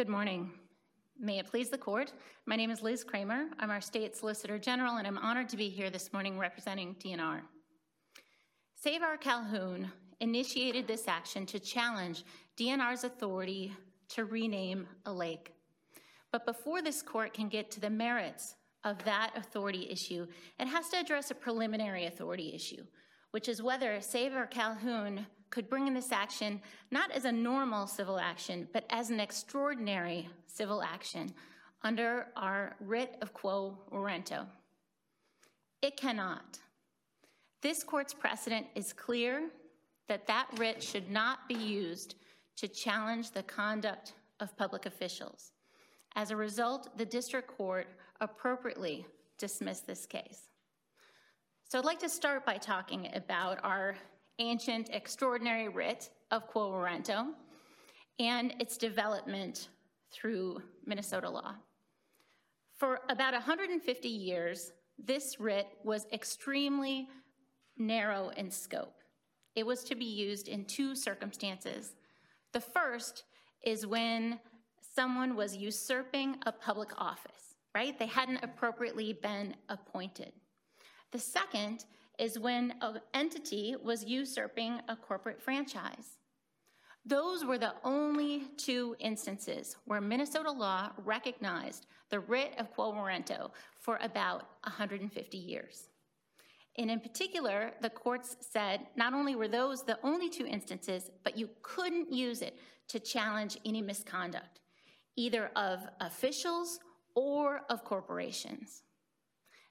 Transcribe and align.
Good 0.00 0.08
morning. 0.08 0.50
May 1.18 1.40
it 1.40 1.50
please 1.50 1.68
the 1.68 1.76
court. 1.76 2.14
My 2.46 2.56
name 2.56 2.70
is 2.70 2.80
Liz 2.80 3.04
Kramer. 3.04 3.48
I'm 3.58 3.68
our 3.68 3.82
state 3.82 4.16
solicitor 4.16 4.58
general, 4.58 4.96
and 4.96 5.06
I'm 5.06 5.18
honored 5.18 5.50
to 5.50 5.58
be 5.58 5.68
here 5.68 5.90
this 5.90 6.10
morning 6.10 6.38
representing 6.38 6.94
DNR. 6.94 7.42
Save 8.76 9.02
Our 9.02 9.18
Calhoun 9.18 9.92
initiated 10.20 10.88
this 10.88 11.06
action 11.06 11.44
to 11.44 11.60
challenge 11.60 12.24
DNR's 12.58 13.04
authority 13.04 13.76
to 14.14 14.24
rename 14.24 14.88
a 15.04 15.12
lake. 15.12 15.52
But 16.32 16.46
before 16.46 16.80
this 16.80 17.02
court 17.02 17.34
can 17.34 17.50
get 17.50 17.70
to 17.72 17.80
the 17.80 17.90
merits 17.90 18.54
of 18.84 19.04
that 19.04 19.32
authority 19.36 19.86
issue, 19.90 20.26
it 20.58 20.66
has 20.66 20.88
to 20.88 20.98
address 20.98 21.30
a 21.30 21.34
preliminary 21.34 22.06
authority 22.06 22.54
issue, 22.54 22.84
which 23.32 23.50
is 23.50 23.60
whether 23.60 24.00
Save 24.00 24.32
Our 24.32 24.46
Calhoun 24.46 25.26
could 25.50 25.68
bring 25.68 25.86
in 25.86 25.94
this 25.94 26.12
action 26.12 26.60
not 26.90 27.10
as 27.10 27.24
a 27.24 27.32
normal 27.32 27.86
civil 27.86 28.18
action, 28.18 28.68
but 28.72 28.84
as 28.90 29.10
an 29.10 29.20
extraordinary 29.20 30.28
civil 30.46 30.82
action 30.82 31.32
under 31.82 32.26
our 32.36 32.76
writ 32.80 33.16
of 33.20 33.32
quo 33.32 33.78
warranto. 33.92 34.46
It 35.82 35.96
cannot. 35.96 36.58
This 37.62 37.82
court's 37.82 38.14
precedent 38.14 38.66
is 38.74 38.92
clear 38.92 39.50
that 40.08 40.26
that 40.26 40.46
writ 40.56 40.82
should 40.82 41.10
not 41.10 41.48
be 41.48 41.54
used 41.54 42.16
to 42.56 42.68
challenge 42.68 43.30
the 43.30 43.42
conduct 43.42 44.14
of 44.40 44.56
public 44.56 44.86
officials. 44.86 45.52
As 46.16 46.30
a 46.30 46.36
result, 46.36 46.96
the 46.98 47.04
district 47.04 47.48
court 47.48 47.86
appropriately 48.20 49.06
dismissed 49.38 49.86
this 49.86 50.06
case. 50.06 50.48
So 51.68 51.78
I'd 51.78 51.84
like 51.84 52.00
to 52.00 52.08
start 52.08 52.44
by 52.44 52.56
talking 52.56 53.08
about 53.14 53.60
our 53.62 53.96
ancient 54.40 54.90
extraordinary 54.92 55.68
writ 55.68 56.10
of 56.30 56.46
quo 56.48 56.70
warranto 56.70 57.28
and 58.18 58.54
its 58.58 58.76
development 58.76 59.68
through 60.10 60.60
Minnesota 60.84 61.30
law. 61.30 61.54
For 62.76 63.00
about 63.08 63.34
150 63.34 64.08
years, 64.08 64.72
this 64.98 65.38
writ 65.38 65.68
was 65.84 66.06
extremely 66.12 67.08
narrow 67.76 68.30
in 68.36 68.50
scope. 68.50 68.94
It 69.54 69.66
was 69.66 69.84
to 69.84 69.94
be 69.94 70.04
used 70.04 70.48
in 70.48 70.64
two 70.64 70.94
circumstances. 70.94 71.94
The 72.52 72.60
first 72.60 73.24
is 73.62 73.86
when 73.86 74.40
someone 74.94 75.36
was 75.36 75.56
usurping 75.56 76.36
a 76.46 76.52
public 76.52 76.90
office, 76.98 77.56
right? 77.74 77.98
They 77.98 78.06
hadn't 78.06 78.42
appropriately 78.42 79.12
been 79.12 79.54
appointed. 79.68 80.32
The 81.12 81.18
second 81.18 81.84
is 82.20 82.38
when 82.38 82.74
an 82.82 83.00
entity 83.14 83.74
was 83.82 84.04
usurping 84.04 84.78
a 84.88 84.94
corporate 84.94 85.40
franchise. 85.40 86.18
Those 87.06 87.46
were 87.46 87.56
the 87.56 87.72
only 87.82 88.42
two 88.58 88.94
instances 89.00 89.76
where 89.86 90.02
Minnesota 90.02 90.50
law 90.50 90.90
recognized 90.98 91.86
the 92.10 92.20
writ 92.20 92.52
of 92.58 92.70
quo 92.72 92.92
warranto 92.92 93.50
for 93.78 93.98
about 94.02 94.42
150 94.64 95.38
years. 95.38 95.88
And 96.76 96.90
in 96.90 97.00
particular, 97.00 97.72
the 97.80 97.88
courts 97.88 98.36
said 98.40 98.80
not 98.96 99.14
only 99.14 99.34
were 99.34 99.48
those 99.48 99.82
the 99.82 99.98
only 100.02 100.28
two 100.28 100.46
instances, 100.46 101.10
but 101.24 101.38
you 101.38 101.48
couldn't 101.62 102.12
use 102.12 102.42
it 102.42 102.58
to 102.88 103.00
challenge 103.00 103.56
any 103.64 103.80
misconduct, 103.80 104.60
either 105.16 105.50
of 105.56 105.80
officials 106.00 106.80
or 107.14 107.62
of 107.70 107.82
corporations. 107.82 108.82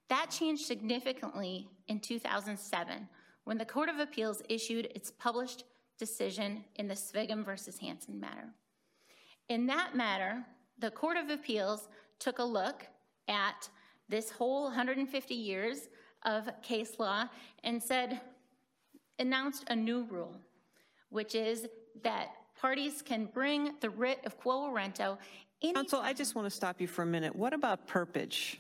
That 0.10 0.32
changed 0.32 0.66
significantly 0.66 1.70
in 1.88 2.00
2007 2.00 3.08
when 3.44 3.58
the 3.58 3.66
Court 3.66 3.90
of 3.90 4.00
Appeals 4.00 4.42
issued 4.50 4.92
its 4.96 5.12
published 5.12 5.64
decision 5.98 6.64
in 6.76 6.88
the 6.88 6.96
Sviggum 6.96 7.46
versus 7.46 7.78
Hanson 7.80 8.20
matter. 8.20 8.50
In 9.50 9.68
that 9.68 9.96
matter, 9.96 10.44
the 10.80 10.92
Court 10.92 11.18
of 11.18 11.30
Appeals 11.30 11.90
took 12.20 12.40
a 12.40 12.44
look 12.44 12.88
at 13.28 13.70
this 14.08 14.32
whole 14.32 14.66
150 14.66 15.34
years 15.34 15.90
of 16.26 16.50
case 16.62 17.00
law 17.00 17.26
and 17.64 17.82
said, 17.82 18.20
announced 19.20 19.66
a 19.68 19.76
new 19.76 20.04
rule, 20.06 20.36
which 21.10 21.36
is 21.36 21.68
that 22.04 22.30
parties 22.60 23.02
can 23.02 23.26
bring 23.26 23.74
the 23.82 23.90
writ 23.90 24.20
of 24.26 24.38
quo 24.38 24.70
warranto. 24.70 25.18
Counsel, 25.62 26.00
I 26.00 26.14
just 26.14 26.36
want 26.36 26.46
to 26.46 26.50
stop 26.50 26.82
you 26.82 26.88
for 26.88 27.04
a 27.04 27.06
minute. 27.06 27.36
What 27.36 27.54
about 27.54 27.88
Perpich? 27.88 28.58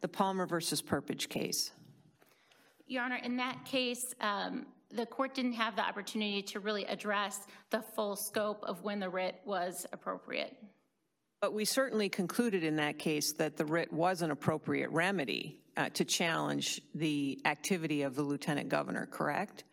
The 0.00 0.08
Palmer 0.08 0.46
versus 0.46 0.82
Perpich 0.82 1.28
case? 1.28 1.72
Your 2.86 3.02
Honor, 3.02 3.20
in 3.22 3.36
that 3.38 3.64
case, 3.64 4.14
um, 4.20 4.66
the 4.90 5.06
court 5.06 5.34
didn't 5.34 5.54
have 5.54 5.76
the 5.76 5.82
opportunity 5.82 6.42
to 6.42 6.60
really 6.60 6.84
address 6.84 7.40
the 7.70 7.82
full 7.94 8.16
scope 8.16 8.62
of 8.62 8.82
when 8.82 9.00
the 9.00 9.08
writ 9.08 9.40
was 9.44 9.86
appropriate. 9.92 10.56
But 11.40 11.52
we 11.52 11.64
certainly 11.64 12.08
concluded 12.08 12.64
in 12.64 12.76
that 12.76 12.98
case 12.98 13.32
that 13.34 13.56
the 13.56 13.64
writ 13.64 13.92
was 13.92 14.22
an 14.22 14.30
appropriate 14.30 14.90
remedy 14.90 15.60
uh, 15.76 15.90
to 15.90 16.04
challenge 16.04 16.80
the 16.94 17.40
activity 17.44 18.02
of 18.02 18.14
the 18.14 18.22
lieutenant 18.22 18.68
governor, 18.68 19.06
correct? 19.06 19.64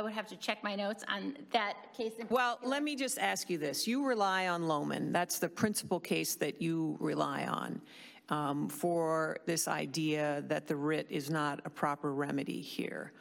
I 0.00 0.02
would 0.02 0.14
have 0.14 0.28
to 0.28 0.36
check 0.36 0.64
my 0.64 0.74
notes 0.74 1.04
on 1.08 1.36
that 1.52 1.74
case. 1.94 2.12
well, 2.30 2.58
let 2.62 2.82
me 2.82 2.96
just 2.96 3.18
ask 3.18 3.50
you 3.50 3.58
this. 3.58 3.86
You 3.86 4.02
rely 4.02 4.48
on 4.48 4.62
Lohman. 4.62 5.12
That's 5.12 5.38
the 5.38 5.50
principal 5.50 6.00
case 6.00 6.36
that 6.36 6.62
you 6.62 6.96
rely 7.00 7.44
on 7.44 7.82
um, 8.30 8.70
for 8.70 9.36
this 9.44 9.68
idea 9.68 10.42
that 10.48 10.66
the 10.66 10.74
writ 10.74 11.06
is 11.10 11.28
not 11.28 11.60
a 11.66 11.68
proper 11.68 12.14
remedy 12.14 12.62
here. 12.62 13.12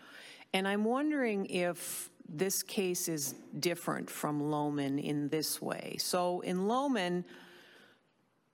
And 0.53 0.65
I'm 0.65 0.85
wondering 0.85 1.47
if 1.47 2.09
this 2.29 2.63
case 2.63 3.09
is 3.09 3.35
different 3.59 4.09
from 4.09 4.41
Lohman 4.41 5.03
in 5.03 5.27
this 5.27 5.61
way. 5.61 5.97
So 5.99 6.39
in 6.39 6.59
Lohman, 6.59 7.25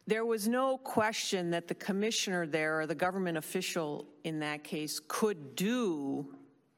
there 0.08 0.25
was 0.25 0.47
no 0.47 0.80
question 0.80 1.52
that 1.52 1.68
the 1.68 1.75
commissioner 1.75 2.47
there 2.47 2.80
or 2.80 2.88
the 2.88 2.96
government 2.96 3.38
official 3.38 4.08
in 4.24 4.40
that 4.40 4.64
case 4.64 5.00
could 5.08 5.56
do 5.56 6.28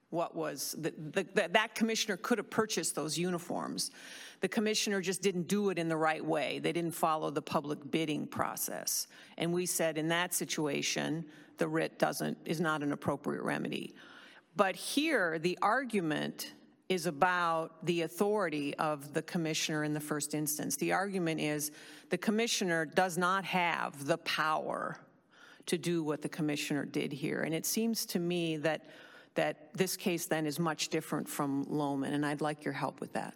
what 0.09 0.35
was, 0.35 0.75
the, 0.77 0.93
the, 1.11 1.49
that 1.51 1.75
commissioner 1.75 2.17
could 2.17 2.37
have 2.37 2.49
purchased 2.49 2.95
those 2.95 3.17
uniforms. 3.17 3.91
The 4.39 4.47
commissioner 4.47 5.01
just 5.01 5.21
didn't 5.21 5.47
do 5.47 5.69
it 5.69 5.77
in 5.77 5.89
the 5.89 5.97
right 5.97 6.23
way. 6.23 6.59
They 6.59 6.71
didn't 6.71 6.93
follow 6.93 7.29
the 7.29 7.41
public 7.41 7.91
bidding 7.91 8.27
process. 8.27 9.07
And 9.37 9.51
we 9.51 9.65
said 9.65 9.97
in 9.97 10.07
that 10.09 10.33
situation, 10.33 11.25
the 11.57 11.67
writ 11.67 11.99
doesn't, 11.99 12.37
is 12.45 12.61
not 12.61 12.83
an 12.83 12.93
appropriate 12.93 13.41
remedy. 13.41 13.95
But 14.55 14.75
here, 14.75 15.39
the 15.39 15.57
argument 15.61 16.53
is 16.89 17.05
about 17.05 17.85
the 17.85 18.03
authority 18.03 18.73
of 18.77 19.13
the 19.13 19.21
commissioner 19.21 19.83
in 19.83 19.93
the 19.93 19.99
first 19.99 20.33
instance. 20.33 20.77
The 20.77 20.93
argument 20.93 21.41
is 21.41 21.71
the 22.09 22.17
commissioner 22.17 22.85
does 22.85 23.17
not 23.17 23.43
have 23.43 24.05
the 24.05 24.17
power 24.19 24.97
to 25.65 25.77
do 25.77 26.01
what 26.01 26.21
the 26.21 26.29
commissioner 26.29 26.85
did 26.85 27.11
here. 27.11 27.41
And 27.41 27.53
it 27.53 27.65
seems 27.65 28.05
to 28.07 28.19
me 28.19 28.55
that 28.57 28.85
that 29.37 29.73
this 29.73 29.95
case 29.95 30.25
then 30.25 30.45
is 30.45 30.59
much 30.59 30.89
different 30.89 31.29
from 31.29 31.65
Lohman, 31.65 32.13
and 32.13 32.25
I'd 32.25 32.41
like 32.41 32.65
your 32.65 32.73
help 32.73 32.99
with 32.99 33.13
that. 33.13 33.33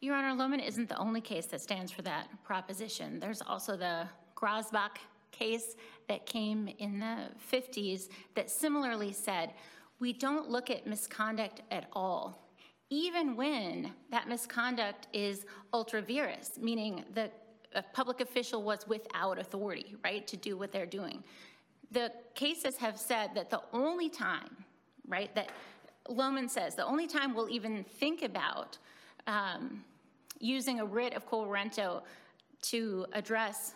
Your 0.00 0.16
Honor, 0.16 0.34
Lohman 0.34 0.66
isn't 0.66 0.88
the 0.88 0.96
only 0.96 1.20
case 1.20 1.46
that 1.46 1.60
stands 1.60 1.92
for 1.92 2.02
that 2.02 2.26
proposition. 2.42 3.20
There's 3.20 3.42
also 3.42 3.76
the 3.76 4.08
Grosbach 4.34 4.96
case 5.30 5.76
that 6.08 6.26
came 6.26 6.68
in 6.78 6.98
the 6.98 7.28
50s 7.52 8.08
that 8.34 8.50
similarly 8.50 9.12
said, 9.12 9.52
we 10.00 10.12
don't 10.12 10.50
look 10.50 10.70
at 10.70 10.86
misconduct 10.86 11.62
at 11.70 11.86
all, 11.92 12.48
even 12.90 13.36
when 13.36 13.92
that 14.10 14.28
misconduct 14.28 15.06
is 15.12 15.46
ultra 15.72 16.02
vires, 16.02 16.58
meaning 16.60 17.04
the 17.14 17.30
public 17.92 18.20
official 18.20 18.62
was 18.62 18.86
without 18.88 19.38
authority, 19.38 19.94
right, 20.04 20.26
to 20.26 20.36
do 20.36 20.56
what 20.56 20.72
they're 20.72 20.84
doing. 20.84 21.22
The 21.92 22.12
cases 22.34 22.76
have 22.78 22.98
said 22.98 23.30
that 23.34 23.50
the 23.50 23.62
only 23.72 24.08
time 24.08 24.61
right? 25.12 25.32
That 25.34 25.50
Lohman 26.08 26.50
says 26.50 26.74
the 26.74 26.86
only 26.86 27.06
time 27.06 27.34
we'll 27.34 27.50
even 27.50 27.84
think 27.84 28.22
about 28.22 28.78
um, 29.26 29.84
using 30.40 30.80
a 30.80 30.84
writ 30.84 31.14
of 31.14 31.26
quo 31.26 32.02
to 32.62 33.06
address 33.12 33.74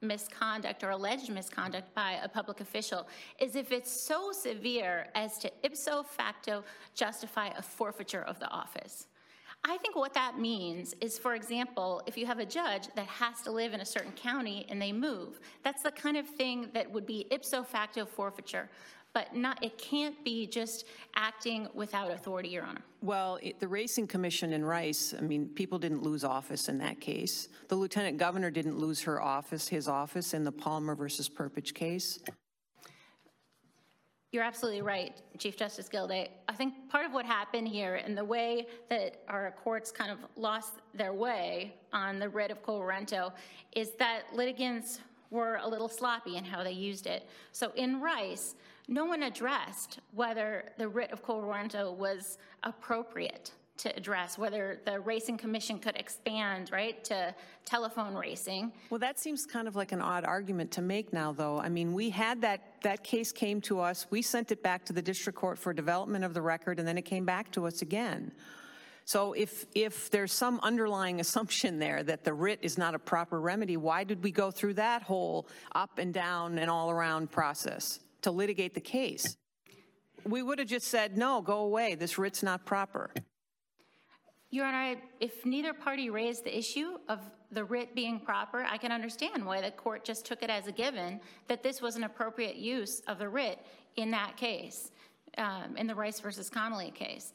misconduct 0.00 0.84
or 0.84 0.90
alleged 0.90 1.28
misconduct 1.28 1.92
by 1.94 2.12
a 2.22 2.28
public 2.28 2.60
official 2.60 3.08
is 3.40 3.56
if 3.56 3.72
it's 3.72 4.06
so 4.06 4.30
severe 4.30 5.08
as 5.16 5.38
to 5.38 5.50
ipso 5.64 6.04
facto 6.04 6.62
justify 6.94 7.48
a 7.48 7.62
forfeiture 7.62 8.22
of 8.22 8.38
the 8.38 8.48
office. 8.48 9.08
I 9.64 9.76
think 9.78 9.96
what 9.96 10.14
that 10.14 10.38
means 10.38 10.94
is, 11.00 11.18
for 11.18 11.34
example, 11.34 12.00
if 12.06 12.16
you 12.16 12.26
have 12.26 12.38
a 12.38 12.46
judge 12.46 12.86
that 12.94 13.06
has 13.06 13.42
to 13.42 13.50
live 13.50 13.74
in 13.74 13.80
a 13.80 13.84
certain 13.84 14.12
county 14.12 14.66
and 14.68 14.80
they 14.80 14.92
move, 14.92 15.40
that's 15.64 15.82
the 15.82 15.90
kind 15.90 16.16
of 16.16 16.28
thing 16.28 16.68
that 16.74 16.88
would 16.88 17.06
be 17.06 17.26
ipso 17.32 17.64
facto 17.64 18.06
forfeiture 18.06 18.70
but 19.14 19.34
not, 19.34 19.62
it 19.64 19.78
can't 19.78 20.22
be 20.24 20.46
just 20.46 20.84
acting 21.14 21.68
without 21.74 22.10
authority, 22.10 22.50
Your 22.50 22.64
Honor. 22.64 22.82
Well, 23.02 23.38
it, 23.42 23.58
the 23.60 23.68
Racing 23.68 24.06
Commission 24.06 24.52
in 24.52 24.64
Rice, 24.64 25.14
I 25.16 25.22
mean, 25.22 25.48
people 25.48 25.78
didn't 25.78 26.02
lose 26.02 26.24
office 26.24 26.68
in 26.68 26.78
that 26.78 27.00
case. 27.00 27.48
The 27.68 27.76
lieutenant 27.76 28.18
governor 28.18 28.50
didn't 28.50 28.78
lose 28.78 29.02
her 29.02 29.20
office, 29.20 29.68
his 29.68 29.88
office 29.88 30.34
in 30.34 30.44
the 30.44 30.52
Palmer 30.52 30.94
versus 30.94 31.28
Perpich 31.28 31.74
case. 31.74 32.18
You're 34.30 34.44
absolutely 34.44 34.82
right, 34.82 35.16
Chief 35.38 35.56
Justice 35.56 35.88
Gildea. 35.88 36.28
I 36.48 36.52
think 36.52 36.74
part 36.90 37.06
of 37.06 37.14
what 37.14 37.24
happened 37.24 37.66
here 37.66 37.94
and 37.94 38.16
the 38.16 38.24
way 38.24 38.66
that 38.90 39.22
our 39.26 39.54
courts 39.64 39.90
kind 39.90 40.10
of 40.10 40.18
lost 40.36 40.74
their 40.92 41.14
way 41.14 41.74
on 41.94 42.18
the 42.18 42.28
writ 42.28 42.50
of 42.50 42.62
quo 42.62 42.78
warranto 42.78 43.32
is 43.72 43.92
that 43.98 44.24
litigants 44.34 45.00
were 45.30 45.58
a 45.62 45.68
little 45.68 45.88
sloppy 45.88 46.36
in 46.36 46.44
how 46.44 46.62
they 46.62 46.72
used 46.72 47.06
it. 47.06 47.26
So 47.52 47.72
in 47.74 48.02
Rice, 48.02 48.54
no 48.88 49.04
one 49.04 49.22
addressed 49.22 50.00
whether 50.12 50.72
the 50.78 50.88
writ 50.88 51.12
of 51.12 51.22
quo 51.22 51.42
warranto 51.42 51.94
was 51.94 52.38
appropriate 52.62 53.52
to 53.76 53.96
address 53.96 54.36
whether 54.36 54.80
the 54.84 54.98
racing 55.00 55.38
commission 55.38 55.78
could 55.78 55.96
expand, 55.96 56.70
right, 56.72 57.04
to 57.04 57.32
telephone 57.64 58.14
racing. 58.14 58.72
Well, 58.90 58.98
that 58.98 59.20
seems 59.20 59.46
kind 59.46 59.68
of 59.68 59.76
like 59.76 59.92
an 59.92 60.00
odd 60.00 60.24
argument 60.24 60.72
to 60.72 60.82
make 60.82 61.12
now, 61.12 61.32
though. 61.32 61.60
I 61.60 61.68
mean, 61.68 61.92
we 61.92 62.10
had 62.10 62.40
that, 62.40 62.82
that 62.82 63.04
case 63.04 63.30
came 63.30 63.60
to 63.62 63.78
us, 63.78 64.06
we 64.10 64.20
sent 64.20 64.50
it 64.50 64.62
back 64.62 64.84
to 64.86 64.92
the 64.92 65.02
district 65.02 65.38
court 65.38 65.58
for 65.58 65.72
development 65.72 66.24
of 66.24 66.34
the 66.34 66.42
record, 66.42 66.80
and 66.80 66.88
then 66.88 66.98
it 66.98 67.04
came 67.04 67.24
back 67.24 67.52
to 67.52 67.66
us 67.66 67.82
again. 67.82 68.32
So 69.04 69.32
if, 69.32 69.64
if 69.74 70.10
there's 70.10 70.32
some 70.32 70.60
underlying 70.62 71.20
assumption 71.20 71.78
there 71.78 72.02
that 72.02 72.24
the 72.24 72.34
writ 72.34 72.58
is 72.62 72.76
not 72.76 72.94
a 72.94 72.98
proper 72.98 73.40
remedy, 73.40 73.76
why 73.76 74.04
did 74.04 74.22
we 74.24 74.32
go 74.32 74.50
through 74.50 74.74
that 74.74 75.02
whole 75.02 75.46
up 75.74 75.98
and 75.98 76.12
down 76.12 76.58
and 76.58 76.68
all 76.68 76.90
around 76.90 77.30
process 77.30 78.00
to 78.28 78.36
litigate 78.36 78.74
the 78.74 78.80
case? 78.80 79.36
We 80.24 80.42
would 80.42 80.58
have 80.58 80.68
just 80.68 80.88
said, 80.88 81.16
no, 81.16 81.40
go 81.40 81.60
away, 81.60 81.94
this 81.94 82.18
writ's 82.18 82.42
not 82.42 82.66
proper. 82.66 83.10
Your 84.50 84.66
Honor, 84.66 84.96
if 85.20 85.44
neither 85.44 85.72
party 85.72 86.10
raised 86.10 86.44
the 86.44 86.56
issue 86.56 86.98
of 87.08 87.20
the 87.50 87.64
writ 87.64 87.94
being 87.94 88.20
proper, 88.20 88.66
I 88.68 88.76
can 88.76 88.92
understand 88.92 89.44
why 89.44 89.60
the 89.60 89.70
court 89.70 90.04
just 90.04 90.26
took 90.26 90.42
it 90.42 90.50
as 90.50 90.66
a 90.66 90.72
given 90.72 91.20
that 91.48 91.62
this 91.62 91.80
was 91.80 91.96
an 91.96 92.04
appropriate 92.04 92.56
use 92.56 93.00
of 93.08 93.18
the 93.18 93.28
writ 93.28 93.58
in 93.96 94.10
that 94.10 94.36
case, 94.36 94.90
um, 95.38 95.76
in 95.76 95.86
the 95.86 95.94
Rice 95.94 96.20
versus 96.20 96.50
Connolly 96.50 96.90
case. 96.90 97.32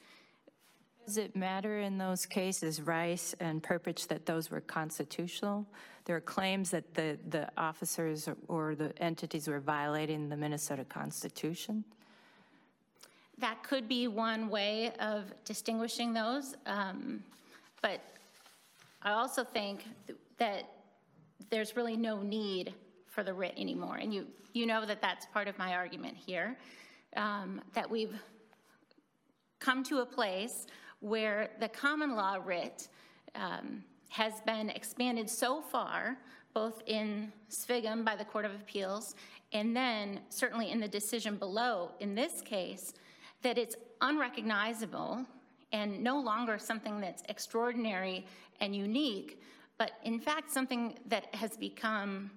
Does 1.05 1.17
it 1.17 1.35
matter 1.35 1.79
in 1.79 1.97
those 1.97 2.25
cases, 2.25 2.81
Rice 2.81 3.35
and 3.41 3.61
Perpich, 3.61 4.07
that 4.07 4.25
those 4.25 4.49
were 4.49 4.61
constitutional? 4.61 5.65
There 6.05 6.15
are 6.15 6.21
claims 6.21 6.71
that 6.71 6.93
the, 6.93 7.17
the 7.29 7.49
officers 7.57 8.29
or 8.47 8.75
the 8.75 8.97
entities 9.01 9.49
were 9.49 9.59
violating 9.59 10.29
the 10.29 10.37
Minnesota 10.37 10.85
Constitution. 10.85 11.83
That 13.37 13.63
could 13.63 13.89
be 13.89 14.07
one 14.07 14.49
way 14.49 14.93
of 14.99 15.25
distinguishing 15.43 16.13
those, 16.13 16.55
um, 16.65 17.21
but 17.81 17.99
I 19.01 19.11
also 19.11 19.43
think 19.43 19.83
th- 20.07 20.19
that 20.37 20.69
there's 21.49 21.75
really 21.75 21.97
no 21.97 22.21
need 22.21 22.73
for 23.07 23.23
the 23.23 23.33
writ 23.33 23.55
anymore. 23.57 23.97
And 23.97 24.13
you, 24.13 24.27
you 24.53 24.65
know 24.65 24.85
that 24.85 25.01
that's 25.01 25.25
part 25.27 25.49
of 25.49 25.57
my 25.57 25.73
argument 25.73 26.15
here, 26.15 26.57
um, 27.17 27.59
that 27.73 27.89
we've 27.89 28.15
come 29.59 29.83
to 29.85 29.99
a 29.99 30.05
place 30.05 30.67
where 31.03 31.49
the 31.59 31.67
common 31.67 32.15
law 32.15 32.37
writ 32.43 32.87
um, 33.35 33.83
has 34.07 34.39
been 34.45 34.69
expanded 34.69 35.29
so 35.29 35.61
far, 35.61 36.17
both 36.53 36.81
in 36.87 37.29
Sviggum 37.49 38.05
by 38.05 38.15
the 38.15 38.23
Court 38.23 38.45
of 38.45 38.53
Appeals, 38.55 39.15
and 39.51 39.75
then 39.75 40.21
certainly 40.29 40.71
in 40.71 40.79
the 40.79 40.87
decision 40.87 41.35
below, 41.35 41.91
in 41.99 42.15
this 42.15 42.41
case, 42.41 42.93
that 43.41 43.57
it's 43.57 43.75
unrecognizable 43.99 45.25
and 45.73 46.01
no 46.01 46.21
longer 46.21 46.57
something 46.57 47.01
that's 47.01 47.21
extraordinary 47.27 48.25
and 48.61 48.73
unique, 48.73 49.41
but 49.77 49.91
in 50.05 50.21
fact 50.21 50.51
something 50.51 50.97
that 51.07 51.35
has 51.35 51.57
become 51.57 52.31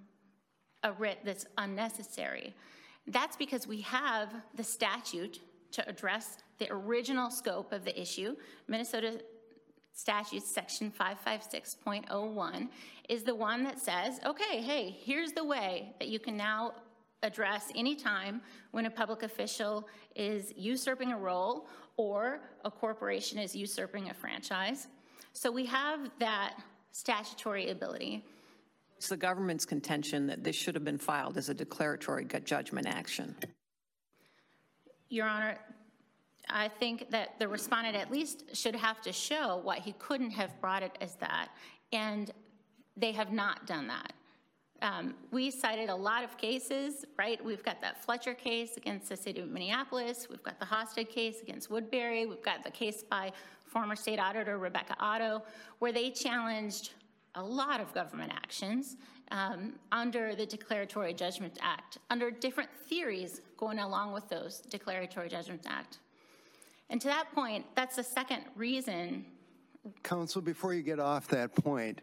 a 0.83 0.93
writ 0.93 1.21
that's 1.25 1.47
unnecessary. 1.57 2.53
That's 3.07 3.37
because 3.37 3.69
we 3.69 3.83
have 3.83 4.35
the 4.57 4.65
statute 4.65 5.39
to 5.73 5.89
address 5.89 6.39
the 6.59 6.69
original 6.71 7.31
scope 7.31 7.73
of 7.73 7.85
the 7.85 8.01
issue. 8.01 8.35
Minnesota 8.69 9.21
statute 9.93 10.43
section 10.43 10.93
556.01 10.93 12.69
is 13.09 13.23
the 13.23 13.35
one 13.35 13.65
that 13.65 13.79
says, 13.79 14.21
okay, 14.25 14.61
hey, 14.61 14.97
here's 15.01 15.33
the 15.33 15.45
way 15.45 15.95
that 15.99 16.09
you 16.09 16.19
can 16.19 16.37
now 16.37 16.73
address 17.23 17.73
any 17.75 17.95
time 17.97 18.43
when 18.73 18.87
a 18.87 18.91
public 18.91 19.23
official 19.23 19.89
is 20.15 20.53
usurping 20.57 21.13
a 21.13 21.19
role 21.19 21.67
or 21.97 22.41
a 22.65 22.71
corporation 22.71 23.39
is 23.39 23.57
usurping 23.57 24.11
a 24.11 24.15
franchise. 24.15 24.89
So 25.33 25.51
we 25.51 25.67
have 25.67 26.11
that 26.21 26.55
statutory 26.93 27.71
ability. 27.71 28.25
It's 28.97 29.09
the 29.09 29.17
government's 29.17 29.65
contention 29.65 30.27
that 30.27 30.45
this 30.45 30.57
should 30.57 30.75
have 30.75 30.85
been 30.85 30.99
filed 30.99 31.37
as 31.37 31.49
a 31.49 31.55
declaratory 31.55 32.27
judgment 32.45 32.87
action. 32.87 33.35
Your 35.09 35.27
Honor, 35.27 35.59
I 36.49 36.69
think 36.69 37.11
that 37.11 37.39
the 37.39 37.49
respondent 37.49 37.97
at 37.97 38.11
least 38.11 38.57
should 38.57 38.77
have 38.77 39.01
to 39.03 39.13
show 39.13 39.61
why 39.63 39.79
he 39.79 39.93
couldn't 39.93 40.31
have 40.31 40.61
brought 40.61 40.83
it 40.83 40.97
as 41.01 41.17
that, 41.17 41.49
and 41.93 42.31
they 42.97 43.13
have 43.13 43.33
not 43.33 43.67
done 43.67 43.89
that. 43.89 44.13
Um, 44.83 45.15
we 45.31 45.51
cited 45.51 45.89
a 45.89 45.95
lot 45.95 46.23
of 46.23 46.37
cases, 46.37 47.05
right? 47.19 47.43
We've 47.43 47.63
got 47.63 47.81
that 47.81 48.05
Fletcher 48.05 48.35
case 48.35 48.77
against 48.77 49.09
the 49.09 49.17
city 49.17 49.41
of 49.41 49.49
Minneapolis. 49.49 50.29
We've 50.29 50.43
got 50.43 50.61
the 50.61 50.67
Hosted 50.67 51.09
case 51.09 51.41
against 51.41 51.71
Woodbury. 51.71 52.27
We've 52.27 52.43
got 52.43 52.63
the 52.63 52.71
case 52.71 53.03
by 53.03 53.33
former 53.67 53.97
state 53.97 54.19
auditor 54.19 54.59
Rebecca 54.59 54.95
Otto, 55.01 55.43
where 55.79 55.93
they 55.93 56.11
challenged 56.11 56.91
a 57.37 57.43
lot 57.43 57.81
of 57.81 57.93
government 57.95 58.33
actions 58.35 58.97
um, 59.31 59.75
under 59.93 60.35
the 60.35 60.47
Declaratory 60.47 61.13
Judgment 61.13 61.59
Act, 61.61 61.99
under 62.11 62.31
different 62.31 62.71
theories 62.89 63.41
going 63.57 63.79
along 63.79 64.13
with 64.13 64.29
those 64.29 64.61
Declaratory 64.71 65.29
Judgment 65.29 65.63
Act. 65.67 65.99
And 66.91 67.01
to 67.01 67.09
that 67.09 67.33
point, 67.35 67.67
that's 67.75 67.97
the 67.97 68.03
second 68.03 68.45
reason. 68.57 69.25
Counsel, 70.03 70.41
before 70.41 70.75
you 70.75 70.83
get 70.83 70.99
off 70.99 71.29
that 71.29 71.55
point, 71.55 72.01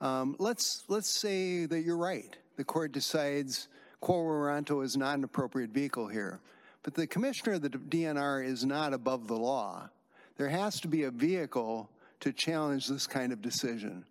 um, 0.00 0.36
let's, 0.38 0.84
let's 0.88 1.10
say 1.10 1.66
that 1.66 1.80
you're 1.80 1.96
right. 1.96 2.36
The 2.56 2.64
court 2.64 2.92
decides 2.92 3.68
quo 4.00 4.16
warranto 4.16 4.84
is 4.84 4.96
not 4.96 5.18
an 5.18 5.24
appropriate 5.24 5.70
vehicle 5.70 6.08
here. 6.08 6.40
But 6.82 6.94
the 6.94 7.06
commissioner 7.06 7.54
of 7.54 7.62
the 7.62 7.70
DNR 7.70 8.44
is 8.44 8.64
not 8.64 8.94
above 8.94 9.26
the 9.26 9.36
law. 9.36 9.88
There 10.36 10.48
has 10.48 10.80
to 10.80 10.88
be 10.88 11.04
a 11.04 11.10
vehicle 11.10 11.90
to 12.20 12.32
challenge 12.32 12.88
this 12.88 13.06
kind 13.06 13.32
of 13.32 13.42
decision. 13.42 14.04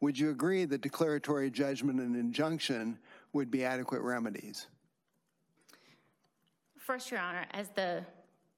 Would 0.00 0.18
you 0.18 0.30
agree 0.30 0.64
that 0.64 0.80
declaratory 0.80 1.50
judgment 1.50 2.00
and 2.00 2.14
injunction 2.14 2.98
would 3.32 3.50
be 3.50 3.64
adequate 3.64 4.00
remedies? 4.00 4.66
First, 6.78 7.10
Your 7.10 7.20
Honor, 7.20 7.46
as 7.52 7.68
the 7.70 8.04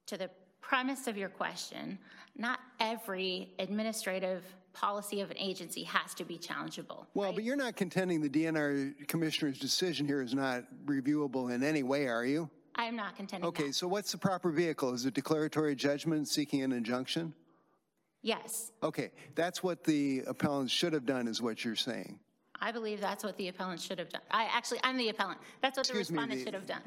to 0.07 0.17
the 0.17 0.29
premise 0.61 1.07
of 1.07 1.17
your 1.17 1.29
question, 1.29 1.97
not 2.37 2.59
every 2.79 3.53
administrative 3.59 4.43
policy 4.73 5.19
of 5.21 5.31
an 5.31 5.37
agency 5.37 5.83
has 5.83 6.13
to 6.13 6.23
be 6.23 6.37
challengeable. 6.37 7.05
Well, 7.13 7.27
right? 7.29 7.35
but 7.35 7.43
you're 7.43 7.57
not 7.57 7.75
contending 7.75 8.21
the 8.21 8.29
DNR 8.29 9.07
commissioner's 9.07 9.59
decision 9.59 10.05
here 10.05 10.21
is 10.21 10.33
not 10.33 10.63
reviewable 10.85 11.53
in 11.53 11.63
any 11.63 11.83
way, 11.83 12.07
are 12.07 12.25
you? 12.25 12.49
I 12.75 12.85
am 12.85 12.95
not 12.95 13.17
contending 13.17 13.47
Okay, 13.49 13.67
that. 13.67 13.75
so 13.75 13.87
what's 13.87 14.11
the 14.13 14.17
proper 14.17 14.49
vehicle? 14.49 14.93
Is 14.93 15.05
it 15.05 15.13
declaratory 15.13 15.75
judgment 15.75 16.27
seeking 16.29 16.61
an 16.63 16.71
injunction? 16.71 17.33
Yes, 18.23 18.71
Okay, 18.83 19.11
that's 19.33 19.63
what 19.63 19.83
the 19.83 20.21
appellants 20.27 20.71
should 20.71 20.93
have 20.93 21.05
done, 21.05 21.27
is 21.27 21.41
what 21.41 21.65
you're 21.65 21.75
saying. 21.75 22.19
I 22.59 22.71
believe 22.71 23.01
that's 23.01 23.23
what 23.23 23.35
the 23.37 23.47
appellant 23.47 23.81
should 23.81 23.97
have 23.97 24.09
done. 24.09 24.21
I 24.29 24.43
actually, 24.51 24.79
I'm 24.83 24.95
the 24.97 25.09
appellant. 25.09 25.39
That's 25.61 25.77
what 25.77 25.87
the 25.87 25.93
Excuse 25.93 26.11
me, 26.11 26.17
respondent 26.17 26.39
the- 26.39 26.45
should 26.45 26.53
have 26.53 26.67
done. 26.67 26.81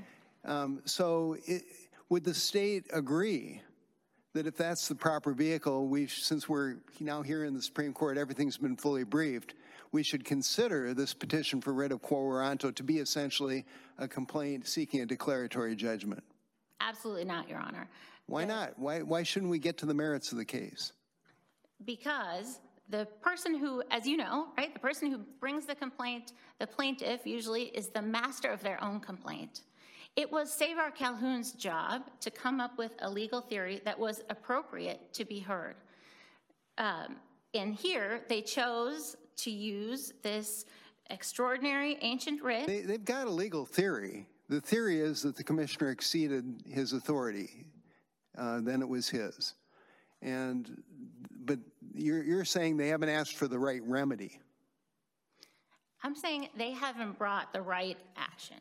Um, 0.44 0.82
so, 0.84 1.36
it, 1.46 1.62
would 2.10 2.22
the 2.22 2.34
state 2.34 2.86
agree 2.92 3.62
that 4.34 4.46
if 4.46 4.56
that's 4.56 4.86
the 4.86 4.94
proper 4.94 5.32
vehicle, 5.32 5.88
we, 5.88 6.06
since 6.06 6.48
we're 6.48 6.76
now 7.00 7.22
here 7.22 7.44
in 7.44 7.54
the 7.54 7.62
Supreme 7.62 7.92
Court, 7.92 8.16
everything's 8.18 8.58
been 8.58 8.76
fully 8.76 9.04
briefed, 9.04 9.54
we 9.90 10.02
should 10.02 10.24
consider 10.24 10.92
this 10.94 11.14
petition 11.14 11.60
for 11.60 11.72
writ 11.72 11.92
of 11.92 12.02
quo 12.02 12.18
warranto 12.18 12.72
to 12.74 12.82
be 12.82 12.98
essentially 12.98 13.64
a 13.98 14.06
complaint 14.06 14.68
seeking 14.68 15.00
a 15.00 15.06
declaratory 15.06 15.74
judgment? 15.74 16.22
Absolutely 16.80 17.24
not, 17.24 17.48
Your 17.48 17.58
Honor. 17.58 17.88
Why 18.26 18.44
not? 18.44 18.78
Why, 18.78 19.02
why 19.02 19.22
shouldn't 19.22 19.50
we 19.50 19.58
get 19.58 19.78
to 19.78 19.86
the 19.86 19.94
merits 19.94 20.30
of 20.32 20.38
the 20.38 20.44
case? 20.44 20.92
Because 21.84 22.60
the 22.88 23.06
person 23.22 23.56
who, 23.58 23.82
as 23.90 24.06
you 24.06 24.16
know, 24.16 24.48
right, 24.58 24.72
the 24.72 24.80
person 24.80 25.10
who 25.10 25.18
brings 25.40 25.66
the 25.66 25.74
complaint, 25.74 26.32
the 26.58 26.66
plaintiff 26.66 27.26
usually 27.26 27.64
is 27.64 27.88
the 27.88 28.02
master 28.02 28.50
of 28.50 28.62
their 28.62 28.82
own 28.82 29.00
complaint. 29.00 29.62
It 30.16 30.30
was 30.30 30.52
Save 30.52 30.78
Our 30.78 30.90
Calhoun's 30.90 31.52
job 31.52 32.02
to 32.20 32.30
come 32.30 32.60
up 32.60 32.78
with 32.78 32.92
a 33.00 33.10
legal 33.10 33.40
theory 33.40 33.80
that 33.84 33.98
was 33.98 34.22
appropriate 34.30 35.12
to 35.14 35.24
be 35.24 35.40
heard. 35.40 35.74
Um, 36.78 37.16
and 37.52 37.74
here 37.74 38.20
they 38.28 38.40
chose 38.40 39.16
to 39.38 39.50
use 39.50 40.12
this 40.22 40.66
extraordinary 41.10 41.98
ancient 42.00 42.42
writ. 42.42 42.66
They, 42.66 42.80
they've 42.80 43.04
got 43.04 43.26
a 43.26 43.30
legal 43.30 43.64
theory. 43.64 44.28
The 44.48 44.60
theory 44.60 45.00
is 45.00 45.22
that 45.22 45.36
the 45.36 45.44
commissioner 45.44 45.90
exceeded 45.90 46.62
his 46.68 46.92
authority, 46.92 47.66
uh, 48.36 48.60
then 48.60 48.82
it 48.82 48.88
was 48.88 49.08
his. 49.08 49.54
And, 50.22 50.82
but 51.44 51.58
you're, 51.94 52.22
you're 52.22 52.44
saying 52.44 52.76
they 52.76 52.88
haven't 52.88 53.08
asked 53.08 53.36
for 53.36 53.48
the 53.48 53.58
right 53.58 53.82
remedy. 53.86 54.40
I'm 56.02 56.14
saying 56.14 56.48
they 56.56 56.72
haven't 56.72 57.18
brought 57.18 57.52
the 57.52 57.62
right 57.62 57.96
action. 58.16 58.58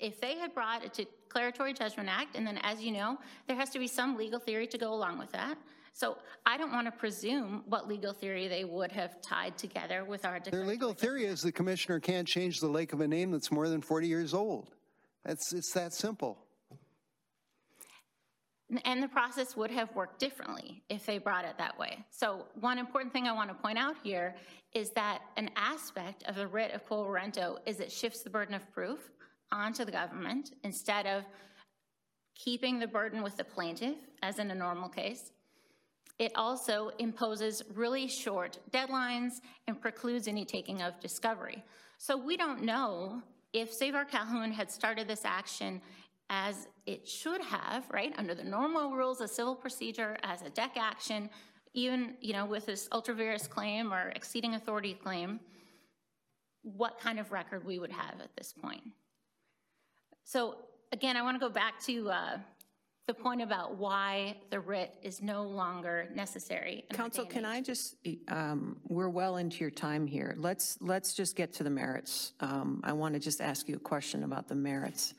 If 0.00 0.20
they 0.20 0.38
had 0.38 0.54
brought 0.54 0.84
a 0.84 0.88
Declaratory 0.88 1.74
Judgment 1.74 2.08
Act, 2.08 2.36
and 2.36 2.46
then 2.46 2.58
as 2.62 2.80
you 2.80 2.90
know, 2.90 3.18
there 3.46 3.56
has 3.56 3.70
to 3.70 3.78
be 3.78 3.86
some 3.86 4.16
legal 4.16 4.40
theory 4.40 4.66
to 4.68 4.78
go 4.78 4.92
along 4.92 5.18
with 5.18 5.30
that. 5.32 5.56
So 5.92 6.18
I 6.44 6.56
don't 6.56 6.72
want 6.72 6.86
to 6.86 6.90
presume 6.90 7.62
what 7.66 7.86
legal 7.86 8.12
theory 8.12 8.48
they 8.48 8.64
would 8.64 8.90
have 8.90 9.20
tied 9.22 9.56
together 9.56 10.04
with 10.04 10.24
our 10.24 10.40
Their 10.40 10.66
legal 10.66 10.92
theory 10.92 11.24
is 11.24 11.40
the 11.40 11.52
commissioner 11.52 12.00
can't 12.00 12.26
change 12.26 12.58
the 12.58 12.66
lake 12.66 12.92
of 12.92 13.00
a 13.00 13.06
name 13.06 13.30
that's 13.30 13.52
more 13.52 13.68
than 13.68 13.80
40 13.80 14.08
years 14.08 14.34
old. 14.34 14.70
That's, 15.24 15.52
it's 15.52 15.72
that 15.72 15.92
simple. 15.92 16.43
And 18.84 19.02
the 19.02 19.08
process 19.08 19.56
would 19.56 19.70
have 19.70 19.94
worked 19.94 20.18
differently 20.18 20.82
if 20.88 21.04
they 21.04 21.18
brought 21.18 21.44
it 21.44 21.56
that 21.58 21.78
way. 21.78 22.04
So 22.10 22.46
one 22.60 22.78
important 22.78 23.12
thing 23.12 23.26
I 23.26 23.32
want 23.32 23.50
to 23.50 23.54
point 23.54 23.78
out 23.78 23.94
here 24.02 24.34
is 24.74 24.90
that 24.90 25.20
an 25.36 25.50
aspect 25.54 26.24
of 26.26 26.34
the 26.34 26.46
writ 26.46 26.72
of 26.72 26.84
quo 26.86 27.04
warranto 27.04 27.58
is 27.66 27.78
it 27.80 27.92
shifts 27.92 28.22
the 28.22 28.30
burden 28.30 28.54
of 28.54 28.72
proof 28.72 28.98
onto 29.52 29.84
the 29.84 29.92
government 29.92 30.50
instead 30.64 31.06
of 31.06 31.24
keeping 32.34 32.78
the 32.78 32.86
burden 32.86 33.22
with 33.22 33.36
the 33.36 33.44
plaintiff, 33.44 33.96
as 34.22 34.38
in 34.38 34.50
a 34.50 34.54
normal 34.54 34.88
case. 34.88 35.30
It 36.18 36.32
also 36.34 36.90
imposes 36.98 37.62
really 37.74 38.08
short 38.08 38.58
deadlines 38.70 39.32
and 39.66 39.80
precludes 39.80 40.26
any 40.26 40.44
taking 40.44 40.82
of 40.82 40.98
discovery. 41.00 41.62
So 41.98 42.16
we 42.16 42.36
don't 42.36 42.62
know 42.62 43.22
if 43.52 43.72
Save 43.72 43.94
Our 43.94 44.04
Calhoun 44.04 44.52
had 44.52 44.70
started 44.70 45.06
this 45.06 45.24
action 45.24 45.80
as 46.30 46.68
it 46.86 47.06
should 47.08 47.40
have, 47.42 47.84
right, 47.90 48.14
under 48.16 48.34
the 48.34 48.44
normal 48.44 48.92
rules 48.92 49.20
of 49.20 49.30
civil 49.30 49.54
procedure 49.54 50.16
as 50.22 50.42
a 50.42 50.50
deck 50.50 50.76
action, 50.76 51.30
even, 51.74 52.14
you 52.20 52.32
know, 52.32 52.46
with 52.46 52.66
this 52.66 52.88
ultra 52.92 53.14
vires 53.14 53.46
claim 53.46 53.92
or 53.92 54.10
exceeding 54.10 54.54
authority 54.54 54.94
claim, 54.94 55.40
what 56.62 56.98
kind 56.98 57.18
of 57.18 57.30
record 57.30 57.64
we 57.64 57.78
would 57.78 57.92
have 57.92 58.20
at 58.20 58.34
this 58.36 58.52
point. 58.52 58.82
So 60.24 60.56
again, 60.92 61.16
I 61.16 61.22
want 61.22 61.34
to 61.34 61.40
go 61.40 61.52
back 61.52 61.80
to 61.84 62.08
uh, 62.08 62.38
the 63.06 63.12
point 63.12 63.42
about 63.42 63.76
why 63.76 64.36
the 64.50 64.60
writ 64.60 64.94
is 65.02 65.20
no 65.20 65.42
longer 65.42 66.08
necessary. 66.14 66.84
Counsel, 66.94 67.26
can. 67.26 67.44
I 67.44 67.60
just, 67.60 67.96
um, 68.28 68.78
we're 68.84 69.10
well 69.10 69.36
into 69.36 69.58
your 69.58 69.70
time 69.70 70.06
here. 70.06 70.34
Let's, 70.38 70.78
let's 70.80 71.12
just 71.12 71.36
get 71.36 71.52
to 71.54 71.64
the 71.64 71.70
merits. 71.70 72.32
Um, 72.40 72.80
I 72.82 72.94
want 72.94 73.12
to 73.12 73.20
just 73.20 73.42
ask 73.42 73.68
you 73.68 73.76
a 73.76 73.80
question 73.80 74.24
about 74.24 74.48
the 74.48 74.54
merits. 74.54 75.12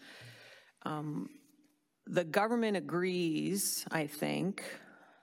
Um, 0.85 1.29
The 2.07 2.23
government 2.23 2.77
agrees, 2.77 3.83
I 3.91 4.05
think, 4.07 4.63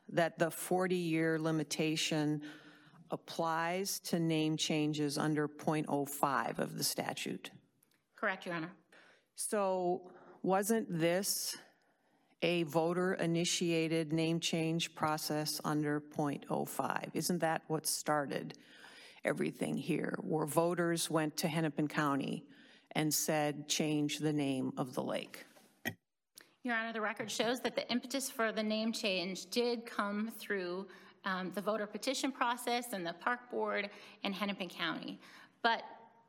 that 0.08 0.38
the 0.38 0.50
40-year 0.50 1.38
limitation 1.38 2.42
applies 3.10 4.00
to 4.00 4.18
name 4.18 4.56
changes 4.56 5.16
under 5.16 5.46
.05 5.46 6.58
of 6.58 6.76
the 6.76 6.82
statute. 6.82 7.50
Correct, 8.16 8.46
Your 8.46 8.56
Honor. 8.56 8.72
So 9.36 10.10
wasn't 10.42 10.88
this 10.90 11.56
a 12.42 12.64
voter-initiated 12.64 14.12
name 14.12 14.40
change 14.40 14.94
process 14.94 15.60
under 15.64 16.00
.05? 16.00 17.10
Isn't 17.14 17.38
that 17.38 17.62
what 17.68 17.86
started 17.86 18.54
everything 19.24 19.76
here, 19.76 20.18
where 20.20 20.46
voters 20.46 21.08
went 21.08 21.36
to 21.36 21.46
Hennepin 21.46 21.86
County 21.86 22.44
and 22.96 23.14
said, 23.14 23.68
change 23.68 24.18
the 24.18 24.32
name 24.32 24.72
of 24.76 24.94
the 24.94 25.02
lake? 25.02 25.44
Your 26.64 26.76
Honor, 26.76 26.92
the 26.92 27.00
record 27.00 27.28
shows 27.28 27.58
that 27.60 27.74
the 27.74 27.90
impetus 27.90 28.30
for 28.30 28.52
the 28.52 28.62
name 28.62 28.92
change 28.92 29.46
did 29.46 29.84
come 29.84 30.30
through 30.38 30.86
um, 31.24 31.50
the 31.56 31.60
voter 31.60 31.86
petition 31.86 32.30
process 32.30 32.92
and 32.92 33.04
the 33.04 33.14
park 33.14 33.50
board 33.50 33.90
and 34.22 34.32
Hennepin 34.32 34.68
County. 34.68 35.18
But 35.62 35.82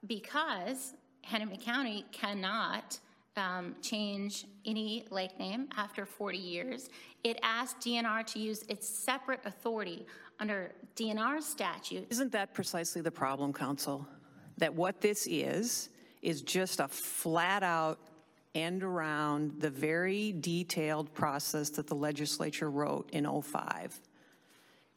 because 0.07 0.95
Hennepin 1.21 1.59
County 1.59 2.05
cannot 2.11 2.99
um, 3.37 3.75
change 3.83 4.45
any 4.65 5.05
lake 5.11 5.37
name 5.37 5.67
after 5.77 6.03
40 6.03 6.37
years, 6.37 6.89
it 7.23 7.39
asked 7.43 7.79
DNR 7.81 8.25
to 8.25 8.39
use 8.39 8.63
its 8.69 8.89
separate 8.89 9.39
authority 9.45 10.03
under 10.39 10.71
DNR 10.95 11.43
statute 11.43 12.07
Isn't 12.09 12.31
that 12.31 12.55
precisely 12.55 13.03
the 13.03 13.11
problem, 13.11 13.53
counsel? 13.53 14.07
That 14.57 14.73
what 14.73 14.99
this 14.99 15.27
is, 15.27 15.89
is 16.23 16.41
just 16.41 16.79
a 16.79 16.87
flat-out 16.87 17.99
end 18.55 18.83
around 18.83 19.59
the 19.59 19.69
very 19.69 20.31
detailed 20.31 21.13
process 21.13 21.69
that 21.71 21.87
the 21.87 21.95
legislature 21.95 22.69
wrote 22.69 23.09
in 23.11 23.25
'05. 23.41 23.99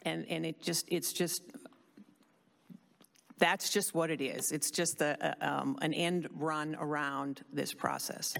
And, 0.03 0.25
and 0.29 0.47
it 0.47 0.63
just, 0.63 0.87
it's 0.89 1.13
just, 1.13 1.43
that's 3.39 3.71
just 3.71 3.93
what 3.93 4.09
it 4.09 4.21
is. 4.21 4.53
It's 4.53 4.71
just 4.71 5.01
a, 5.01 5.17
a, 5.21 5.49
um, 5.49 5.77
an 5.83 5.93
end 5.93 6.29
run 6.33 6.77
around 6.79 7.43
this 7.53 7.75
process. 7.75 8.35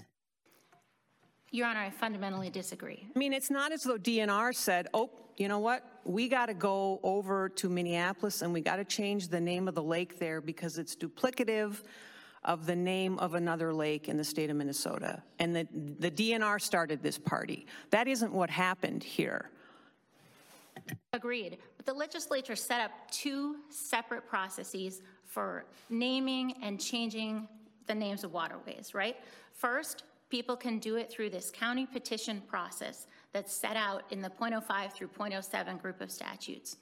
Your 1.51 1.67
Honor, 1.67 1.81
I 1.81 1.89
fundamentally 1.89 2.49
disagree. 2.49 3.05
I 3.13 3.19
mean, 3.19 3.33
it's 3.33 3.49
not 3.49 3.71
as 3.71 3.83
though 3.83 3.97
DNR 3.97 4.55
said, 4.55 4.87
oh, 4.93 5.09
you 5.37 5.47
know 5.47 5.59
what? 5.59 5.83
We 6.03 6.27
got 6.27 6.47
to 6.47 6.53
go 6.53 6.99
over 7.03 7.49
to 7.49 7.69
Minneapolis 7.69 8.41
and 8.41 8.53
we 8.53 8.61
got 8.61 8.77
to 8.77 8.85
change 8.85 9.27
the 9.27 9.39
name 9.39 9.67
of 9.67 9.75
the 9.75 9.83
lake 9.83 10.19
there 10.19 10.41
because 10.41 10.77
it's 10.77 10.95
duplicative 10.95 11.83
of 12.47 12.65
the 12.65 12.75
name 12.75 13.19
of 13.19 13.33
another 13.35 13.73
lake 13.73 14.07
in 14.07 14.17
the 14.17 14.23
state 14.23 14.49
of 14.49 14.55
Minnesota. 14.55 15.21
And 15.37 15.53
the, 15.53 15.67
the 15.99 16.09
DNR 16.09 16.59
started 16.61 17.03
this 17.03 17.17
party. 17.17 17.67
That 17.91 18.07
isn't 18.07 18.31
what 18.31 18.49
happened 18.49 19.03
here. 19.03 19.51
Agreed. 21.11 21.57
But 21.75 21.85
the 21.85 21.93
legislature 21.93 22.55
set 22.55 22.79
up 22.79 22.91
two 23.11 23.57
separate 23.69 24.27
processes 24.27 25.01
for 25.25 25.65
naming 25.89 26.55
and 26.63 26.79
changing 26.79 27.49
the 27.85 27.93
names 27.93 28.23
of 28.23 28.31
waterways, 28.31 28.93
right? 28.93 29.17
First, 29.53 30.03
people 30.29 30.55
can 30.55 30.79
do 30.79 30.95
it 30.95 31.11
through 31.11 31.29
this 31.29 31.51
county 31.51 31.85
petition 31.85 32.41
process 32.47 33.07
that's 33.33 33.53
set 33.53 33.75
out 33.75 34.03
in 34.09 34.21
the 34.21 34.29
.05 34.29 34.93
through 34.93 35.09
.07 35.09 35.81
group 35.81 35.99
of 35.99 36.11
statutes. 36.11 36.77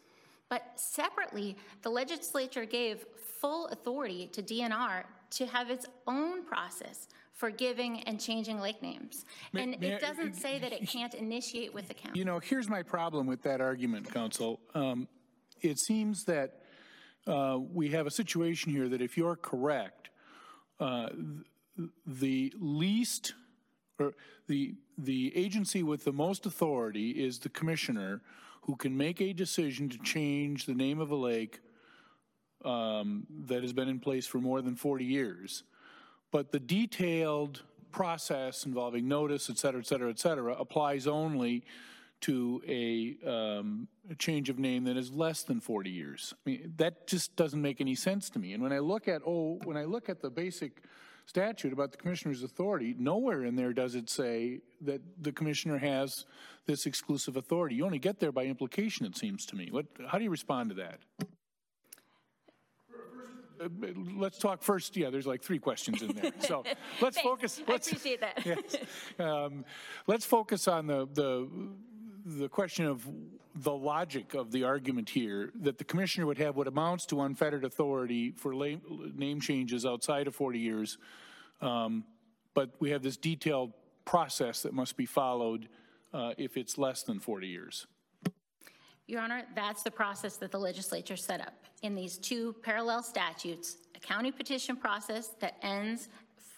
But 0.48 0.64
separately, 0.76 1.58
the 1.82 1.90
legislature 1.90 2.66
gave 2.66 3.06
full 3.16 3.66
authority 3.68 4.30
to 4.34 4.44
DNR 4.44 5.04
to 5.32 5.46
have 5.46 5.70
its 5.70 5.86
own 6.08 6.44
process 6.46 7.08
for 7.34 7.50
giving 7.50 8.02
and 8.04 8.20
changing 8.20 8.60
lake 8.60 8.82
names. 8.82 9.26
And 9.54 9.80
may 9.80 9.94
it 9.94 10.02
doesn't 10.02 10.36
say 10.36 10.58
that 10.60 10.72
it 10.72 10.88
can't 10.88 11.14
initiate 11.14 11.74
with 11.74 11.88
the 11.88 11.94
county. 12.02 12.18
You 12.18 12.26
know, 12.26 12.40
here's 12.40 12.70
my 12.70 12.82
problem 12.82 13.28
with 13.28 13.42
that 13.44 13.62
argument, 13.62 14.12
Counsel. 14.12 14.60
Um, 14.74 15.08
It 15.62 15.80
seems 15.80 16.24
that 16.26 16.62
uh, 17.28 17.60
we 17.74 17.90
have 17.90 18.08
a 18.08 18.12
situation 18.12 18.72
here 18.72 18.88
that 18.88 19.02
if 19.02 19.18
you're 19.18 19.36
correct, 19.36 20.10
uh, 20.80 21.10
th- 21.10 21.90
the 22.06 22.54
least, 22.60 23.34
or 24.00 24.14
the, 24.48 24.76
the 24.98 25.36
agency 25.36 25.84
with 25.84 26.04
the 26.04 26.14
most 26.14 26.46
authority 26.46 27.10
is 27.12 27.40
the 27.40 27.50
commissioner 27.50 28.22
who 28.62 28.76
can 28.76 28.96
make 28.96 29.22
a 29.22 29.34
decision 29.34 29.90
to 29.90 29.98
change 30.00 30.66
the 30.66 30.74
name 30.74 31.00
of 31.00 31.12
a 31.12 31.16
lake 31.16 31.60
um, 32.64 33.26
that 33.46 33.62
has 33.62 33.74
been 33.74 33.90
in 33.90 34.00
place 34.00 34.26
for 34.26 34.40
more 34.40 34.62
than 34.62 34.76
40 34.76 35.06
years. 35.06 35.64
But 36.32 36.52
the 36.52 36.60
detailed 36.60 37.64
process 37.92 38.66
involving 38.66 39.08
notice, 39.08 39.50
et 39.50 39.58
cetera, 39.58 39.80
et 39.80 39.88
cetera, 39.88 40.10
et 40.10 40.20
cetera, 40.20 40.54
applies 40.54 41.08
only 41.08 41.64
to 42.22 42.62
a, 42.68 43.18
um, 43.30 43.88
a 44.10 44.16
change 44.16 44.50
of 44.50 44.58
name 44.58 44.84
that 44.86 44.98
is 44.98 45.12
less 45.12 45.44
than 45.44 45.60
40 45.60 45.90
years. 45.90 46.34
I 46.34 46.50
mean, 46.50 46.74
that 46.78 47.08
just 47.08 47.36
doesn't 47.36 47.62
make 47.62 47.82
any 47.82 47.96
sense 47.96 48.30
to 48.32 48.40
me. 48.40 48.54
And 48.54 48.64
when 48.64 48.74
I 48.74 48.80
look 48.80 49.08
at, 49.08 49.22
oh, 49.26 49.60
when 49.64 49.78
I 49.78 49.84
look 49.84 50.10
at 50.10 50.22
the 50.22 50.30
basic 50.30 50.84
statute 51.26 51.74
about 51.74 51.92
the 51.92 51.98
commissioner's 51.98 52.44
authority, 52.44 52.96
nowhere 52.98 53.44
in 53.44 53.56
there 53.56 53.74
does 53.74 53.96
it 53.96 54.10
say 54.10 54.62
that 54.82 55.02
the 55.22 55.32
commissioner 55.32 55.78
has 55.78 56.26
this 56.66 56.86
exclusive 56.86 57.38
authority. 57.38 57.76
You 57.76 57.86
only 57.86 58.00
get 58.00 58.20
there 58.20 58.32
by 58.32 58.46
implication, 58.46 59.06
it 59.06 59.18
seems 59.18 59.46
to 59.48 59.56
me. 59.56 59.70
What, 59.72 59.86
how 60.08 60.18
do 60.18 60.24
you 60.24 60.30
respond 60.30 60.70
to 60.72 60.76
that? 60.76 61.00
Let's 64.18 64.38
talk 64.38 64.62
first, 64.64 64.96
yeah, 64.98 65.10
there's 65.10 65.28
like 65.28 65.42
three 65.42 65.60
questions 65.60 66.02
in 66.02 66.14
there. 66.14 66.32
So 66.40 66.64
let's 67.02 67.20
focus. 67.20 67.62
Let's- 67.68 67.88
appreciate 67.88 68.22
that. 68.22 68.46
Yes. 68.46 68.78
Um, 69.20 69.66
Let's 70.08 70.26
focus 70.26 70.68
on 70.68 70.88
the, 70.88 71.08
the, 71.14 71.48
the 72.26 72.50
question 72.50 72.86
of 72.86 73.06
the 73.56 73.72
logic 73.74 74.34
of 74.34 74.52
the 74.52 74.64
argument 74.66 75.10
here, 75.10 75.52
that 75.62 75.78
the 75.78 75.84
commissioner 75.84 76.26
would 76.26 76.38
have 76.38 76.56
what 76.58 76.68
amounts 76.68 77.06
to 77.08 77.22
unfettered 77.22 77.64
authority 77.64 78.32
for 78.32 78.54
la- 78.54 78.76
name 79.16 79.40
changes 79.40 79.86
outside 79.86 80.28
of 80.28 80.36
40 80.36 80.60
years. 80.60 80.98
Um, 81.62 82.04
But 82.54 82.70
we 82.80 82.92
have 82.92 83.02
this 83.02 83.18
detailed 83.18 83.72
process 84.06 84.62
that 84.64 84.74
must 84.74 84.96
be 84.98 85.06
followed 85.06 85.68
uh, 86.14 86.34
if 86.38 86.56
it's 86.58 86.78
less 86.78 87.04
than 87.04 87.20
40 87.20 87.48
years. 87.48 87.88
Your 89.08 89.22
Honor, 89.22 89.44
that's 89.54 89.84
the 89.84 89.92
process 89.92 90.38
that 90.38 90.52
the 90.52 90.58
legislature 90.58 91.16
set 91.16 91.40
up 91.40 91.54
in 91.84 91.94
these 91.94 92.18
two 92.18 92.56
parallel 92.64 93.04
statutes, 93.04 93.78
a 93.96 94.00
county 94.00 94.32
petition 94.32 94.76
process 94.76 95.30
that 95.40 95.58
ends 95.62 96.10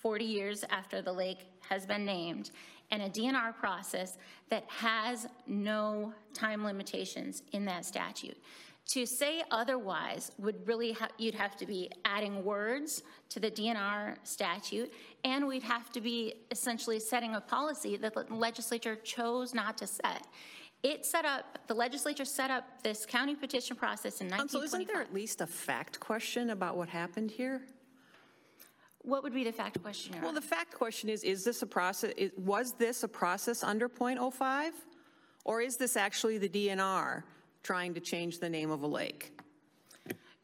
40 0.01 0.23
years 0.23 0.63
after 0.69 1.01
the 1.01 1.11
lake 1.11 1.47
has 1.67 1.85
been 1.85 2.05
named, 2.05 2.51
and 2.91 3.03
a 3.03 3.09
DNR 3.09 3.53
process 3.57 4.17
that 4.49 4.63
has 4.67 5.27
no 5.45 6.13
time 6.33 6.63
limitations 6.63 7.43
in 7.51 7.65
that 7.65 7.85
statute. 7.85 8.37
To 8.91 9.05
say 9.05 9.43
otherwise 9.51 10.31
would 10.37 10.65
really, 10.65 10.93
ha- 10.93 11.09
you'd 11.17 11.35
have 11.35 11.57
to 11.57 11.65
be 11.65 11.91
adding 12.05 12.45
words 12.45 13.03
to 13.27 13.41
the 13.41 13.51
DNR 13.51 14.15
statute, 14.23 14.93
and 15.25 15.45
we'd 15.45 15.63
have 15.63 15.91
to 15.91 15.99
be 15.99 16.35
essentially 16.51 17.01
setting 17.01 17.35
a 17.35 17.41
policy 17.41 17.97
that 17.97 18.13
the 18.13 18.25
legislature 18.33 18.95
chose 18.95 19.53
not 19.53 19.77
to 19.79 19.87
set. 19.87 20.25
It 20.84 21.05
set 21.05 21.25
up, 21.25 21.60
the 21.67 21.74
legislature 21.74 22.25
set 22.25 22.51
up 22.51 22.84
this 22.84 23.05
county 23.05 23.36
petition 23.36 23.75
process 23.75 24.22
in 24.22 24.29
Counsel, 24.29 24.62
isn't 24.62 24.88
there 24.88 25.01
at 25.01 25.13
least 25.13 25.41
a 25.41 25.48
fact 25.48 26.00
question 26.00 26.51
about 26.51 26.77
what 26.77 26.88
happened 26.88 27.31
here? 27.31 27.62
What 29.01 29.24
would 29.24 29.34
be 29.34 29.43
the 29.43 29.51
fact 29.53 29.81
question, 29.81 30.15
Well, 30.22 30.34
the 30.34 30.41
fact 30.41 30.74
question 30.74 31.10
is, 31.10 31.24
is 31.24 31.43
this 31.43 31.62
a 31.62 31.65
process, 31.65 32.13
is- 32.17 32.31
was 32.38 32.74
this 32.74 33.03
a 33.03 33.07
process 33.07 33.63
under 33.63 33.88
.05? 33.89 34.74
Or 35.46 35.62
is 35.62 35.77
this 35.77 35.96
actually 35.96 36.38
the 36.38 36.50
DNR 36.50 37.24
trying 37.63 37.93
to 37.93 38.01
change 38.01 38.39
the 38.39 38.50
name 38.50 38.69
of 38.69 38.84
a 38.84 38.88
lake? 38.88 39.37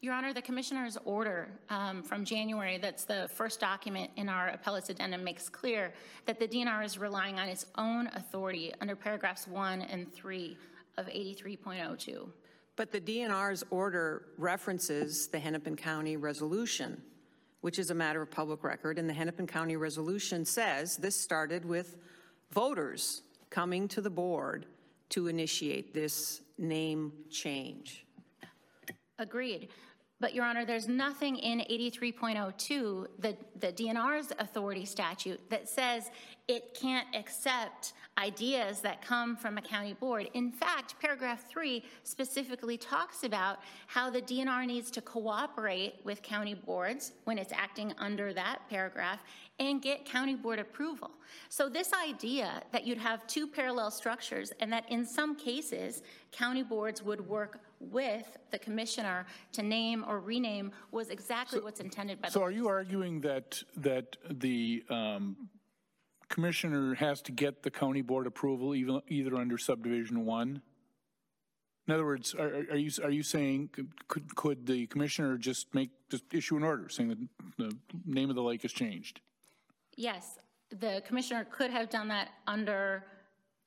Your 0.04 0.12
Honor, 0.12 0.34
the 0.34 0.42
Commissioner's 0.42 0.98
order 1.06 1.48
um, 1.70 2.02
from 2.02 2.26
January, 2.26 2.76
that's 2.76 3.04
the 3.04 3.26
first 3.32 3.58
document 3.58 4.10
in 4.16 4.28
our 4.28 4.48
appellate's 4.48 4.90
addendum, 4.90 5.24
makes 5.24 5.48
clear 5.48 5.94
that 6.26 6.38
the 6.38 6.46
DNR 6.46 6.84
is 6.84 6.98
relying 6.98 7.38
on 7.38 7.48
its 7.48 7.64
own 7.78 8.08
authority 8.08 8.70
under 8.82 8.94
paragraphs 8.94 9.48
1 9.48 9.80
and 9.80 10.12
3 10.12 10.58
of 10.98 11.06
83.02. 11.06 12.28
But 12.76 12.92
the 12.92 13.00
DNR's 13.00 13.64
order 13.70 14.26
references 14.36 15.28
the 15.28 15.38
Hennepin 15.38 15.74
County 15.74 16.18
Resolution, 16.18 17.00
which 17.62 17.78
is 17.78 17.88
a 17.90 17.94
matter 17.94 18.20
of 18.20 18.30
public 18.30 18.62
record, 18.62 18.98
and 18.98 19.08
the 19.08 19.14
Hennepin 19.14 19.46
County 19.46 19.76
Resolution 19.76 20.44
says 20.44 20.98
this 20.98 21.18
started 21.18 21.64
with 21.64 21.96
voters 22.50 23.22
coming 23.48 23.88
to 23.88 24.02
the 24.02 24.10
board 24.10 24.66
to 25.08 25.28
initiate 25.28 25.94
this 25.94 26.42
name 26.58 27.10
change. 27.30 28.04
Agreed. 29.18 29.68
But, 30.20 30.34
Your 30.34 30.44
Honor, 30.44 30.64
there's 30.64 30.88
nothing 30.88 31.36
in 31.36 31.58
83.02, 31.60 33.06
the, 33.18 33.36
the 33.58 33.72
DNR's 33.72 34.32
authority 34.38 34.84
statute, 34.84 35.40
that 35.50 35.68
says 35.68 36.10
it 36.46 36.78
can't 36.80 37.08
accept 37.14 37.94
ideas 38.16 38.80
that 38.80 39.02
come 39.02 39.36
from 39.36 39.58
a 39.58 39.62
county 39.62 39.92
board. 39.92 40.28
In 40.34 40.52
fact, 40.52 40.94
paragraph 41.00 41.48
three 41.48 41.84
specifically 42.04 42.76
talks 42.76 43.24
about 43.24 43.58
how 43.88 44.08
the 44.08 44.22
DNR 44.22 44.66
needs 44.66 44.90
to 44.92 45.00
cooperate 45.00 45.94
with 46.04 46.22
county 46.22 46.54
boards 46.54 47.12
when 47.24 47.36
it's 47.38 47.52
acting 47.52 47.92
under 47.98 48.32
that 48.32 48.60
paragraph 48.70 49.20
and 49.58 49.80
get 49.80 50.04
county 50.04 50.34
board 50.34 50.58
approval. 50.58 51.10
So 51.48 51.68
this 51.68 51.92
idea 51.92 52.62
that 52.72 52.86
you'd 52.86 52.98
have 52.98 53.26
two 53.26 53.46
parallel 53.46 53.90
structures 53.90 54.52
and 54.60 54.72
that 54.72 54.84
in 54.90 55.04
some 55.04 55.36
cases, 55.36 56.02
county 56.32 56.62
boards 56.62 57.02
would 57.02 57.26
work 57.26 57.60
with 57.80 58.36
the 58.50 58.58
commissioner 58.58 59.26
to 59.52 59.62
name 59.62 60.04
or 60.08 60.18
rename 60.20 60.72
was 60.90 61.10
exactly 61.10 61.60
what's 61.60 61.80
intended 61.80 62.20
by 62.20 62.28
the 62.28 62.32
So 62.32 62.42
are 62.42 62.50
you 62.50 62.68
arguing 62.68 63.20
that, 63.20 63.62
that 63.76 64.16
the 64.28 64.82
um, 64.90 65.36
commissioner 66.28 66.94
has 66.94 67.22
to 67.22 67.32
get 67.32 67.62
the 67.62 67.70
county 67.70 68.02
board 68.02 68.26
approval 68.26 68.74
even, 68.74 69.00
either 69.08 69.36
under 69.36 69.58
subdivision 69.58 70.24
one? 70.24 70.62
In 71.86 71.92
other 71.92 72.06
words, 72.06 72.34
are, 72.34 72.64
are 72.70 72.76
you, 72.76 72.90
are 73.02 73.10
you 73.10 73.22
saying, 73.22 73.70
could, 74.08 74.34
could 74.34 74.66
the 74.66 74.86
commissioner 74.86 75.36
just 75.36 75.74
make, 75.74 75.90
just 76.10 76.24
issue 76.32 76.56
an 76.56 76.64
order 76.64 76.88
saying 76.88 77.10
that 77.10 77.18
the 77.58 77.76
name 78.06 78.30
of 78.30 78.36
the 78.36 78.42
lake 78.42 78.62
has 78.62 78.72
changed? 78.72 79.20
Yes, 79.96 80.38
the 80.70 81.02
commissioner 81.06 81.46
could 81.50 81.70
have 81.70 81.88
done 81.90 82.08
that 82.08 82.28
under 82.46 83.04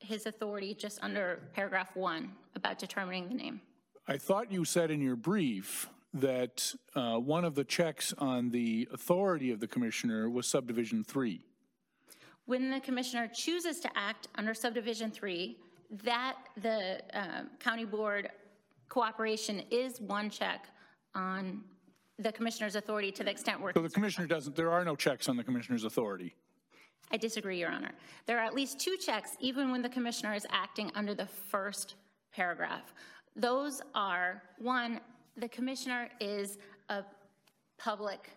his 0.00 0.26
authority, 0.26 0.74
just 0.74 1.02
under 1.02 1.40
paragraph 1.54 1.96
one 1.96 2.32
about 2.54 2.78
determining 2.78 3.28
the 3.28 3.34
name. 3.34 3.60
I 4.06 4.16
thought 4.16 4.52
you 4.52 4.64
said 4.64 4.90
in 4.90 5.00
your 5.00 5.16
brief 5.16 5.88
that 6.14 6.74
uh, 6.94 7.16
one 7.18 7.44
of 7.44 7.54
the 7.54 7.64
checks 7.64 8.14
on 8.18 8.50
the 8.50 8.88
authority 8.92 9.50
of 9.50 9.60
the 9.60 9.66
commissioner 9.66 10.30
was 10.30 10.46
subdivision 10.46 11.04
three. 11.04 11.42
When 12.46 12.70
the 12.70 12.80
commissioner 12.80 13.28
chooses 13.28 13.80
to 13.80 13.90
act 13.94 14.28
under 14.36 14.54
subdivision 14.54 15.10
three, 15.10 15.58
that 16.04 16.36
the 16.62 17.00
um, 17.12 17.50
county 17.60 17.84
board 17.84 18.30
cooperation 18.88 19.62
is 19.70 20.00
one 20.00 20.30
check 20.30 20.66
on 21.14 21.62
the 22.18 22.32
commissioner's 22.32 22.74
authority 22.74 23.12
to 23.12 23.24
the 23.24 23.30
extent 23.30 23.60
we're 23.60 23.72
So 23.72 23.82
the 23.82 23.88
commissioner 23.88 24.26
doesn't, 24.26 24.56
there 24.56 24.70
are 24.70 24.84
no 24.84 24.96
checks 24.96 25.28
on 25.28 25.36
the 25.36 25.44
commissioner's 25.44 25.84
authority. 25.84 26.34
I 27.10 27.16
disagree, 27.16 27.58
Your 27.58 27.70
Honor. 27.70 27.92
There 28.26 28.38
are 28.38 28.44
at 28.44 28.54
least 28.54 28.80
two 28.80 28.96
checks, 28.96 29.36
even 29.40 29.70
when 29.70 29.82
the 29.82 29.88
commissioner 29.88 30.34
is 30.34 30.46
acting 30.50 30.90
under 30.94 31.14
the 31.14 31.26
first 31.26 31.94
paragraph. 32.32 32.92
Those 33.34 33.80
are, 33.94 34.42
one, 34.58 35.00
the 35.36 35.48
commissioner 35.48 36.08
is 36.20 36.58
a 36.88 37.04
public 37.78 38.30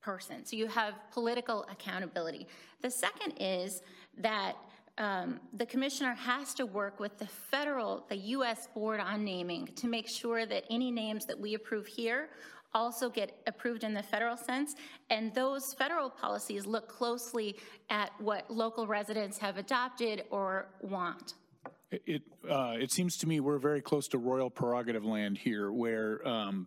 person, 0.00 0.44
so 0.46 0.56
you 0.56 0.68
have 0.68 0.94
political 1.12 1.66
accountability. 1.70 2.46
The 2.80 2.90
second 2.90 3.34
is 3.38 3.82
that 4.18 4.54
um, 4.98 5.40
the 5.54 5.66
commissioner 5.66 6.14
has 6.14 6.54
to 6.54 6.66
work 6.66 7.00
with 7.00 7.18
the 7.18 7.26
federal, 7.26 8.04
the 8.08 8.16
U.S. 8.16 8.68
Board 8.74 9.00
on 9.00 9.24
Naming 9.24 9.66
to 9.76 9.88
make 9.88 10.08
sure 10.08 10.46
that 10.46 10.64
any 10.70 10.90
names 10.90 11.24
that 11.26 11.38
we 11.38 11.54
approve 11.54 11.86
here 11.86 12.28
also 12.74 13.10
get 13.10 13.40
approved 13.46 13.84
in 13.84 13.94
the 13.94 14.02
federal 14.02 14.36
sense, 14.36 14.74
and 15.10 15.34
those 15.34 15.74
federal 15.74 16.10
policies 16.10 16.66
look 16.66 16.88
closely 16.88 17.56
at 17.90 18.10
what 18.18 18.50
local 18.50 18.86
residents 18.86 19.38
have 19.38 19.56
adopted 19.58 20.24
or 20.30 20.68
want. 20.80 21.34
It, 21.90 22.22
uh, 22.48 22.76
it 22.80 22.90
seems 22.90 23.18
to 23.18 23.28
me 23.28 23.40
we're 23.40 23.58
very 23.58 23.82
close 23.82 24.08
to 24.08 24.18
royal 24.18 24.48
prerogative 24.48 25.04
land 25.04 25.36
here, 25.36 25.70
where 25.70 26.26
um, 26.26 26.66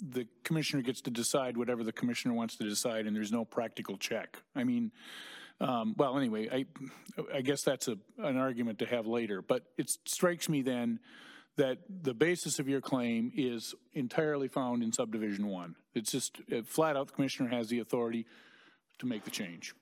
the 0.00 0.26
commissioner 0.44 0.82
gets 0.82 1.00
to 1.02 1.10
decide 1.10 1.56
whatever 1.56 1.82
the 1.82 1.92
commissioner 1.92 2.34
wants 2.34 2.56
to 2.56 2.64
decide, 2.68 3.06
and 3.06 3.16
there's 3.16 3.32
no 3.32 3.44
practical 3.44 3.96
check. 3.96 4.40
I 4.54 4.64
mean, 4.64 4.92
um, 5.60 5.94
well, 5.98 6.16
anyway, 6.16 6.48
I, 6.50 6.66
I 7.34 7.40
guess 7.42 7.62
that's 7.62 7.88
a, 7.88 7.98
an 8.18 8.36
argument 8.36 8.78
to 8.78 8.86
have 8.86 9.06
later. 9.06 9.42
But 9.42 9.64
it 9.76 9.90
strikes 10.06 10.48
me 10.48 10.62
then 10.62 11.00
that 11.60 11.76
the 12.02 12.14
basis 12.14 12.58
of 12.58 12.66
your 12.68 12.80
claim 12.80 13.30
is 13.36 13.74
entirely 13.92 14.48
found 14.48 14.82
in 14.82 14.90
subdivision 14.92 15.46
one. 15.46 15.76
It's 15.94 16.10
just 16.10 16.40
uh, 16.50 16.62
flat 16.64 16.96
out 16.96 17.08
the 17.08 17.12
commissioner 17.12 17.50
has 17.50 17.68
the 17.68 17.80
authority 17.80 18.24
to 18.98 19.06
make 19.06 19.24
the 19.24 19.30
change. 19.30 19.74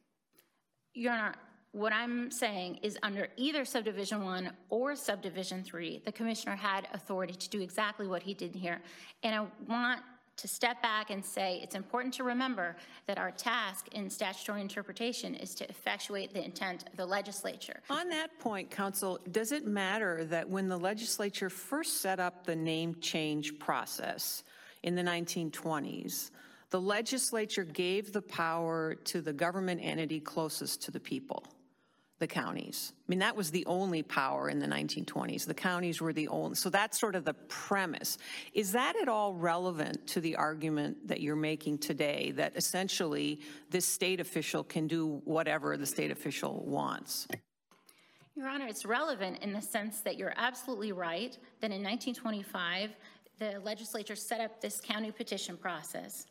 Your 0.94 1.12
Honor, 1.12 1.34
what 1.70 1.92
I'm 1.92 2.32
saying 2.32 2.80
is 2.82 2.98
under 3.04 3.28
either 3.36 3.64
subdivision 3.64 4.24
one 4.24 4.50
or 4.70 4.96
subdivision 4.96 5.62
three, 5.62 6.02
the 6.04 6.10
commissioner 6.10 6.56
had 6.56 6.88
authority 6.92 7.34
to 7.34 7.48
do 7.48 7.60
exactly 7.60 8.08
what 8.08 8.24
he 8.24 8.34
did 8.34 8.56
here. 8.56 8.80
And 9.22 9.32
I 9.36 9.46
want 9.68 10.00
to 10.38 10.48
step 10.48 10.80
back 10.80 11.10
and 11.10 11.24
say 11.24 11.60
it's 11.62 11.74
important 11.74 12.14
to 12.14 12.24
remember 12.24 12.76
that 13.06 13.18
our 13.18 13.30
task 13.30 13.88
in 13.92 14.08
statutory 14.08 14.60
interpretation 14.60 15.34
is 15.34 15.54
to 15.56 15.68
effectuate 15.68 16.32
the 16.32 16.44
intent 16.44 16.84
of 16.88 16.96
the 16.96 17.04
legislature. 17.04 17.80
On 17.90 18.08
that 18.08 18.38
point, 18.38 18.70
counsel, 18.70 19.18
does 19.30 19.52
it 19.52 19.66
matter 19.66 20.24
that 20.24 20.48
when 20.48 20.68
the 20.68 20.78
legislature 20.78 21.50
first 21.50 22.00
set 22.00 22.20
up 22.20 22.46
the 22.46 22.56
name 22.56 22.96
change 23.00 23.58
process 23.58 24.44
in 24.82 24.94
the 24.94 25.02
1920s, 25.02 26.30
the 26.70 26.80
legislature 26.80 27.64
gave 27.64 28.12
the 28.12 28.22
power 28.22 28.94
to 28.94 29.20
the 29.20 29.32
government 29.32 29.80
entity 29.82 30.20
closest 30.20 30.82
to 30.82 30.90
the 30.90 31.00
people, 31.00 31.42
the 32.18 32.26
counties? 32.26 32.92
I 32.96 33.04
mean, 33.08 33.20
that 33.20 33.36
was 33.36 33.50
the 33.50 33.64
only 33.66 34.02
power 34.02 34.48
in 34.48 34.58
the 34.58 34.66
1920s. 34.66 35.46
The 35.46 35.54
counties 35.54 36.00
were 36.00 36.12
the 36.12 36.28
only, 36.28 36.56
so 36.56 36.68
that's 36.70 36.98
sort 36.98 37.14
of 37.14 37.24
the 37.24 37.34
premise. 37.34 38.18
Is 38.54 38.72
that 38.72 38.96
at 39.00 39.08
all 39.08 39.34
relevant 39.34 40.06
to 40.08 40.20
the 40.20 40.36
argument 40.36 41.06
that 41.06 41.20
you're 41.20 41.36
making 41.36 41.78
today, 41.78 42.32
that 42.36 42.56
essentially 42.56 43.40
this 43.70 43.86
state 43.86 44.20
official 44.20 44.64
can 44.64 44.86
do 44.86 45.20
whatever 45.24 45.76
the 45.76 45.86
state 45.86 46.10
official 46.10 46.64
wants? 46.66 47.28
Your 48.34 48.48
Honor, 48.48 48.66
it's 48.66 48.84
relevant 48.84 49.38
in 49.42 49.52
the 49.52 49.60
sense 49.60 50.00
that 50.00 50.16
you're 50.16 50.34
absolutely 50.36 50.92
right 50.92 51.36
that 51.60 51.72
in 51.72 51.82
1925, 51.82 52.90
the 53.38 53.60
legislature 53.64 54.16
set 54.16 54.40
up 54.40 54.60
this 54.60 54.80
county 54.80 55.10
petition 55.10 55.56
process. 55.56 56.26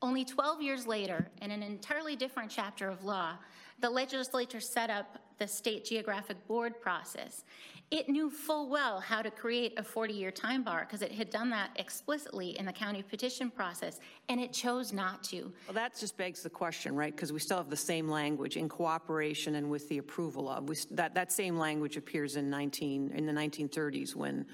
Only 0.00 0.24
12 0.24 0.62
years 0.62 0.86
later, 0.86 1.28
in 1.42 1.50
an 1.50 1.62
entirely 1.62 2.16
different 2.16 2.50
chapter 2.50 2.88
of 2.88 3.02
law, 3.02 3.38
the 3.80 3.90
legislature 3.90 4.60
set 4.60 4.90
up 4.90 5.18
the 5.38 5.46
state 5.46 5.84
geographic 5.84 6.36
board 6.48 6.80
process. 6.80 7.44
It 7.90 8.08
knew 8.08 8.28
full 8.28 8.68
well 8.68 9.00
how 9.00 9.22
to 9.22 9.30
create 9.30 9.78
a 9.78 9.82
40-year 9.82 10.30
time 10.30 10.62
bar 10.62 10.80
because 10.80 11.00
it 11.00 11.12
had 11.12 11.30
done 11.30 11.48
that 11.50 11.70
explicitly 11.76 12.58
in 12.58 12.66
the 12.66 12.72
county 12.72 13.02
petition 13.02 13.50
process, 13.50 13.98
and 14.28 14.40
it 14.40 14.52
chose 14.52 14.92
not 14.92 15.24
to. 15.24 15.52
Well, 15.66 15.74
that 15.74 15.96
just 15.98 16.16
begs 16.18 16.42
the 16.42 16.50
question, 16.50 16.94
right? 16.94 17.14
Because 17.14 17.32
we 17.32 17.38
still 17.38 17.56
have 17.56 17.70
the 17.70 17.76
same 17.76 18.08
language 18.08 18.56
in 18.56 18.68
cooperation 18.68 19.54
and 19.54 19.70
with 19.70 19.88
the 19.88 19.98
approval 19.98 20.50
of. 20.50 20.68
We, 20.68 20.76
that, 20.90 21.14
that 21.14 21.32
same 21.32 21.56
language 21.56 21.96
appears 21.96 22.36
in 22.36 22.50
19, 22.50 23.12
in 23.14 23.26
the 23.26 23.32
1930s 23.32 24.14
when 24.14 24.44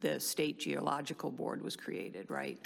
the 0.00 0.20
State 0.20 0.60
Geological 0.60 1.30
Board 1.30 1.62
was 1.62 1.74
created, 1.74 2.30
right? 2.30 2.58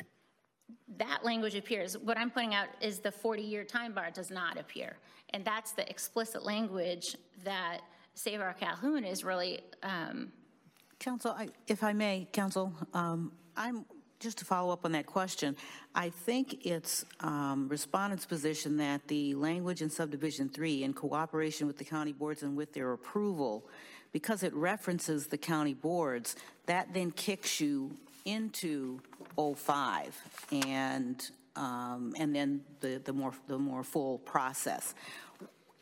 That 0.99 1.25
language 1.25 1.55
appears. 1.55 1.97
What 1.99 2.17
I'm 2.17 2.31
pointing 2.31 2.55
out 2.55 2.69
is 2.81 3.01
the 3.01 3.11
40-year 3.11 3.65
time 3.65 3.93
bar 3.93 4.11
does 4.11 4.31
not 4.31 4.59
appear. 4.59 4.97
And 5.31 5.45
that's 5.45 5.73
the 5.73 5.89
explicit 5.89 6.45
language 6.45 7.17
that 7.45 7.81
Save 8.15 8.41
Our 8.41 8.55
Calhoun 8.55 9.05
is 9.05 9.25
really 9.25 9.61
um, 9.83 10.33
Counsel, 10.99 11.33
I- 11.33 11.49
if 11.67 11.85
I 11.85 11.93
may, 11.93 12.27
Counsel, 12.33 12.73
um, 12.95 13.33
I'm, 13.57 13.85
just 14.19 14.39
to 14.39 14.47
follow 14.47 14.73
up 14.73 14.87
on 14.87 14.93
that 14.93 15.05
question, 15.05 15.55
I 15.95 16.09
think 16.09 16.65
it's 16.65 17.05
um, 17.21 17.69
respondent's 17.69 18.25
position 18.25 18.79
that 18.79 19.07
the 19.09 19.35
language 19.35 19.83
in 19.83 19.91
subdivision 19.91 20.49
three, 20.49 20.83
in 20.83 20.95
cooperation 20.95 21.67
with 21.67 21.77
the 21.77 21.85
county 21.85 22.13
boards 22.13 22.43
and 22.43 22.57
with 22.57 22.73
their 22.73 22.93
approval, 22.93 23.69
because 24.13 24.43
it 24.43 24.55
references 24.55 25.27
the 25.27 25.37
county 25.37 25.75
boards, 25.75 26.35
that 26.65 26.95
then 26.95 27.11
kicks 27.11 27.61
you 27.61 27.95
into 28.25 29.01
05 29.37 30.17
and, 30.53 31.31
um, 31.57 32.15
and 32.19 32.35
then 32.35 32.61
the, 32.81 33.01
the 33.05 33.13
more, 33.13 33.33
the 33.47 33.59
more 33.59 33.83
full 33.83 34.19
process 34.19 34.95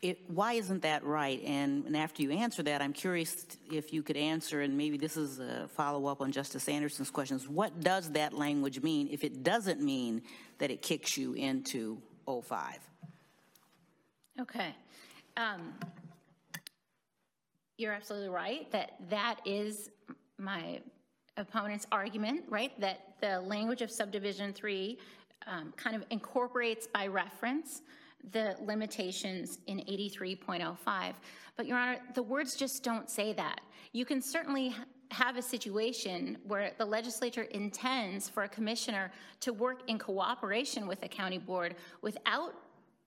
it, 0.05 0.19
why 0.29 0.53
isn't 0.53 0.83
that 0.83 1.03
right? 1.03 1.41
And, 1.43 1.85
and 1.85 1.97
after 1.97 2.21
you 2.21 2.31
answer 2.31 2.61
that, 2.63 2.81
I'm 2.81 2.93
curious 2.93 3.45
if 3.71 3.91
you 3.91 4.03
could 4.03 4.17
answer, 4.17 4.61
and 4.61 4.77
maybe 4.77 4.97
this 4.97 5.17
is 5.17 5.39
a 5.39 5.67
follow 5.69 6.05
up 6.05 6.21
on 6.21 6.31
Justice 6.31 6.69
Anderson's 6.69 7.09
questions. 7.09 7.49
What 7.49 7.79
does 7.79 8.11
that 8.11 8.33
language 8.33 8.81
mean 8.83 9.09
if 9.11 9.23
it 9.23 9.43
doesn't 9.43 9.81
mean 9.81 10.21
that 10.59 10.69
it 10.69 10.83
kicks 10.83 11.17
you 11.17 11.33
into 11.33 11.97
05? 12.27 12.77
Okay. 14.41 14.75
Um, 15.37 15.73
You're 17.77 17.93
absolutely 17.93 18.29
right 18.29 18.71
that 18.71 18.97
that 19.09 19.39
is 19.45 19.89
my 20.37 20.81
opponent's 21.37 21.85
argument, 21.91 22.43
right? 22.49 22.79
That 22.79 23.15
the 23.21 23.41
language 23.41 23.81
of 23.81 23.91
subdivision 23.91 24.53
three 24.53 24.97
um, 25.47 25.73
kind 25.75 25.95
of 25.95 26.03
incorporates 26.09 26.87
by 26.87 27.07
reference 27.07 27.81
the 28.31 28.55
limitations 28.61 29.59
in 29.67 29.79
83.05. 29.79 31.13
But 31.55 31.67
Your 31.67 31.77
Honor, 31.77 31.99
the 32.15 32.23
words 32.23 32.55
just 32.55 32.83
don't 32.83 33.09
say 33.09 33.33
that. 33.33 33.61
You 33.91 34.05
can 34.05 34.21
certainly 34.21 34.75
have 35.11 35.37
a 35.37 35.41
situation 35.41 36.37
where 36.47 36.71
the 36.77 36.85
legislature 36.85 37.43
intends 37.43 38.27
for 38.27 38.43
a 38.43 38.49
commissioner 38.49 39.11
to 39.41 39.53
work 39.53 39.81
in 39.87 39.99
cooperation 39.99 40.87
with 40.87 41.03
a 41.03 41.07
county 41.07 41.37
board 41.37 41.75
without 42.01 42.55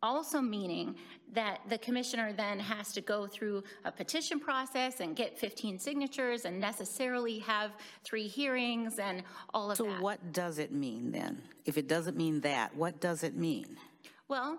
also 0.03 0.41
meaning 0.41 0.95
that 1.33 1.61
the 1.69 1.79
commissioner 1.79 2.33
then 2.33 2.59
has 2.59 2.93
to 2.93 3.01
go 3.01 3.27
through 3.27 3.63
a 3.85 3.93
petition 3.93 4.39
process 4.41 5.01
and 5.01 5.17
get 5.17 5.39
15 5.39 5.79
signatures 5.79 6.45
and 6.45 6.59
necessarily 6.61 7.39
have 7.41 7.73
three 8.05 8.27
hearings 8.27 8.99
and 8.99 9.23
all 9.53 9.71
of 9.71 9.77
So, 9.77 9.85
that. 9.85 9.97
So 9.97 10.03
what 10.03 10.33
does 10.33 10.59
it 10.59 10.73
mean 10.73 11.11
then? 11.13 11.43
If 11.65 11.77
it 11.77 11.89
doesn't 11.89 12.17
mean 12.17 12.41
that, 12.43 12.75
what 12.77 13.01
does 13.01 13.23
it 13.25 13.37
mean? 13.37 13.77
Well, 14.29 14.59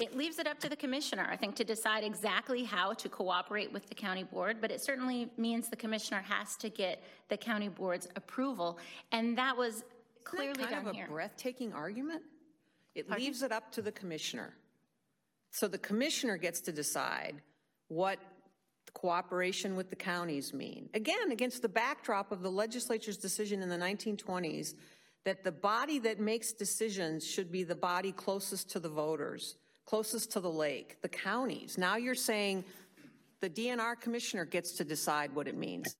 it 0.00 0.16
leaves 0.16 0.38
it 0.38 0.46
up 0.46 0.58
to 0.60 0.68
the 0.68 0.76
commissioner, 0.76 1.26
I 1.30 1.36
think, 1.36 1.54
to 1.56 1.64
decide 1.64 2.02
exactly 2.02 2.64
how 2.64 2.92
to 2.94 3.08
cooperate 3.08 3.72
with 3.72 3.88
the 3.88 3.94
county 3.94 4.24
board, 4.24 4.58
but 4.60 4.70
it 4.70 4.82
certainly 4.82 5.30
means 5.36 5.68
the 5.68 5.76
commissioner 5.76 6.22
has 6.28 6.56
to 6.56 6.68
get 6.68 7.02
the 7.28 7.36
county 7.36 7.68
board's 7.68 8.08
approval, 8.16 8.78
and 9.12 9.38
that 9.38 9.56
was 9.56 9.84
clearly 10.24 10.50
Isn't 10.62 10.70
that 10.70 10.84
kind 10.84 10.94
here. 10.96 11.04
of 11.04 11.10
a 11.10 11.12
breathtaking 11.12 11.72
argument? 11.72 12.22
It 12.94 13.10
leaves 13.10 13.42
it 13.42 13.52
up 13.52 13.72
to 13.72 13.82
the 13.82 13.92
commissioner. 13.92 14.54
So 15.50 15.68
the 15.68 15.78
commissioner 15.78 16.36
gets 16.36 16.60
to 16.62 16.72
decide 16.72 17.42
what 17.88 18.18
cooperation 18.94 19.76
with 19.76 19.90
the 19.90 19.96
counties 19.96 20.52
mean. 20.52 20.88
Again, 20.94 21.30
against 21.30 21.62
the 21.62 21.68
backdrop 21.68 22.32
of 22.32 22.42
the 22.42 22.50
legislature's 22.50 23.16
decision 23.16 23.62
in 23.62 23.68
the 23.68 23.76
1920s 23.76 24.74
that 25.24 25.44
the 25.44 25.52
body 25.52 25.98
that 26.00 26.18
makes 26.18 26.52
decisions 26.52 27.24
should 27.24 27.50
be 27.50 27.64
the 27.64 27.74
body 27.74 28.12
closest 28.12 28.70
to 28.70 28.80
the 28.80 28.88
voters, 28.88 29.56
closest 29.86 30.32
to 30.32 30.40
the 30.40 30.50
lake, 30.50 31.00
the 31.00 31.08
counties. 31.08 31.78
Now 31.78 31.96
you're 31.96 32.14
saying 32.14 32.64
the 33.40 33.50
DNR 33.50 34.00
commissioner 34.00 34.44
gets 34.44 34.72
to 34.72 34.84
decide 34.84 35.34
what 35.34 35.48
it 35.48 35.56
means. 35.56 35.96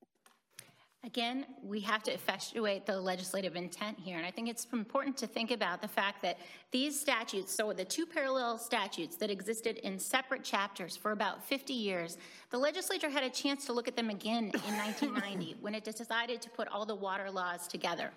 Again, 1.05 1.45
we 1.61 1.81
have 1.81 2.01
to 2.03 2.13
effectuate 2.13 2.85
the 2.85 2.97
legislative 2.97 3.57
intent 3.57 3.99
here, 3.99 4.17
and 4.17 4.25
I 4.25 4.31
think 4.31 4.47
it's 4.47 4.65
important 4.71 5.17
to 5.17 5.27
think 5.27 5.51
about 5.51 5.81
the 5.81 5.87
fact 5.87 6.21
that 6.21 6.37
these 6.71 6.97
statutes, 6.97 7.53
so 7.53 7.73
the 7.73 7.83
two 7.83 8.05
parallel 8.05 8.57
statutes 8.57 9.17
that 9.17 9.29
existed 9.29 9.77
in 9.79 9.99
separate 9.99 10.45
chapters 10.45 10.95
for 10.95 11.11
about 11.11 11.43
50 11.43 11.73
years, 11.73 12.17
the 12.51 12.57
legislature 12.57 13.09
had 13.09 13.23
a 13.25 13.29
chance 13.29 13.65
to 13.65 13.73
look 13.73 13.89
at 13.89 13.97
them 13.97 14.09
again 14.09 14.45
in 14.45 14.51
1990 14.77 15.57
when 15.59 15.75
it 15.75 15.83
decided 15.83 16.41
to 16.41 16.49
put 16.49 16.69
all 16.69 16.85
the 16.85 16.95
water 16.95 17.29
laws 17.29 17.67
together. 17.67 18.11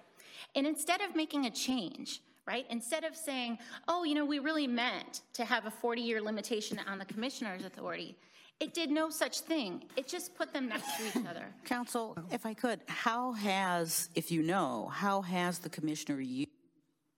And 0.55 0.65
instead 0.65 1.01
of 1.01 1.17
making 1.17 1.47
a 1.47 1.51
change, 1.51 2.21
right, 2.47 2.67
instead 2.71 3.03
of 3.03 3.17
saying, 3.17 3.59
oh, 3.89 4.05
you 4.05 4.15
know, 4.15 4.25
we 4.25 4.39
really 4.39 4.69
meant 4.69 5.23
to 5.33 5.45
have 5.45 5.67
a 5.67 5.73
40-year 5.73 6.23
limitation 6.23 6.81
on 6.87 6.99
the 6.99 7.05
commissioner's 7.05 7.65
authority, 7.65 8.17
it 8.61 8.73
did 8.73 8.91
no 8.91 9.11
such 9.11 9.41
thing. 9.41 9.85
It 9.97 10.09
just 10.09 10.35
put 10.35 10.53
them 10.53 10.69
next 10.69 10.97
to 10.97 11.07
each 11.09 11.27
other. 11.27 11.47
Counsel, 11.65 12.17
if 12.31 12.47
I 12.47 12.55
could, 12.55 12.81
how 12.87 13.33
has, 13.33 14.09
if 14.15 14.31
you 14.31 14.43
know, 14.43 14.91
how 14.93 15.23
has 15.23 15.59
the 15.59 15.69
commissioner 15.69 16.21
used 16.21 16.51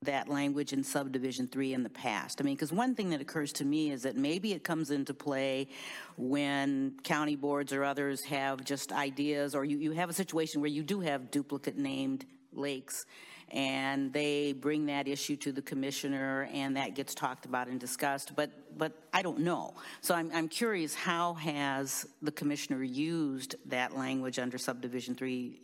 that 0.02 0.28
language 0.28 0.72
in 0.72 0.82
subdivision 0.82 1.46
three 1.46 1.74
in 1.74 1.84
the 1.84 1.90
past? 1.90 2.40
I 2.40 2.44
mean, 2.44 2.54
because 2.54 2.72
one 2.72 2.94
thing 2.94 3.10
that 3.10 3.20
occurs 3.20 3.52
to 3.54 3.64
me 3.64 3.90
is 3.90 4.02
that 4.02 4.16
maybe 4.16 4.52
it 4.52 4.64
comes 4.64 4.90
into 4.90 5.14
play 5.14 5.68
when 6.16 6.94
county 7.04 7.36
boards 7.36 7.72
or 7.72 7.84
others 7.84 8.24
have 8.24 8.64
just 8.64 8.92
ideas, 8.92 9.54
or 9.54 9.64
you, 9.64 9.78
you 9.78 9.92
have 9.92 10.10
a 10.10 10.14
situation 10.14 10.60
where 10.60 10.70
you 10.70 10.82
do 10.82 11.00
have 11.00 11.30
duplicate 11.30 11.76
named 11.76 12.26
lakes, 12.52 13.06
and 13.50 14.12
they 14.12 14.52
bring 14.52 14.86
that 14.86 15.08
issue 15.08 15.36
to 15.36 15.52
the 15.52 15.62
commissioner, 15.62 16.48
and 16.52 16.76
that 16.76 16.94
gets 16.94 17.14
talked 17.14 17.46
about 17.46 17.68
and 17.68 17.80
discussed, 17.80 18.34
but, 18.36 18.50
but 18.76 18.92
I 19.12 19.22
don't 19.22 19.40
know. 19.40 19.74
So 20.00 20.14
I'm, 20.14 20.30
I'm 20.34 20.48
curious, 20.48 20.94
how 20.94 21.34
has 21.34 22.06
the 22.22 22.32
commissioner 22.32 22.82
used 22.82 23.56
that 23.66 23.96
language 23.96 24.38
under 24.38 24.58
subdivision 24.58 25.14
three 25.14 25.60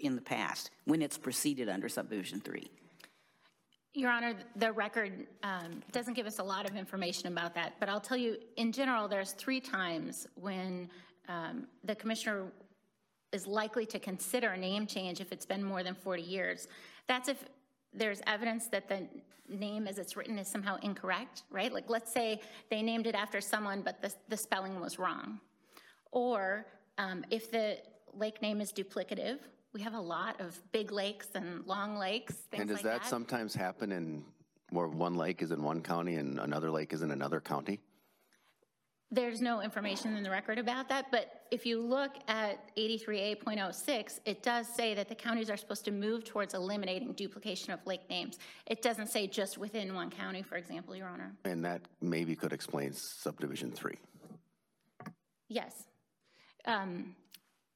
in 0.00 0.16
the 0.16 0.22
past, 0.22 0.70
when 0.84 1.00
it's 1.00 1.16
proceeded 1.16 1.68
under 1.68 1.88
subdivision 1.88 2.40
three? 2.40 2.70
Your 3.94 4.10
Honor, 4.10 4.34
the 4.54 4.72
record 4.72 5.26
um, 5.42 5.82
doesn't 5.90 6.14
give 6.14 6.26
us 6.26 6.38
a 6.38 6.44
lot 6.44 6.68
of 6.68 6.76
information 6.76 7.26
about 7.26 7.54
that, 7.54 7.74
but 7.80 7.88
I'll 7.88 8.00
tell 8.00 8.16
you, 8.16 8.36
in 8.56 8.70
general, 8.70 9.08
there's 9.08 9.32
three 9.32 9.60
times 9.60 10.28
when 10.36 10.88
um, 11.28 11.66
the 11.84 11.94
commissioner 11.94 12.52
is 13.32 13.46
likely 13.46 13.86
to 13.86 13.98
consider 13.98 14.50
a 14.50 14.56
name 14.56 14.86
change 14.86 15.20
if 15.20 15.32
it's 15.32 15.46
been 15.46 15.62
more 15.62 15.82
than 15.82 15.94
40 15.94 16.22
years. 16.22 16.68
That's 17.10 17.28
if 17.28 17.44
there's 17.92 18.20
evidence 18.28 18.68
that 18.68 18.88
the 18.88 19.08
name 19.48 19.88
as 19.88 19.98
it's 19.98 20.16
written 20.16 20.38
is 20.38 20.46
somehow 20.46 20.76
incorrect, 20.80 21.42
right? 21.50 21.72
Like, 21.72 21.90
let's 21.90 22.12
say 22.12 22.40
they 22.70 22.82
named 22.82 23.08
it 23.08 23.16
after 23.16 23.40
someone, 23.40 23.82
but 23.82 24.00
the, 24.00 24.14
the 24.28 24.36
spelling 24.36 24.78
was 24.78 24.96
wrong. 24.96 25.40
Or 26.12 26.66
um, 26.98 27.24
if 27.28 27.50
the 27.50 27.78
lake 28.14 28.40
name 28.42 28.60
is 28.60 28.72
duplicative, 28.72 29.40
we 29.72 29.80
have 29.80 29.94
a 29.94 30.00
lot 30.00 30.40
of 30.40 30.56
big 30.70 30.92
lakes 30.92 31.26
and 31.34 31.66
long 31.66 31.96
lakes, 31.96 32.36
And 32.52 32.68
does 32.68 32.76
like 32.76 32.84
that 32.84 33.06
sometimes 33.06 33.54
happen 33.54 33.90
in, 33.90 34.24
where 34.68 34.86
one 34.86 35.16
lake 35.16 35.42
is 35.42 35.50
in 35.50 35.64
one 35.64 35.82
county 35.82 36.14
and 36.14 36.38
another 36.38 36.70
lake 36.70 36.92
is 36.92 37.02
in 37.02 37.10
another 37.10 37.40
county? 37.40 37.80
There's 39.12 39.40
no 39.40 39.60
information 39.60 40.16
in 40.16 40.22
the 40.22 40.30
record 40.30 40.58
about 40.58 40.88
that, 40.88 41.06
but 41.10 41.42
if 41.50 41.66
you 41.66 41.82
look 41.82 42.12
at 42.28 42.74
83A.06, 42.76 44.20
it 44.24 44.42
does 44.42 44.68
say 44.68 44.94
that 44.94 45.08
the 45.08 45.16
counties 45.16 45.50
are 45.50 45.56
supposed 45.56 45.84
to 45.86 45.90
move 45.90 46.24
towards 46.24 46.54
eliminating 46.54 47.12
duplication 47.14 47.72
of 47.72 47.84
lake 47.86 48.08
names. 48.08 48.38
It 48.66 48.82
doesn't 48.82 49.08
say 49.08 49.26
just 49.26 49.58
within 49.58 49.94
one 49.94 50.10
county, 50.10 50.42
for 50.42 50.56
example, 50.56 50.94
Your 50.94 51.08
Honor. 51.08 51.32
And 51.44 51.64
that 51.64 51.82
maybe 52.00 52.36
could 52.36 52.52
explain 52.52 52.92
subdivision 52.92 53.72
three. 53.72 53.98
Yes. 55.48 55.72
Um, 56.66 57.16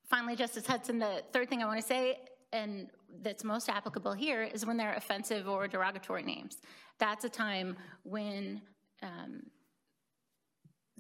Finally, 0.09 0.37
Justice 0.37 0.67
Hudson, 0.67 0.99
the 0.99 1.23
third 1.33 1.49
thing 1.49 1.63
I 1.63 1.67
want 1.67 1.81
to 1.81 1.87
say, 1.87 2.19
and 2.53 2.89
that's 3.23 3.43
most 3.43 3.69
applicable 3.69 4.13
here, 4.13 4.43
is 4.43 4.67
when 4.67 4.77
they're 4.77 4.95
offensive 4.95 5.49
or 5.49 5.67
derogatory 5.67 6.23
names. 6.23 6.59
That's 6.99 7.25
a 7.25 7.29
time 7.29 7.77
when 8.03 8.61
um, 9.03 9.43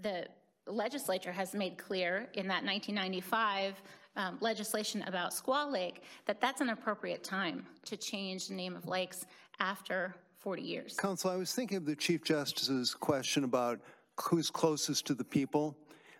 the 0.00 0.26
legislature 0.66 1.32
has 1.32 1.54
made 1.54 1.76
clear 1.78 2.28
in 2.34 2.46
that 2.48 2.64
1995 2.64 3.82
um, 4.16 4.38
legislation 4.40 5.02
about 5.06 5.32
Squaw 5.32 5.70
Lake 5.70 6.02
that 6.26 6.40
that's 6.40 6.60
an 6.60 6.70
appropriate 6.70 7.24
time 7.24 7.66
to 7.84 7.96
change 7.96 8.48
the 8.48 8.54
name 8.54 8.76
of 8.76 8.86
lakes 8.86 9.26
after 9.60 10.14
40 10.38 10.62
years. 10.62 10.96
Counsel, 10.96 11.30
I 11.30 11.36
was 11.36 11.52
thinking 11.52 11.76
of 11.76 11.86
the 11.86 11.96
Chief 11.96 12.22
Justice's 12.22 12.94
question 12.94 13.44
about 13.44 13.80
who's 14.20 14.50
closest 14.50 15.06
to 15.06 15.14
the 15.14 15.24
people. 15.24 15.76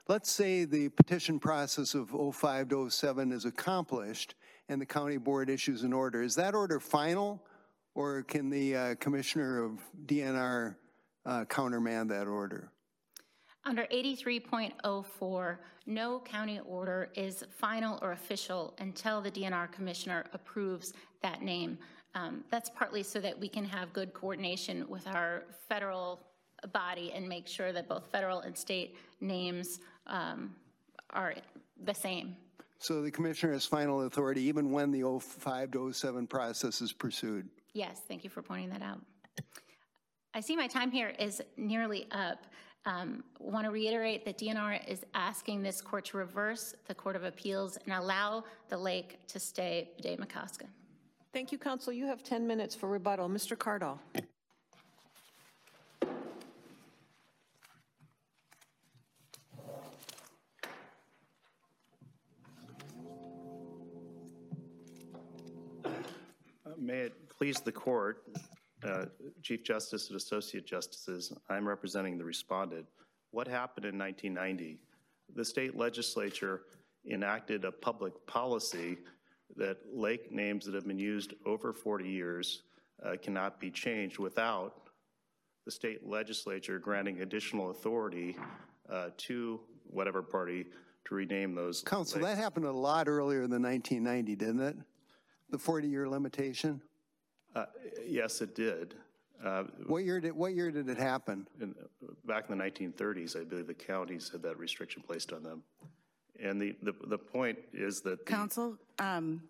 Let's 0.09 0.31
say 0.31 0.65
the 0.65 0.89
petition 0.91 1.39
process 1.39 1.95
of 1.95 2.11
05 2.11 2.69
to 2.71 2.91
07 2.91 3.33
is 3.33 3.45
accomplished 3.45 4.35
and 4.69 4.81
the 4.81 4.87
county 4.87 5.17
board 5.17 5.49
issues 5.49 5.83
an 5.83 5.93
order. 5.93 6.23
Is 6.23 6.35
that 6.35 6.55
order 6.55 6.81
final 6.81 7.43
or 7.95 8.23
can 8.23 8.51
the 8.51 8.77
uh, 8.77 8.95
commissioner 8.97 9.63
of 9.63 9.79
DNR 10.07 10.75
uh, 11.27 11.45
countermand 11.47 12.11
that 12.11 12.27
order? 12.27 12.71
Under 13.67 13.85
83.04, 13.85 15.57
no 15.87 16.21
county 16.21 16.61
order 16.67 17.09
is 17.15 17.45
final 17.51 17.99
or 18.03 18.13
official 18.13 18.75
until 18.79 19.23
the 19.23 19.31
DNR 19.31 19.73
commissioner 19.73 20.27
approves 20.35 20.93
that 21.23 21.41
name. 21.41 21.79
Um, 22.15 22.45
That's 22.51 22.69
partly 22.69 23.03
so 23.03 23.21
that 23.21 23.39
we 23.39 23.49
can 23.49 23.65
have 23.65 23.93
good 23.95 24.13
coordination 24.13 24.87
with 24.89 25.07
our 25.07 25.45
federal 25.69 26.21
body 26.73 27.13
and 27.15 27.27
make 27.27 27.47
sure 27.49 27.73
that 27.73 27.89
both 27.89 28.07
federal 28.13 28.41
and 28.41 28.57
state 28.57 28.97
names 29.21 29.81
um, 30.07 30.55
are 31.11 31.35
the 31.85 31.95
same. 31.95 32.37
So 32.79 33.01
the 33.01 33.11
commissioner 33.11 33.55
has 33.55 33.65
final 33.65 34.03
authority 34.03 34.43
even 34.43 34.71
when 34.71 34.91
the 34.91 35.03
05 35.21 35.71
to 35.73 35.93
07 35.93 36.27
process 36.27 36.83
is 36.83 36.93
pursued? 36.93 37.49
Yes, 37.73 38.03
thank 38.07 38.25
you 38.25 38.31
for 38.31 38.43
pointing 38.43 38.69
that 38.71 38.83
out. 38.83 39.01
I 40.35 40.41
see 40.41 40.55
my 40.55 40.67
time 40.67 40.91
here 40.91 41.15
is 41.19 41.41
nearly 41.57 42.07
up. 42.11 42.45
Um, 42.87 43.25
Want 43.39 43.65
to 43.65 43.71
reiterate 43.71 44.25
that 44.27 44.39
DNR 44.39 44.87
is 44.87 45.05
asking 45.15 45.63
this 45.63 45.81
court 45.81 46.05
to 46.07 46.19
reverse 46.19 46.75
the 46.87 46.95
Court 46.95 47.17
of 47.17 47.25
Appeals 47.25 47.79
and 47.85 47.95
allow 47.95 48.45
the 48.69 48.77
lake 48.77 49.19
to 49.29 49.39
stay 49.39 49.91
Bde 50.03 50.19
Maka 50.19 50.49
Ska. 50.51 50.67
Thank 51.33 51.51
you, 51.51 51.59
counsel. 51.59 51.93
You 51.93 52.07
have 52.07 52.23
10 52.23 52.47
minutes 52.47 52.75
for 52.75 52.89
rebuttal. 52.89 53.29
Mr. 53.29 53.57
Kaardal. 53.57 53.99
May 66.79 66.99
it 66.99 67.29
please 67.31 67.61
the 67.61 67.73
court, 67.73 68.25
uh, 68.85 69.07
Chief 69.43 69.63
Justice 69.65 70.09
and 70.09 70.17
Associate 70.17 70.65
Justices, 70.65 71.33
I'm 71.49 71.67
representing 71.67 72.19
the 72.19 72.25
respondent. 72.25 72.87
What 73.31 73.49
happened 73.49 73.87
in 73.87 73.99
1990? 73.99 74.79
The 75.35 75.45
state 75.45 75.77
legislature 75.77 76.63
enacted 77.11 77.65
a 77.65 77.73
public 77.73 78.13
policy 78.27 78.99
that 79.57 79.79
lake 79.93 80.33
names 80.33 80.65
that 80.67 80.75
have 80.75 80.87
been 80.87 80.99
used 80.99 81.35
over 81.47 81.73
40 81.73 82.09
years 82.09 82.63
uh, 83.05 83.17
cannot 83.21 83.61
be 83.61 83.71
changed 83.71 84.19
without 84.19 84.89
the 85.65 85.71
state 85.71 86.07
legislature 86.07 86.79
granting 86.79 87.23
additional 87.23 87.71
authority 87.71 88.37
uh, 88.91 89.09
to 89.17 89.61
whatever 89.87 90.23
party 90.23 90.67
to 91.07 91.15
rename 91.15 91.55
those. 91.55 91.83
Counsel, 91.83 92.21
lakes. 92.21 92.35
that 92.35 92.43
happened 92.43 92.67
a 92.67 92.73
lot 92.73 93.09
earlier 93.09 93.47
than 93.47 93.63
1990, 93.63 94.37
didn't 94.37 94.61
it? 94.61 94.77
The 95.51 95.59
40-year 95.59 96.09
limitation? 96.09 96.81
Uh, 97.55 97.67
Yes, 98.07 98.41
it 98.41 98.55
did. 98.55 98.95
Uh, 99.45 99.65
What 99.87 100.05
year 100.05 100.21
did, 100.21 100.33
what 100.33 100.55
year 100.55 100.71
did 100.71 100.89
it 100.89 100.97
happen? 100.99 101.47
in, 101.61 101.75
back 102.25 102.49
in 102.49 102.57
the 102.59 102.65
1930s, 102.65 103.39
I 103.41 103.45
believe 103.45 103.67
the 103.67 103.75
counties 103.75 104.29
had 104.31 104.43
that 104.43 104.59
restriction 104.59 105.03
placed 105.07 105.33
on 105.33 105.43
them. 105.43 105.63
And 106.43 106.61
the, 106.61 106.75
the, 106.83 106.93
the 107.07 107.19
point 107.19 107.59
is 107.73 108.01
that 108.03 108.25
the, 108.27 108.33
Counsel, 108.33 108.77
um, 108.99 109.43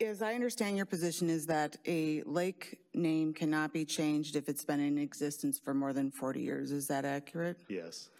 as 0.00 0.20
I 0.22 0.34
understand 0.34 0.76
your 0.76 0.86
position 0.86 1.30
is 1.30 1.46
that 1.46 1.76
a 1.86 2.22
lake 2.26 2.78
name 2.94 3.32
cannot 3.32 3.72
be 3.72 3.84
changed 3.84 4.36
if 4.36 4.48
it's 4.48 4.64
been 4.64 4.80
in 4.80 4.98
existence 4.98 5.58
for 5.58 5.72
more 5.72 5.92
than 5.92 6.10
40 6.10 6.40
years. 6.40 6.72
Is 6.72 6.86
that 6.88 7.04
accurate? 7.04 7.58
yes, 7.68 8.10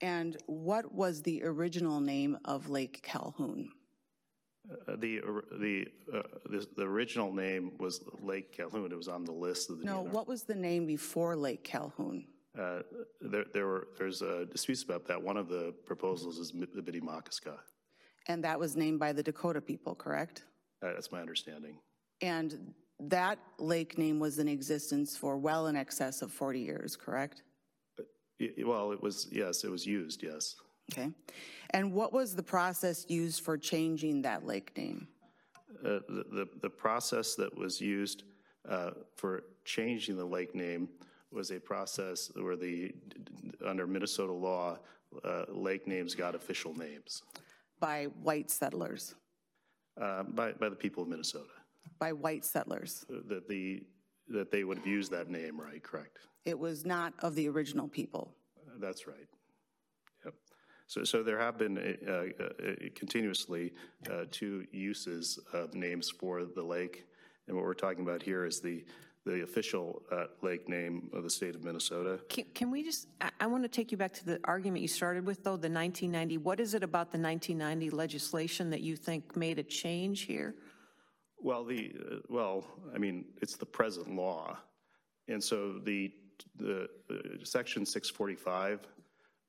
And 0.00 0.36
what 0.46 0.92
was 0.92 1.22
the 1.22 1.42
original 1.44 2.00
name 2.00 2.36
of 2.44 2.68
Lake 2.68 3.00
Calhoun? 3.02 3.70
Uh, 4.70 4.96
the, 4.96 5.20
the, 5.58 5.86
uh, 6.12 6.22
the, 6.48 6.66
the 6.76 6.82
original 6.82 7.32
name 7.32 7.72
was 7.78 8.00
Lake 8.22 8.52
Calhoun. 8.52 8.92
It 8.92 8.96
was 8.96 9.08
on 9.08 9.24
the 9.24 9.32
list 9.32 9.70
of 9.70 9.78
the. 9.78 9.84
No, 9.84 10.04
DNR. 10.04 10.10
what 10.10 10.28
was 10.28 10.42
the 10.44 10.54
name 10.54 10.86
before 10.86 11.34
Lake 11.36 11.64
Calhoun? 11.64 12.26
Uh, 12.58 12.80
There, 13.20 13.44
there 13.52 13.66
were, 13.66 13.88
there's 13.98 14.22
uh, 14.22 14.44
disputes 14.50 14.82
about 14.82 15.06
that. 15.08 15.20
One 15.20 15.36
of 15.36 15.48
the 15.48 15.74
proposals 15.86 16.38
is 16.38 16.52
the 16.52 16.82
Bde 16.82 17.02
Maka 17.02 17.32
Ska. 17.32 17.58
And 18.26 18.44
that 18.44 18.58
was 18.58 18.76
named 18.76 19.00
by 19.00 19.12
the 19.12 19.22
Dakota 19.22 19.60
people, 19.60 19.94
correct? 19.94 20.44
Uh, 20.82 20.92
That's 20.92 21.10
my 21.10 21.20
understanding. 21.20 21.78
And 22.20 22.74
that 23.00 23.38
lake 23.58 23.98
name 23.98 24.18
was 24.18 24.38
in 24.38 24.46
existence 24.48 25.16
for 25.16 25.36
well 25.38 25.68
in 25.68 25.76
excess 25.76 26.22
of 26.22 26.30
40 26.32 26.60
years, 26.60 26.96
correct? 26.96 27.42
Well, 28.64 28.92
it 28.92 29.02
was, 29.02 29.28
yes, 29.30 29.64
it 29.64 29.70
was 29.70 29.86
used, 29.86 30.22
yes. 30.22 30.56
Okay. 30.92 31.10
And 31.70 31.92
what 31.92 32.12
was 32.12 32.34
the 32.34 32.42
process 32.42 33.06
used 33.08 33.42
for 33.44 33.56
changing 33.56 34.22
that 34.22 34.44
lake 34.44 34.76
name? 34.76 35.08
Uh, 35.84 36.00
The, 36.08 36.24
the, 36.32 36.48
the 36.62 36.70
process 36.70 37.34
that 37.36 37.56
was 37.56 37.80
used 37.80 38.24
uh, 38.68 38.90
for 39.16 39.44
changing 39.64 40.16
the 40.16 40.24
lake 40.24 40.54
name 40.54 40.88
was 41.30 41.50
a 41.52 41.60
process 41.60 42.30
where 42.34 42.56
the, 42.56 42.92
under 43.64 43.86
Minnesota 43.86 44.32
law, 44.32 44.78
uh, 45.24 45.44
lake 45.48 45.86
names 45.86 46.14
got 46.14 46.34
official 46.34 46.76
names 46.76 47.22
By 47.78 48.04
white 48.22 48.50
settlers? 48.50 49.14
uh, 50.00 50.22
by, 50.24 50.52
by 50.52 50.68
the 50.68 50.76
people 50.76 51.02
of 51.02 51.08
Minnesota. 51.08 51.50
By 51.98 52.12
white 52.12 52.44
settlers? 52.44 53.04
That 53.28 53.48
the, 53.48 53.82
that 54.28 54.50
they 54.50 54.64
would 54.64 54.78
have 54.78 54.86
used 54.86 55.10
that 55.12 55.28
name, 55.30 55.60
right, 55.60 55.82
correct? 55.82 56.18
It 56.44 56.58
was 56.58 56.84
not 56.84 57.12
of 57.20 57.34
the 57.34 57.48
original 57.48 57.86
people. 57.88 58.34
That's 58.78 59.06
right. 59.06 59.28
So, 60.90 61.04
so 61.04 61.22
there 61.22 61.38
have 61.38 61.56
been 61.56 61.78
uh, 61.78 62.42
uh, 62.42 62.72
continuously 62.96 63.72
uh, 64.10 64.24
two 64.32 64.66
uses 64.72 65.38
of 65.52 65.72
names 65.72 66.10
for 66.10 66.44
the 66.44 66.64
lake. 66.64 67.06
And 67.46 67.56
what 67.56 67.64
we're 67.64 67.74
talking 67.74 68.02
about 68.02 68.24
here 68.24 68.44
is 68.44 68.58
the, 68.58 68.84
the 69.24 69.44
official 69.44 70.02
uh, 70.10 70.24
lake 70.42 70.68
name 70.68 71.08
of 71.12 71.22
the 71.22 71.30
state 71.30 71.54
of 71.54 71.62
Minnesota. 71.62 72.18
Can, 72.28 72.46
can 72.54 72.72
we 72.72 72.82
just, 72.82 73.06
I, 73.20 73.30
I 73.38 73.46
want 73.46 73.62
to 73.62 73.68
take 73.68 73.92
you 73.92 73.98
back 73.98 74.12
to 74.14 74.26
the 74.26 74.40
argument 74.42 74.82
you 74.82 74.88
started 74.88 75.24
with, 75.24 75.44
though, 75.44 75.50
the 75.50 75.70
1990. 75.70 76.38
What 76.38 76.58
is 76.58 76.74
it 76.74 76.82
about 76.82 77.12
the 77.12 77.20
1990 77.20 77.90
legislation 77.90 78.70
that 78.70 78.80
you 78.80 78.96
think 78.96 79.36
made 79.36 79.60
a 79.60 79.62
change 79.62 80.22
here? 80.22 80.56
Well, 81.40 81.62
the, 81.62 81.92
uh, 82.04 82.16
well, 82.28 82.66
I 82.92 82.98
mean, 82.98 83.26
it's 83.40 83.54
the 83.56 83.64
present 83.64 84.12
law. 84.16 84.58
And 85.28 85.40
so 85.40 85.78
the, 85.84 86.10
the, 86.56 86.88
uh, 87.08 87.44
section 87.44 87.86
645 87.86 88.88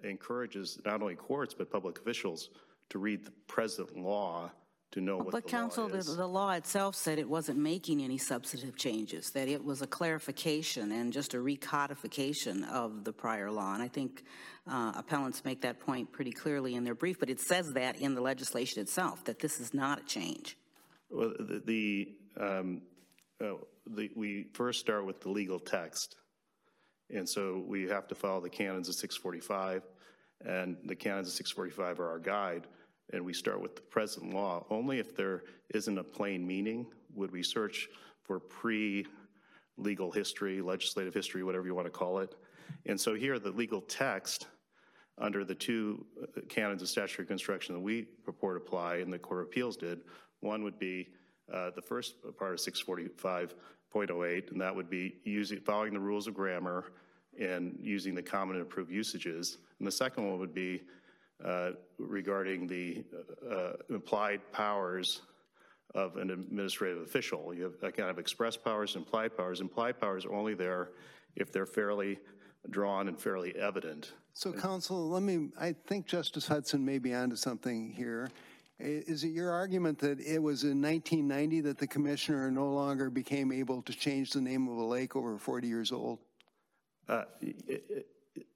encourages 0.03 0.79
not 0.85 1.01
only 1.01 1.15
courts, 1.15 1.53
but 1.53 1.71
public 1.71 1.99
officials 1.99 2.49
to 2.89 2.99
read 2.99 3.25
the 3.25 3.31
present 3.47 3.97
law 3.97 4.51
to 4.91 4.99
know 4.99 5.17
what 5.17 5.31
But 5.31 5.47
the 5.47 5.55
law 5.55 5.61
counsel, 5.61 5.87
the, 5.87 5.97
is. 5.97 6.15
the 6.17 6.27
law 6.27 6.51
itself 6.51 6.95
said 6.95 7.17
it 7.17 7.29
wasn't 7.29 7.57
making 7.57 8.01
any 8.01 8.17
substantive 8.17 8.75
changes, 8.75 9.29
that 9.31 9.47
it 9.47 9.63
was 9.63 9.81
a 9.81 9.87
clarification 9.87 10.91
and 10.91 11.13
just 11.13 11.33
a 11.33 11.37
recodification 11.37 12.69
of 12.69 13.05
the 13.05 13.13
prior 13.13 13.49
law. 13.49 13.73
And 13.73 13.81
I 13.81 13.87
think 13.87 14.23
uh, 14.69 14.91
appellants 14.95 15.45
make 15.45 15.61
that 15.61 15.79
point 15.79 16.11
pretty 16.11 16.31
clearly 16.31 16.75
in 16.75 16.83
their 16.83 16.95
brief, 16.95 17.19
but 17.19 17.29
it 17.29 17.39
says 17.39 17.73
that 17.73 17.95
in 17.97 18.15
the 18.15 18.21
legislation 18.21 18.81
itself, 18.81 19.23
that 19.25 19.39
this 19.39 19.59
is 19.59 19.73
not 19.73 20.01
a 20.01 20.03
change. 20.03 20.57
Well, 21.09 21.33
the, 21.39 21.61
the, 21.65 22.15
um, 22.39 22.81
uh, 23.41 23.53
the, 23.87 24.11
we 24.15 24.47
first 24.53 24.81
start 24.81 25.05
with 25.05 25.21
the 25.21 25.29
legal 25.29 25.59
text. 25.59 26.17
And 27.09 27.27
so 27.27 27.63
we 27.65 27.87
have 27.87 28.07
to 28.09 28.15
follow 28.15 28.41
the 28.41 28.49
canons 28.49 28.87
of 28.87 28.95
645, 28.95 29.83
and 30.45 30.77
the 30.85 30.95
canons 30.95 31.27
of 31.27 31.33
645 31.33 31.99
are 31.99 32.09
our 32.09 32.19
guide. 32.19 32.67
And 33.13 33.25
we 33.25 33.33
start 33.33 33.61
with 33.61 33.75
the 33.75 33.81
present 33.81 34.33
law. 34.33 34.65
Only 34.69 34.99
if 34.99 35.15
there 35.15 35.43
isn't 35.73 35.97
a 35.97 36.03
plain 36.03 36.45
meaning 36.45 36.85
would 37.13 37.31
we 37.31 37.43
search 37.43 37.89
for 38.23 38.39
pre-legal 38.39 40.11
history, 40.11 40.61
legislative 40.61 41.13
history, 41.13 41.43
whatever 41.43 41.65
you 41.65 41.75
want 41.75 41.87
to 41.87 41.91
call 41.91 42.19
it. 42.19 42.35
And 42.85 42.99
so 42.99 43.13
here, 43.13 43.37
the 43.37 43.51
legal 43.51 43.81
text 43.81 44.47
under 45.17 45.43
the 45.43 45.55
two 45.55 46.05
uh, 46.21 46.41
canons 46.47 46.81
of 46.81 46.89
statutory 46.89 47.27
construction 47.27 47.75
that 47.75 47.81
we 47.81 48.03
purport 48.23 48.57
apply 48.57 48.97
and 48.97 49.11
the 49.11 49.19
Court 49.19 49.41
of 49.41 49.47
Appeals 49.47 49.75
did, 49.75 50.01
one 50.39 50.63
would 50.63 50.79
be 50.79 51.09
uh, 51.53 51.71
the 51.75 51.81
first 51.81 52.15
part 52.39 52.53
of 52.53 52.59
645.08, 52.59 54.51
and 54.51 54.61
that 54.61 54.75
would 54.75 54.89
be 54.89 55.15
using, 55.25 55.59
following 55.59 55.93
the 55.93 55.99
rules 55.99 56.27
of 56.27 56.33
grammar 56.33 56.85
and 57.39 57.77
using 57.81 58.15
the 58.15 58.21
common 58.21 58.55
and 58.55 58.63
approved 58.63 58.91
usages. 58.91 59.57
And 59.79 59.87
the 59.87 59.91
second 59.91 60.29
one 60.29 60.39
would 60.39 60.53
be 60.53 60.81
uh, 61.43 61.71
regarding 61.97 62.67
the 62.67 63.03
uh, 63.49 63.73
implied 63.89 64.41
powers 64.51 65.21
of 65.95 66.17
an 66.17 66.29
administrative 66.29 67.01
official. 67.01 67.53
You 67.53 67.63
have 67.63 67.79
kind 67.95 68.09
of 68.09 68.19
express 68.19 68.55
powers, 68.55 68.95
implied 68.95 69.35
powers. 69.35 69.61
Implied 69.61 69.99
powers 69.99 70.25
are 70.25 70.33
only 70.33 70.53
there 70.53 70.89
if 71.35 71.51
they're 71.51 71.65
fairly 71.65 72.19
drawn 72.69 73.07
and 73.07 73.19
fairly 73.19 73.55
evident. 73.55 74.13
So 74.33 74.53
counsel, 74.53 75.09
let 75.09 75.23
me, 75.23 75.49
I 75.59 75.75
think 75.87 76.05
Justice 76.05 76.47
Hudson 76.47 76.85
may 76.85 76.99
be 76.99 77.13
onto 77.13 77.35
something 77.35 77.91
here. 77.91 78.29
Is 78.79 79.23
it 79.23 79.29
your 79.29 79.51
argument 79.51 79.99
that 79.99 80.19
it 80.19 80.41
was 80.41 80.63
in 80.63 80.81
1990 80.81 81.61
that 81.61 81.77
the 81.77 81.87
commissioner 81.87 82.49
no 82.49 82.71
longer 82.71 83.09
became 83.09 83.51
able 83.51 83.81
to 83.83 83.93
change 83.93 84.31
the 84.31 84.41
name 84.41 84.67
of 84.67 84.77
a 84.77 84.83
lake 84.83 85.15
over 85.15 85.37
40 85.37 85.67
years 85.67 85.91
old? 85.91 86.19
Uh, 87.11 87.23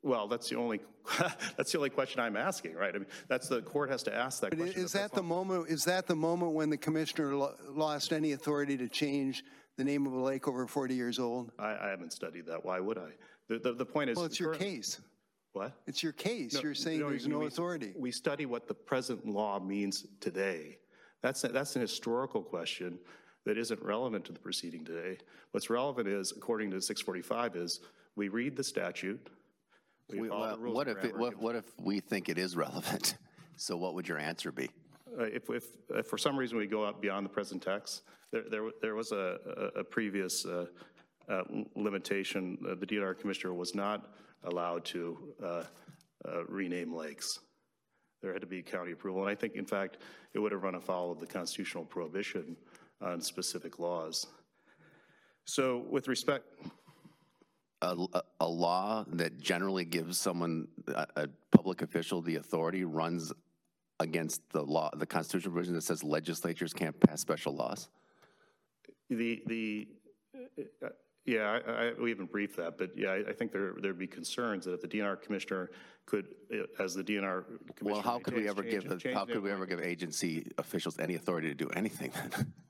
Well, 0.02 0.28
that's 0.30 0.48
the 0.50 0.56
only, 0.56 0.80
that's 1.58 1.72
the 1.74 1.78
only 1.78 1.90
question 1.90 2.22
I'm 2.22 2.38
asking, 2.38 2.76
right? 2.76 2.96
I 2.96 3.00
mean, 3.00 3.08
that's, 3.28 3.50
the 3.50 3.62
court 3.62 3.90
has 3.90 4.04
to 4.04 4.16
ask 4.16 4.40
that 4.42 4.52
But 4.52 4.60
question. 4.60 4.82
is 4.84 4.94
that 4.94 5.12
the 5.12 5.22
moment, 5.24 5.68
is 5.70 5.84
that 5.86 6.08
the 6.08 6.16
moment 6.16 6.54
when 6.54 6.70
the 6.70 6.78
commissioner 6.78 7.36
lo- 7.36 7.56
lost 7.70 8.14
any 8.14 8.32
authority 8.32 8.78
to 8.78 8.88
change 8.88 9.44
the 9.78 9.84
name 9.84 10.08
of 10.08 10.14
a 10.14 10.20
lake 10.20 10.48
over 10.48 10.66
40 10.66 10.96
years 10.96 11.20
old? 11.20 11.52
I, 11.60 11.76
I 11.76 11.88
haven't 11.90 12.14
studied 12.14 12.46
that. 12.46 12.64
Why 12.64 12.80
would 12.80 12.98
I? 12.98 13.10
The, 13.50 13.60
the, 13.60 13.74
the 13.74 13.86
point 13.86 14.12
is. 14.12 14.16
Well, 14.16 14.26
it's 14.28 14.40
your 14.40 14.54
case. 14.54 15.02
What? 15.52 15.74
It's 15.88 16.02
your 16.02 16.14
case. 16.14 16.62
You're 16.64 16.74
saying 16.76 17.00
No, 17.02 17.10
there's 17.10 17.28
no 17.28 17.40
we- 17.40 17.48
authority. 17.48 17.94
We 17.98 18.12
study 18.12 18.46
what 18.46 18.68
the 18.70 18.74
present 18.76 19.26
law 19.28 19.60
means 19.60 20.06
today. 20.22 20.78
That's, 21.22 21.44
a- 21.44 21.50
that's 21.50 21.76
an 21.76 21.82
historical 21.82 22.42
question 22.42 23.00
that 23.46 23.58
isn't 23.58 23.82
relevant 23.82 24.24
to 24.26 24.32
the 24.32 24.40
proceeding 24.40 24.86
today. 24.86 25.18
What's 25.52 25.70
relevant 25.70 26.08
is, 26.08 26.32
according 26.32 26.72
to 26.72 26.82
645, 26.82 27.56
is 27.58 27.82
we 28.16 28.30
read 28.30 28.56
the 28.56 28.64
statute, 28.64 29.30
we 30.10 30.22
We- 30.22 30.30
well, 30.30 30.58
the 30.58 30.70
What 30.70 30.88
if, 30.88 31.04
it- 31.04 31.16
what 31.18 31.36
what 31.38 31.56
if 31.56 31.66
we 31.80 32.00
think 32.00 32.30
it 32.30 32.38
is 32.38 32.56
relevant? 32.56 33.18
So 33.58 33.78
what 33.78 33.94
would 33.94 34.06
your 34.06 34.18
answer 34.18 34.52
be? 34.52 34.70
Uh, 35.18 35.24
If, 35.24 35.50
if, 35.50 35.64
if 35.92 36.08
for 36.08 36.18
some 36.18 36.36
reason 36.36 36.58
we 36.58 36.68
go 36.68 36.86
out 36.86 37.02
beyond 37.02 37.26
the 37.26 37.30
present 37.30 37.64
text, 37.64 38.02
there, 38.34 38.44
there, 38.52 38.70
there 38.82 38.96
was 38.96 39.14
a, 39.14 39.40
a 39.76 39.80
a 39.80 39.84
previous 39.86 40.46
uh, 40.46 40.66
uh, 41.30 41.44
limitation. 41.78 42.58
Uh, 42.70 42.76
The 42.76 42.86
DNR 42.86 43.18
commissioner 43.18 43.54
was 43.54 43.74
not 43.74 44.14
allowed 44.44 44.84
to 44.94 45.18
uh, 45.42 45.64
uh, 46.28 46.44
rename 46.50 46.94
lakes. 46.94 47.40
There 48.22 48.34
had 48.34 48.42
to 48.42 48.48
be 48.48 48.62
county 48.62 48.92
approval. 48.92 49.22
And 49.22 49.30
I 49.32 49.36
think, 49.36 49.56
in 49.56 49.66
fact, 49.66 50.00
it 50.34 50.40
would 50.40 50.52
have 50.52 50.64
run 50.64 50.76
afoul 50.76 51.10
of 51.14 51.20
the 51.22 51.28
constitutional 51.28 51.86
prohibition 51.86 52.58
on 53.00 53.22
specific 53.22 53.80
laws. 53.80 54.28
So 55.46 55.86
with 55.90 56.10
respect, 56.10 56.46
A, 57.86 58.22
a- 58.42 58.48
law 58.48 59.06
that 59.10 59.40
generally 59.40 59.86
gives 59.86 60.18
someone, 60.18 60.68
a, 60.88 61.06
a 61.16 61.28
public 61.52 61.82
official, 61.82 62.22
the 62.22 62.38
authority 62.38 62.84
runs 62.84 63.32
against 64.00 64.42
the 64.52 64.62
law, 64.64 64.90
the 64.96 65.06
constitutional 65.06 65.54
provision 65.54 65.76
that 65.76 65.82
says 65.84 66.04
legislatures 66.04 66.74
can't 66.74 67.00
pass 67.00 67.22
special 67.22 67.54
laws? 67.56 67.90
the, 69.10 69.44
the, 69.46 69.88
uh, 70.84 70.90
yeah, 71.26 71.60
I, 71.68 71.72
I, 71.72 71.94
we 72.02 72.10
haven't 72.10 72.32
briefed 72.32 72.58
that, 72.58 72.78
but 72.78 72.92
yeah, 72.98 73.10
I, 73.10 73.30
I 73.30 73.34
think 73.34 73.52
there, 73.52 73.74
there'd 73.80 74.00
be 74.00 74.08
concerns 74.08 74.66
that 74.66 74.74
if 74.74 74.82
the 74.82 74.88
DNR 74.88 75.22
commissioner 75.22 75.70
could, 76.06 76.28
uh, 76.52 76.84
as 76.84 76.96
the 76.96 77.04
DNR 77.04 77.44
commissioner. 77.76 77.92
Well, 77.92 78.02
how 78.02 78.20
could 78.20 78.36
we 78.36 78.48
ever 78.50 78.64
change- 78.64 78.88
give, 78.88 79.00
change 79.00 79.16
how 79.16 79.26
could 79.26 79.44
we 79.44 79.52
ever 79.52 79.66
give 79.68 79.80
agency 79.80 80.48
officials 80.58 80.98
any 81.00 81.16
authority 81.16 81.50
to 81.50 81.56
do 81.56 81.70
anything 81.70 82.12
then? 82.16 82.54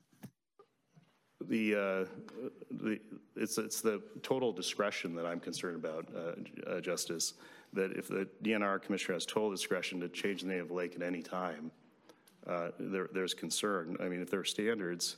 The, 1.48 1.74
uh, 1.74 2.04
the, 2.70 2.98
it's, 3.36 3.58
it's 3.58 3.80
the 3.80 4.02
total 4.22 4.52
discretion 4.52 5.14
that 5.14 5.26
I'm 5.26 5.40
concerned 5.40 5.76
about, 5.76 6.08
uh, 6.14 6.70
uh, 6.70 6.80
Justice, 6.80 7.34
that 7.72 7.92
if 7.92 8.08
the 8.08 8.28
DNR 8.42 8.82
commissioner 8.82 9.14
has 9.14 9.26
total 9.26 9.50
discretion 9.50 10.00
to 10.00 10.08
change 10.08 10.42
the 10.42 10.48
name 10.48 10.60
of 10.60 10.70
a 10.70 10.74
lake 10.74 10.96
at 10.96 11.02
any 11.02 11.22
time, 11.22 11.70
uh, 12.46 12.70
there, 12.78 13.08
there's 13.12 13.34
concern. 13.34 13.96
I 14.00 14.08
mean, 14.08 14.20
if 14.20 14.30
there 14.30 14.40
are 14.40 14.44
standards, 14.44 15.16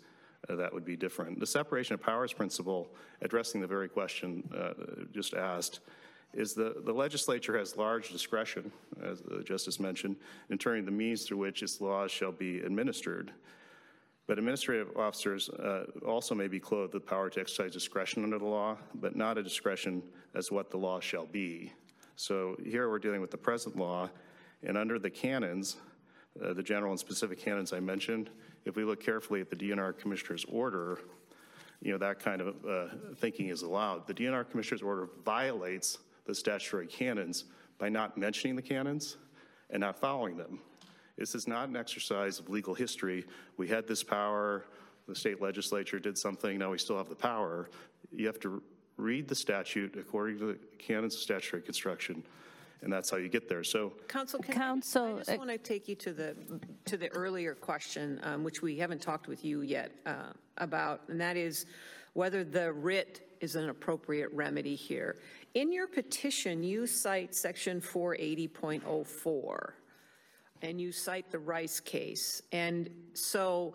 uh, 0.49 0.57
that 0.57 0.73
would 0.73 0.85
be 0.85 0.97
different. 0.97 1.41
The 1.41 1.47
separation 1.47 1.95
of 1.95 2.01
powers 2.01 2.33
principle, 2.33 2.89
addressing 3.23 3.61
the 3.61 3.67
very 3.67 3.89
question 3.89 4.49
uh, 4.57 4.73
just 5.13 5.35
asked, 5.35 5.81
is 6.35 6.55
the, 6.55 6.75
the 6.85 6.93
legislature 6.93 7.57
has 7.59 7.77
large 7.77 8.11
discretion, 8.11 8.71
as 9.03 9.21
the 9.23 9.43
Justice 9.43 9.81
mentioned, 9.81 10.17
in 10.51 10.57
determining 10.57 10.85
the 10.85 10.91
means 10.91 11.25
through 11.25 11.39
which 11.39 11.63
its 11.63 11.81
laws 11.81 12.11
shall 12.11 12.33
be 12.33 12.61
administered. 12.61 13.33
But 14.29 14.39
administrative 14.39 14.95
officers 14.95 15.49
uh, 15.49 15.87
also 16.07 16.35
may 16.35 16.49
be 16.49 16.61
clothed 16.61 16.93
with 16.93 17.07
power 17.07 17.31
to 17.31 17.41
exercise 17.41 17.73
discretion 17.73 18.23
under 18.23 18.39
the 18.39 18.45
law, 18.45 18.77
but 18.95 19.17
not 19.17 19.39
a 19.39 19.43
discretion 19.43 20.03
as 20.35 20.53
what 20.53 20.71
the 20.71 20.77
law 20.77 21.01
shall 21.01 21.25
be. 21.25 21.73
So 22.17 22.55
here 22.63 22.91
we're 22.91 22.99
dealing 22.99 23.23
with 23.23 23.31
the 23.31 23.39
present 23.39 23.77
law, 23.77 24.11
and 24.63 24.77
under 24.77 24.99
the 24.99 25.09
canons, 25.09 25.79
uh, 26.45 26.53
the 26.53 26.63
general 26.63 26.93
and 26.93 27.01
specific 27.01 27.39
canons 27.39 27.73
I 27.73 27.81
mentioned, 27.81 28.29
if 28.67 28.77
we 28.77 28.85
look 28.85 29.03
carefully 29.03 29.41
at 29.41 29.49
the 29.49 29.57
DNR 29.57 29.99
Commissioner's 29.99 30.45
order, 30.45 30.99
you 31.81 31.93
know, 31.93 31.99
that 31.99 32.19
kind 32.19 32.43
of 32.43 32.55
uh, 32.69 32.89
thinking 33.17 33.49
is 33.49 33.63
allowed. 33.63 34.07
The 34.07 34.15
DNR 34.15 34.51
Commissioner's 34.51 34.83
order 34.83 35.09
violates 35.25 35.99
the 36.27 36.35
statutory 36.35 36.87
canons 36.87 37.45
by 37.79 37.89
not 37.89 38.19
mentioning 38.19 38.57
the 38.57 38.63
canons 38.63 39.17
and 39.71 39.81
not 39.81 39.99
following 39.99 40.37
them. 40.37 40.61
This 41.19 41.35
is 41.35 41.49
not 41.49 41.69
an 41.69 41.77
exercise 41.77 42.39
of 42.39 42.49
legal 42.49 42.75
history. 42.75 43.27
We 43.57 43.67
had 43.67 43.89
this 43.89 44.05
power, 44.05 44.65
the 45.09 45.15
state 45.15 45.43
legislature 45.43 45.99
did 45.99 46.17
something, 46.17 46.59
now 46.59 46.71
we 46.71 46.79
still 46.79 46.97
have 46.97 47.09
the 47.09 47.17
power. 47.17 47.69
You 48.13 48.27
have 48.27 48.39
to 48.41 48.63
read 48.97 49.27
the 49.27 49.35
statute 49.35 49.97
according 49.99 50.39
to 50.39 50.47
the 50.47 50.59
canons 50.79 51.15
of 51.15 51.21
statutory 51.21 51.63
construction, 51.63 52.23
and 52.83 52.93
that's 52.93 53.11
how 53.11 53.17
you 53.17 53.29
get 53.29 53.49
there. 53.49 53.65
So 53.65 53.93
Counsel, 54.07 54.41
can 54.41 54.55
Counsel, 54.55 55.17
I 55.17 55.19
just 55.19 55.31
uh, 55.31 55.37
want 55.39 55.51
to 55.51 55.59
take 55.59 55.89
you 55.89 55.97
to 55.97 56.13
the, 56.13 56.37
to 56.85 56.97
the 56.97 57.09
earlier 57.09 57.55
question, 57.55 58.21
um, 58.23 58.45
which 58.45 58.63
we 58.63 58.77
haven't 58.77 59.03
talked 59.03 59.27
with 59.27 59.45
you 59.45 59.63
yet 59.63 59.91
uh, 60.07 60.33
about, 60.59 61.03
and 61.09 61.21
that 61.21 61.37
is 61.37 61.67
whether 62.13 62.45
the 62.45 62.73
writ 62.73 63.29
is 63.41 63.57
an 63.57 63.69
appropriate 63.69 64.31
remedy 64.33 64.75
here. 64.75 65.17
In 65.55 65.73
your 65.73 65.87
petition, 65.87 66.63
you 66.63 66.87
cite 66.87 67.35
section 67.35 67.81
480.04, 67.81 69.73
and 70.63 70.81
you 70.81 70.93
cite 70.93 71.31
the 71.31 71.39
Rice 71.39 71.81
case. 71.81 72.43
And 72.53 72.91
so 73.15 73.75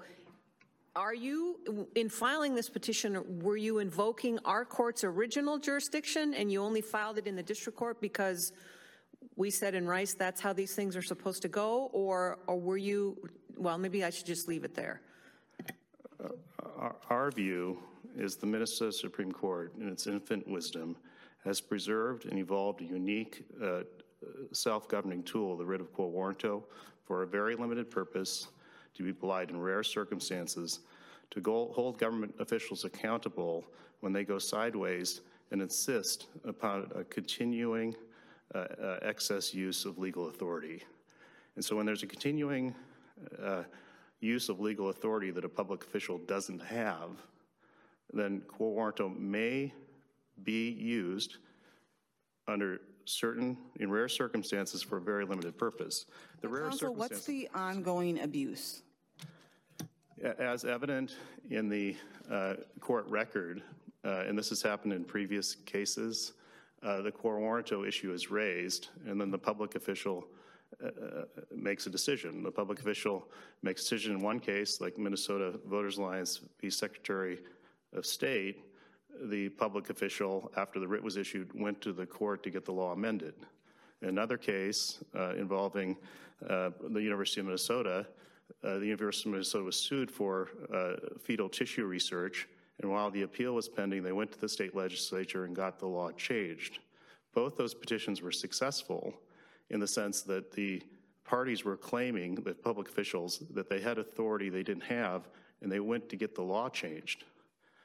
are 0.95 1.13
you, 1.13 1.87
in 1.95 2.07
filing 2.07 2.53
this 2.53 2.69
petition, 2.69 3.41
were 3.41 3.57
you 3.57 3.79
invoking 3.79 4.37
our 4.45 4.63
court's 4.63 5.03
original 5.03 5.57
jurisdiction, 5.57 6.35
and 6.35 6.51
you 6.51 6.61
only 6.61 6.81
filed 6.81 7.17
it 7.17 7.25
in 7.25 7.35
the 7.35 7.41
district 7.43 7.77
court 7.77 7.99
because 7.99 8.53
we 9.35 9.49
said 9.49 9.73
in 9.73 9.87
Rice 9.87 10.13
that's 10.13 10.39
how 10.39 10.53
these 10.53 10.75
things 10.75 10.95
are 10.95 11.01
supposed 11.01 11.41
to 11.41 11.47
go, 11.47 11.89
or, 11.93 12.37
or 12.45 12.59
were 12.59 12.77
you, 12.77 13.17
well, 13.57 13.77
maybe 13.79 14.03
I 14.03 14.11
should 14.11 14.27
just 14.27 14.47
leave 14.47 14.63
it 14.63 14.75
there. 14.75 15.01
our, 16.77 16.95
our 17.09 17.31
view 17.31 17.79
is 18.15 18.35
the 18.35 18.45
Minnesota 18.45 18.91
Supreme 18.91 19.31
Court, 19.31 19.73
in 19.79 19.89
its 19.89 20.05
infant 20.05 20.47
wisdom, 20.47 20.95
has 21.43 21.59
preserved 21.59 22.25
and 22.25 22.37
evolved 22.37 22.81
a 22.81 22.85
unique 22.85 23.43
uh, 23.61 23.81
self-governing 24.51 25.23
tool, 25.23 25.57
the 25.57 25.65
writ 25.65 25.81
of 25.81 25.93
quo 25.93 26.09
warranto, 26.09 26.63
for 27.05 27.23
a 27.23 27.27
very 27.27 27.55
limited 27.55 27.89
purpose, 27.89 28.47
to 28.93 29.03
be 29.03 29.09
applied 29.09 29.49
in 29.49 29.59
rare 29.59 29.83
circumstances, 29.83 30.79
to 31.31 31.41
go, 31.41 31.71
hold 31.73 31.97
government 31.97 32.33
officials 32.39 32.85
accountable 32.85 33.65
when 34.01 34.13
they 34.13 34.23
go 34.23 34.37
sideways 34.37 35.21
and 35.51 35.61
insist 35.61 36.27
upon 36.45 36.89
a 36.95 37.03
continuing 37.03 37.95
uh, 38.53 38.59
uh, 38.59 38.99
excess 39.01 39.53
use 39.53 39.85
of 39.85 39.97
legal 39.97 40.27
authority. 40.27 40.83
And 41.55 41.63
so 41.63 41.75
when 41.75 41.85
there's 41.85 42.03
a 42.03 42.07
continuing 42.07 42.75
uh, 43.41 43.63
use 44.19 44.49
of 44.49 44.59
legal 44.59 44.89
authority 44.89 45.31
that 45.31 45.43
a 45.43 45.49
public 45.49 45.83
official 45.83 46.17
doesn't 46.19 46.61
have, 46.61 47.11
then 48.13 48.41
quo 48.47 48.73
warranto 48.73 49.17
may 49.17 49.73
be 50.43 50.69
used 50.69 51.37
under 52.47 52.81
certain, 53.05 53.57
in 53.79 53.89
rare 53.89 54.07
circumstances, 54.07 54.81
for 54.81 54.97
a 54.97 55.01
very 55.01 55.25
limited 55.25 55.57
purpose. 55.57 56.05
The 56.41 56.49
rare 56.49 56.69
Counsel, 56.69 56.95
what's 56.95 57.25
the 57.25 57.49
ongoing 57.53 58.21
abuse? 58.21 58.83
as 60.39 60.63
evident 60.63 61.17
in 61.49 61.67
the 61.67 61.95
uh, 62.31 62.53
court 62.79 63.05
record, 63.07 63.61
uh, 64.05 64.23
and 64.27 64.37
this 64.37 64.49
has 64.49 64.61
happened 64.61 64.93
in 64.93 65.03
previous 65.03 65.55
cases, 65.55 66.33
uh, 66.83 67.01
the 67.01 67.11
quo 67.11 67.31
warranto 67.31 67.87
issue 67.87 68.13
is 68.13 68.29
raised, 68.29 68.89
and 69.05 69.19
then 69.19 69.31
the 69.31 69.37
public 69.37 69.75
official 69.75 70.25
uh, 70.83 70.87
uh, 70.87 71.23
makes 71.55 71.85
a 71.87 71.89
decision. 71.89 72.43
The 72.43 72.51
public 72.51 72.79
official 72.79 73.27
makes 73.61 73.81
a 73.81 73.83
decision 73.83 74.15
in 74.15 74.21
one 74.21 74.39
case, 74.39 74.81
like 74.81 74.97
Minnesota 74.97 75.59
Voters 75.65 75.97
Alliance 75.97 76.41
v. 76.59 76.69
Secretary 76.69 77.39
of 77.93 78.05
State, 78.05 78.63
the 79.21 79.49
public 79.49 79.89
official, 79.89 80.51
after 80.57 80.79
the 80.79 80.87
writ 80.87 81.03
was 81.03 81.17
issued, 81.17 81.49
went 81.53 81.81
to 81.81 81.93
the 81.93 82.05
court 82.05 82.43
to 82.43 82.49
get 82.49 82.65
the 82.65 82.71
law 82.71 82.91
amended. 82.91 83.33
Another 84.01 84.37
case 84.37 85.03
uh, 85.15 85.33
involving 85.35 85.95
uh, 86.49 86.71
the 86.89 87.01
University 87.01 87.39
of 87.39 87.45
Minnesota, 87.45 88.05
uh, 88.63 88.77
the 88.79 88.85
University 88.85 89.29
of 89.29 89.33
Minnesota 89.33 89.63
was 89.63 89.77
sued 89.77 90.11
for 90.11 90.49
uh, 90.73 91.17
fetal 91.19 91.47
tissue 91.47 91.85
research, 91.85 92.47
and 92.81 92.91
while 92.91 93.09
the 93.11 93.21
appeal 93.21 93.53
was 93.53 93.69
pending, 93.69 94.03
they 94.03 94.11
went 94.11 94.31
to 94.31 94.39
the 94.39 94.49
state 94.49 94.75
legislature 94.75 95.45
and 95.45 95.55
got 95.55 95.79
the 95.79 95.87
law 95.87 96.11
changed. 96.11 96.79
Both 97.33 97.55
those 97.55 97.73
petitions 97.73 98.21
were 98.21 98.31
successful 98.31 99.13
in 99.69 99.79
the 99.79 99.87
sense 99.87 100.21
that 100.23 100.51
the 100.51 100.81
parties 101.23 101.63
were 101.63 101.77
claiming, 101.77 102.35
the 102.35 102.53
public 102.53 102.89
officials, 102.89 103.39
that 103.51 103.69
they 103.69 103.79
had 103.79 103.97
authority 103.97 104.49
they 104.49 104.63
didn't 104.63 104.83
have, 104.83 105.29
and 105.61 105.71
they 105.71 105.79
went 105.79 106.09
to 106.09 106.17
get 106.17 106.35
the 106.35 106.41
law 106.41 106.67
changed 106.67 107.23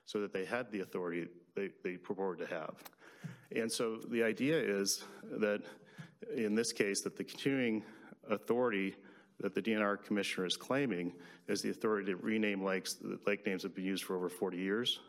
so 0.09 0.19
that 0.23 0.33
they 0.33 0.47
had 0.47 0.73
the 0.73 0.81
authority 0.81 1.29
they, 1.55 1.69
they 1.85 1.99
purported 1.99 2.49
to 2.49 2.55
have. 2.55 2.77
And 3.55 3.71
so 3.71 3.99
the 4.09 4.23
idea 4.23 4.59
is 4.59 5.05
that 5.33 5.61
in 6.35 6.55
this 6.55 6.73
case, 6.73 7.03
that 7.03 7.15
the 7.15 7.25
continuing 7.25 7.83
authority 8.31 8.95
that 9.39 9.55
the 9.55 9.61
DNR 9.61 10.03
commissioner 10.03 10.47
is 10.47 10.57
claiming 10.57 11.13
is 11.47 11.61
the 11.61 11.69
authority 11.69 12.11
to 12.11 12.17
rename 12.17 12.65
lakes, 12.65 12.95
that 12.95 13.27
lake 13.27 13.45
names 13.45 13.63
have 13.63 13.75
been 13.75 13.85
used 13.85 14.05
for 14.05 14.17
over 14.17 14.31
40 14.31 14.57
years. 14.57 15.01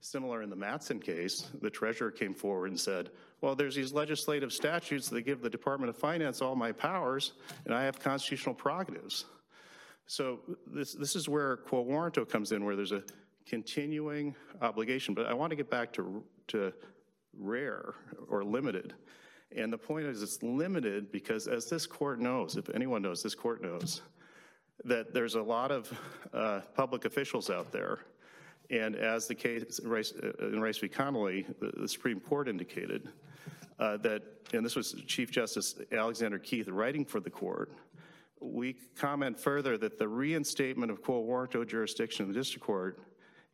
Similar 0.00 0.42
in 0.42 0.50
the 0.50 0.56
Mattson 0.56 1.02
case, 1.02 1.48
the 1.62 1.70
treasurer 1.70 2.10
came 2.10 2.34
forward 2.34 2.70
and 2.70 2.78
said, 2.78 3.08
well, 3.40 3.54
there's 3.54 3.74
these 3.74 3.94
legislative 3.94 4.52
statutes 4.52 5.08
that 5.08 5.22
give 5.22 5.40
the 5.40 5.48
Department 5.48 5.88
of 5.88 5.96
Finance 5.96 6.42
all 6.42 6.54
my 6.54 6.70
powers, 6.70 7.32
and 7.64 7.72
I 7.72 7.84
have 7.84 7.98
constitutional 7.98 8.54
prerogatives. 8.54 9.24
So 10.06 10.40
this, 10.66 10.92
this 10.92 11.16
is 11.16 11.30
where 11.30 11.56
quo 11.56 11.82
warranto 11.82 12.28
comes 12.28 12.52
in, 12.52 12.66
where 12.66 12.76
there's 12.76 12.92
a 12.92 13.02
continuing 13.46 14.34
obligation. 14.60 15.14
But 15.14 15.26
I 15.26 15.34
want 15.34 15.50
to 15.50 15.56
get 15.56 15.70
back 15.70 15.92
to, 15.94 16.22
to 16.48 16.72
rare 17.38 17.94
or 18.28 18.44
limited. 18.44 18.94
And 19.56 19.72
the 19.72 19.78
point 19.78 20.06
is 20.06 20.22
it's 20.22 20.42
limited 20.42 21.12
because 21.12 21.46
as 21.46 21.68
this 21.68 21.86
court 21.86 22.20
knows, 22.20 22.56
if 22.56 22.68
anyone 22.70 23.02
knows, 23.02 23.22
this 23.22 23.34
court 23.34 23.62
knows, 23.62 24.02
that 24.84 25.14
there's 25.14 25.36
a 25.36 25.42
lot 25.42 25.70
of 25.70 25.92
uh, 26.32 26.60
public 26.74 27.04
officials 27.04 27.50
out 27.50 27.70
there. 27.70 28.00
And 28.70 28.96
as 28.96 29.26
the 29.26 29.34
case 29.34 29.78
in 29.78 29.88
Rice, 29.88 30.12
uh, 30.20 30.46
in 30.46 30.60
Rice 30.60 30.78
v. 30.78 30.88
Connolly, 30.88 31.46
the, 31.60 31.86
Supreme 31.86 32.18
Court 32.18 32.48
indicated 32.48 33.08
uh, 33.78 33.98
that, 33.98 34.22
and 34.52 34.64
this 34.64 34.74
was 34.74 34.94
Chief 35.06 35.30
Justice 35.30 35.76
Alexander 35.92 36.38
Keith 36.38 36.68
writing 36.68 37.04
for 37.04 37.20
the 37.20 37.30
court, 37.30 37.72
we 38.40 38.76
comment 38.96 39.38
further 39.38 39.78
that 39.78 39.98
the 39.98 40.08
reinstatement 40.08 40.90
of 40.90 41.02
quo 41.02 41.22
warranto 41.22 41.66
jurisdiction 41.66 42.26
in 42.26 42.32
the 42.32 42.38
district 42.38 42.64
court 42.64 42.98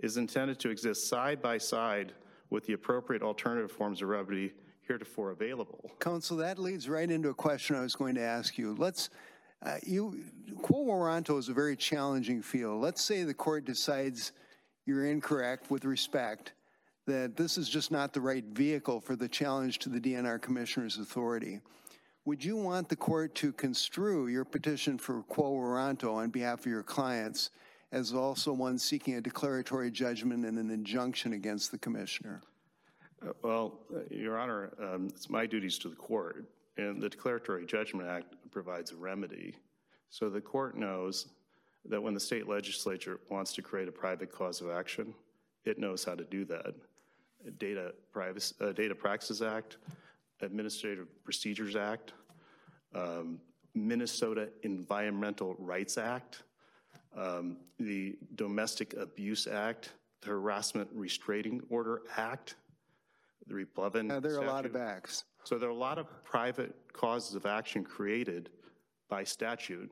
is 0.03 0.17
intended 0.17 0.59
to 0.59 0.71
exist 0.71 1.09
side 1.09 1.41
by 1.41 1.59
side 1.59 2.13
with 2.49 2.67
the 2.67 2.73
appropriate 2.73 3.23
alternative 3.23 3.71
forms 3.71 4.03
of 4.03 4.09
remedy 4.09 4.53
heretofore 4.83 5.31
available. 5.31 5.91
Counsel, 6.01 6.37
that 6.39 6.59
leads 6.59 6.89
right 6.89 7.11
into 7.11 7.29
a 7.29 7.35
question 7.35 7.77
I 7.77 7.83
was 7.83 7.95
going 7.95 8.15
to 8.17 8.23
ask 8.23 8.59
you. 8.59 8.75
Let's, 8.77 9.11
uh, 9.65 9.77
you, 9.85 10.25
quo 10.63 10.85
warranto 10.85 11.39
is 11.39 11.49
a 11.49 11.53
very 11.53 11.77
challenging 11.77 12.43
field. 12.43 12.81
Let's 12.81 13.03
say 13.03 13.23
the 13.23 13.35
court 13.35 13.65
decides 13.65 14.33
you're 14.87 15.07
incorrect 15.07 15.71
with 15.71 15.85
respect, 15.85 16.55
that 17.07 17.37
this 17.37 17.57
is 17.57 17.69
just 17.69 17.91
not 17.91 18.13
the 18.13 18.21
right 18.21 18.45
vehicle 18.45 19.01
for 19.01 19.15
the 19.15 19.29
challenge 19.29 19.79
to 19.81 19.89
the 19.89 20.01
DNR 20.01 20.41
commissioner's 20.41 20.99
authority. 20.99 21.61
Would 22.25 22.45
you 22.45 22.57
want 22.57 22.89
the 22.89 22.97
court 22.97 23.35
to 23.37 23.53
construe 23.53 24.29
your 24.29 24.45
petition 24.45 24.99
for 24.99 25.23
quo 25.23 25.53
warranto 25.53 26.15
on 26.15 26.31
behalf 26.31 26.61
of 26.61 26.67
your 26.67 26.83
clients 26.83 27.51
as 27.93 28.13
also 28.13 28.53
one 28.53 28.79
seeking 28.79 29.15
a 29.15 29.21
declaratory 29.21 29.91
judgment 29.91 30.45
and 30.45 30.59
an 30.59 30.71
injunction 30.71 31.33
against 31.33 31.71
the 31.71 31.79
commissioner? 31.79 32.41
Uh, 33.23 33.33
Well, 33.43 33.81
Your 34.11 34.39
Honor, 34.39 34.73
um, 34.81 35.09
it's 35.09 35.29
my 35.29 35.47
duties 35.47 35.79
to 35.79 35.89
the 35.89 35.97
court, 35.97 36.45
and 36.77 37.03
the 37.03 37.09
Declaratory 37.09 37.67
Judgment 37.67 38.09
Act 38.09 38.35
provides 38.51 38.93
a 38.93 38.97
remedy. 38.97 39.55
So 40.09 40.31
the 40.31 40.41
court 40.41 40.77
knows 40.77 41.27
that 41.85 42.03
when 42.03 42.15
the 42.15 42.21
state 42.21 42.49
legislature 42.49 43.21
wants 43.29 43.53
to 43.55 43.63
create 43.63 43.89
a 43.89 43.93
private 43.93 44.31
cause 44.33 44.61
of 44.61 44.71
action, 44.71 45.15
it 45.65 45.79
knows 45.79 46.05
how 46.05 46.15
to 46.15 46.25
do 46.25 46.45
that. 46.47 46.75
Data 47.59 47.95
Privacy, 48.13 48.55
uh, 48.61 48.73
Data 48.73 48.95
Practices 48.95 49.41
Act, 49.43 49.79
Administrative 50.43 51.07
Procedures 51.25 51.77
Act, 51.77 52.13
um, 52.95 53.41
Minnesota 53.75 54.49
Environmental 54.63 55.55
Rights 55.59 55.97
Act, 55.97 56.43
um, 57.17 57.57
the 57.79 58.17
Domestic 58.37 58.95
Abuse 58.95 59.47
Act, 59.47 59.93
the 60.23 60.29
Harassment 60.29 60.89
Restraining 60.93 61.63
Order 61.71 62.03
Act, 62.17 62.57
the 63.47 63.55
Replevin 63.55 64.07
Now, 64.07 64.21
there 64.21 64.37
are 64.37 64.45
a 64.45 64.47
lot 64.47 64.67
of 64.67 64.77
acts. 64.77 65.25
So 65.45 65.59
there 65.59 65.69
are 65.69 65.73
a 65.73 65.75
lot 65.75 65.99
of 65.99 66.07
private 66.25 66.75
causes 66.93 67.35
of 67.35 67.47
action 67.47 67.83
created 67.83 68.51
by 69.09 69.25
statute. 69.25 69.91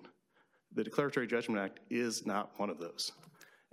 The 0.74 0.84
Declaratory 0.84 1.26
Judgment 1.26 1.60
Act 1.60 1.80
is 1.90 2.26
not 2.26 2.50
one 2.58 2.70
of 2.70 2.78
those. 2.78 3.12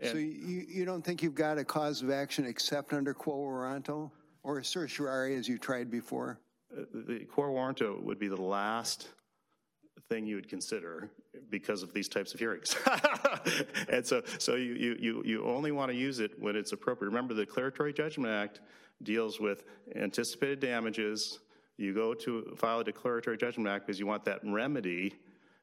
So 0.03 0.17
you, 0.17 0.65
you 0.67 0.83
don't 0.83 1.03
think 1.03 1.23
you've 1.23 1.35
got 1.35 1.57
a 1.57 1.63
cause 1.63 2.01
of 2.01 2.09
action 2.09 2.45
except 2.45 2.91
under 2.91 3.13
quo 3.13 3.35
warranto 3.35 4.11
or 4.43 4.59
a 4.59 4.63
certiorari 4.63 5.35
as 5.35 5.47
you 5.47 5.57
tried 5.57 5.89
before? 5.89 6.39
Uh, 6.75 6.83
The 6.93 7.25
quo 7.25 7.45
warranto 7.45 8.01
would 8.01 8.19
be 8.19 8.27
the 8.27 8.41
last 8.41 9.09
thing 10.01 10.25
you 10.25 10.35
would 10.35 10.49
consider 10.49 11.09
because 11.49 11.83
of 11.83 11.93
these 11.93 12.07
types 12.07 12.33
of 12.33 12.39
hearings. 12.39 12.75
and 13.89 14.05
so, 14.05 14.21
so 14.37 14.55
you, 14.55 14.95
you, 14.99 15.23
you, 15.25 15.45
only 15.45 15.71
want 15.71 15.91
to 15.91 15.97
use 15.97 16.19
it 16.19 16.31
when 16.39 16.55
it's 16.55 16.71
appropriate. 16.71 17.09
Remember, 17.09 17.33
the 17.33 17.45
Declaratory 17.45 17.93
Judgment 17.93 18.31
Act 18.31 18.61
deals 19.03 19.39
with 19.39 19.63
anticipated 19.95 20.59
damages. 20.59 21.39
You 21.77 21.93
go 21.93 22.13
to 22.13 22.55
file 22.55 22.79
a 22.79 22.83
Declaratory 22.83 23.37
Judgment 23.37 23.67
Act 23.67 23.85
because 23.85 23.99
you 23.99 24.05
want 24.05 24.25
that 24.25 24.39
remedy. 24.43 25.15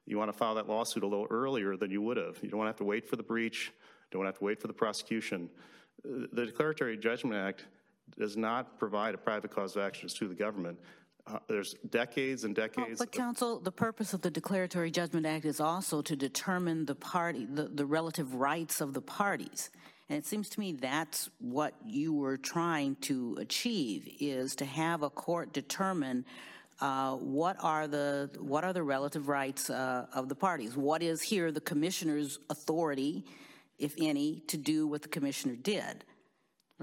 You 0.05 0.17
want 0.17 0.31
to 0.31 0.37
file 0.37 0.55
that 0.55 0.67
lawsuit 0.67 1.03
a 1.03 1.07
little 1.07 1.27
earlier 1.29 1.77
than 1.77 1.89
you 1.89 2.01
would 2.01 2.17
have. 2.17 2.37
You 2.41 2.49
don't 2.49 2.59
want 2.59 2.67
to 2.67 2.71
have 2.71 2.77
to 2.77 2.83
wait 2.83 3.07
for 3.07 3.15
the 3.15 3.23
breach, 3.23 3.71
don't 4.11 4.19
want 4.19 4.27
to 4.27 4.33
have 4.33 4.39
to 4.39 4.45
wait 4.45 4.59
for 4.59 4.67
the 4.67 4.73
prosecution. 4.73 5.49
The 6.03 6.45
Declaratory 6.45 6.97
Judgment 6.97 7.35
Act 7.35 7.65
does 8.17 8.35
not 8.35 8.77
provide 8.77 9.15
a 9.15 9.17
private 9.17 9.51
cause 9.51 9.75
of 9.75 9.81
actions 9.81 10.13
to 10.15 10.27
the 10.27 10.35
government. 10.35 10.77
Uh, 11.25 11.39
There's 11.47 11.73
decades 11.89 12.43
and 12.43 12.53
decades. 12.53 12.99
But 12.99 13.11
counsel, 13.11 13.59
the 13.59 13.71
purpose 13.71 14.13
of 14.13 14.21
the 14.21 14.29
Declaratory 14.29 14.91
Judgment 14.91 15.25
Act 15.25 15.45
is 15.45 15.61
also 15.61 16.01
to 16.01 16.15
determine 16.15 16.85
the 16.85 16.95
party, 16.95 17.45
the, 17.45 17.63
the 17.63 17.85
relative 17.85 18.35
rights 18.35 18.81
of 18.81 18.93
the 18.93 19.01
parties. 19.01 19.69
And 20.09 20.17
it 20.17 20.25
seems 20.25 20.49
to 20.49 20.59
me 20.59 20.73
that's 20.73 21.29
what 21.39 21.75
you 21.85 22.13
were 22.13 22.35
trying 22.35 22.97
to 23.01 23.37
achieve, 23.39 24.17
is 24.19 24.53
to 24.57 24.65
have 24.65 25.01
a 25.01 25.09
court 25.09 25.53
determine 25.53 26.25
uh, 26.81 27.13
what 27.13 27.55
are 27.61 27.87
the, 27.87 28.29
what 28.39 28.65
are 28.65 28.73
the 28.73 28.83
relative 28.83 29.29
rights 29.29 29.69
uh, 29.69 30.07
of 30.13 30.27
the 30.27 30.35
parties? 30.35 30.75
What 30.75 31.01
is 31.01 31.21
here 31.21 31.53
the 31.53 31.61
commissioner's 31.61 32.39
authority, 32.49 33.23
if 33.79 33.95
any, 33.97 34.41
to 34.47 34.57
do 34.57 34.87
what 34.87 35.03
the 35.03 35.07
commissioner 35.07 35.55
did, 35.55 36.03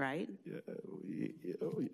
right? 0.01 0.27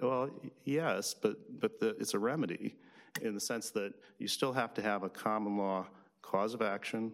Well, 0.02 0.30
yes, 0.64 1.14
but, 1.14 1.38
but 1.60 1.80
the, 1.80 1.90
it's 2.00 2.14
a 2.14 2.20
remedy 2.20 2.76
in 3.22 3.34
the 3.34 3.40
sense 3.40 3.70
that 3.72 3.94
you 4.18 4.28
still 4.28 4.54
have 4.54 4.74
to 4.76 4.82
have 4.82 5.04
a 5.04 5.10
common 5.10 5.58
law 5.58 5.86
cause 6.22 6.54
of 6.54 6.62
action 6.62 7.12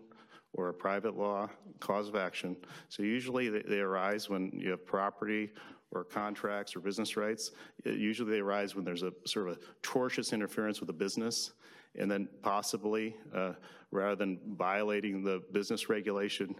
or 0.53 0.69
a 0.69 0.73
private 0.73 1.17
law 1.17 1.49
cause 1.79 2.07
of 2.07 2.15
action. 2.15 2.55
So 2.89 3.01
usually 3.03 3.49
they, 3.49 3.63
they 3.63 3.79
arise 3.79 4.29
when 4.29 4.51
you 4.53 4.69
have 4.71 4.85
property 4.85 5.51
or 5.91 6.03
contracts 6.03 6.75
or 6.75 6.79
business 6.79 7.17
rights. 7.17 7.51
It- 7.83 7.97
usually 7.97 8.31
they 8.31 8.39
arise 8.39 8.75
when 8.75 8.85
there's 8.85 9.03
a 9.03 9.13
sort 9.25 9.49
of 9.49 9.57
a 9.57 9.59
tortious 9.81 10.31
interference 10.31 10.79
with 10.79 10.89
a 10.89 10.93
business. 10.93 11.53
And 11.95 12.09
then 12.09 12.27
possibly, 12.41 13.15
uh, 13.35 13.53
rather 13.91 14.15
than 14.15 14.39
violating 14.57 15.23
the 15.23 15.41
business 15.51 15.89
regulation, 15.89 16.55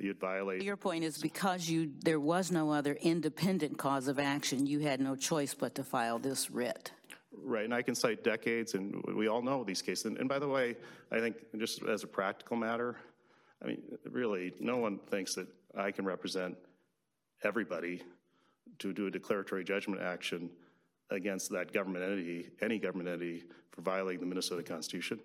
you'd 0.00 0.20
violate 0.20 0.62
Your 0.62 0.76
point 0.76 1.04
is 1.04 1.18
because 1.18 1.68
you, 1.68 1.92
there 2.04 2.20
was 2.20 2.50
no 2.50 2.72
other 2.72 2.94
independent 2.94 3.78
cause 3.78 4.08
of 4.08 4.18
action, 4.18 4.66
you 4.66 4.80
had 4.80 5.00
no 5.00 5.16
choice 5.16 5.54
but 5.54 5.74
to 5.76 5.84
file 5.84 6.18
this 6.18 6.50
writ. 6.50 6.92
Right, 7.42 7.64
and 7.64 7.74
I 7.74 7.82
can 7.82 7.94
cite 7.94 8.24
decades, 8.24 8.74
and 8.74 9.02
we 9.14 9.28
all 9.28 9.42
know 9.42 9.62
these 9.62 9.82
cases. 9.82 10.06
And, 10.06 10.18
and 10.18 10.28
by 10.28 10.38
the 10.38 10.48
way, 10.48 10.76
I 11.12 11.20
think 11.20 11.36
just 11.58 11.82
as 11.84 12.02
a 12.02 12.06
practical 12.06 12.56
matter, 12.56 12.96
I 13.62 13.66
mean, 13.66 13.82
really, 14.10 14.54
no 14.58 14.78
one 14.78 14.98
thinks 14.98 15.34
that 15.34 15.46
I 15.76 15.90
can 15.90 16.04
represent 16.04 16.56
everybody 17.42 18.02
to 18.78 18.92
do 18.92 19.06
a 19.06 19.10
declaratory 19.10 19.64
judgment 19.64 20.02
action 20.02 20.50
against 21.10 21.50
that 21.50 21.72
government 21.72 22.04
entity, 22.04 22.50
any 22.60 22.78
government 22.78 23.08
entity, 23.08 23.44
for 23.70 23.82
violating 23.82 24.20
the 24.20 24.26
Minnesota 24.26 24.62
Constitution. 24.62 25.20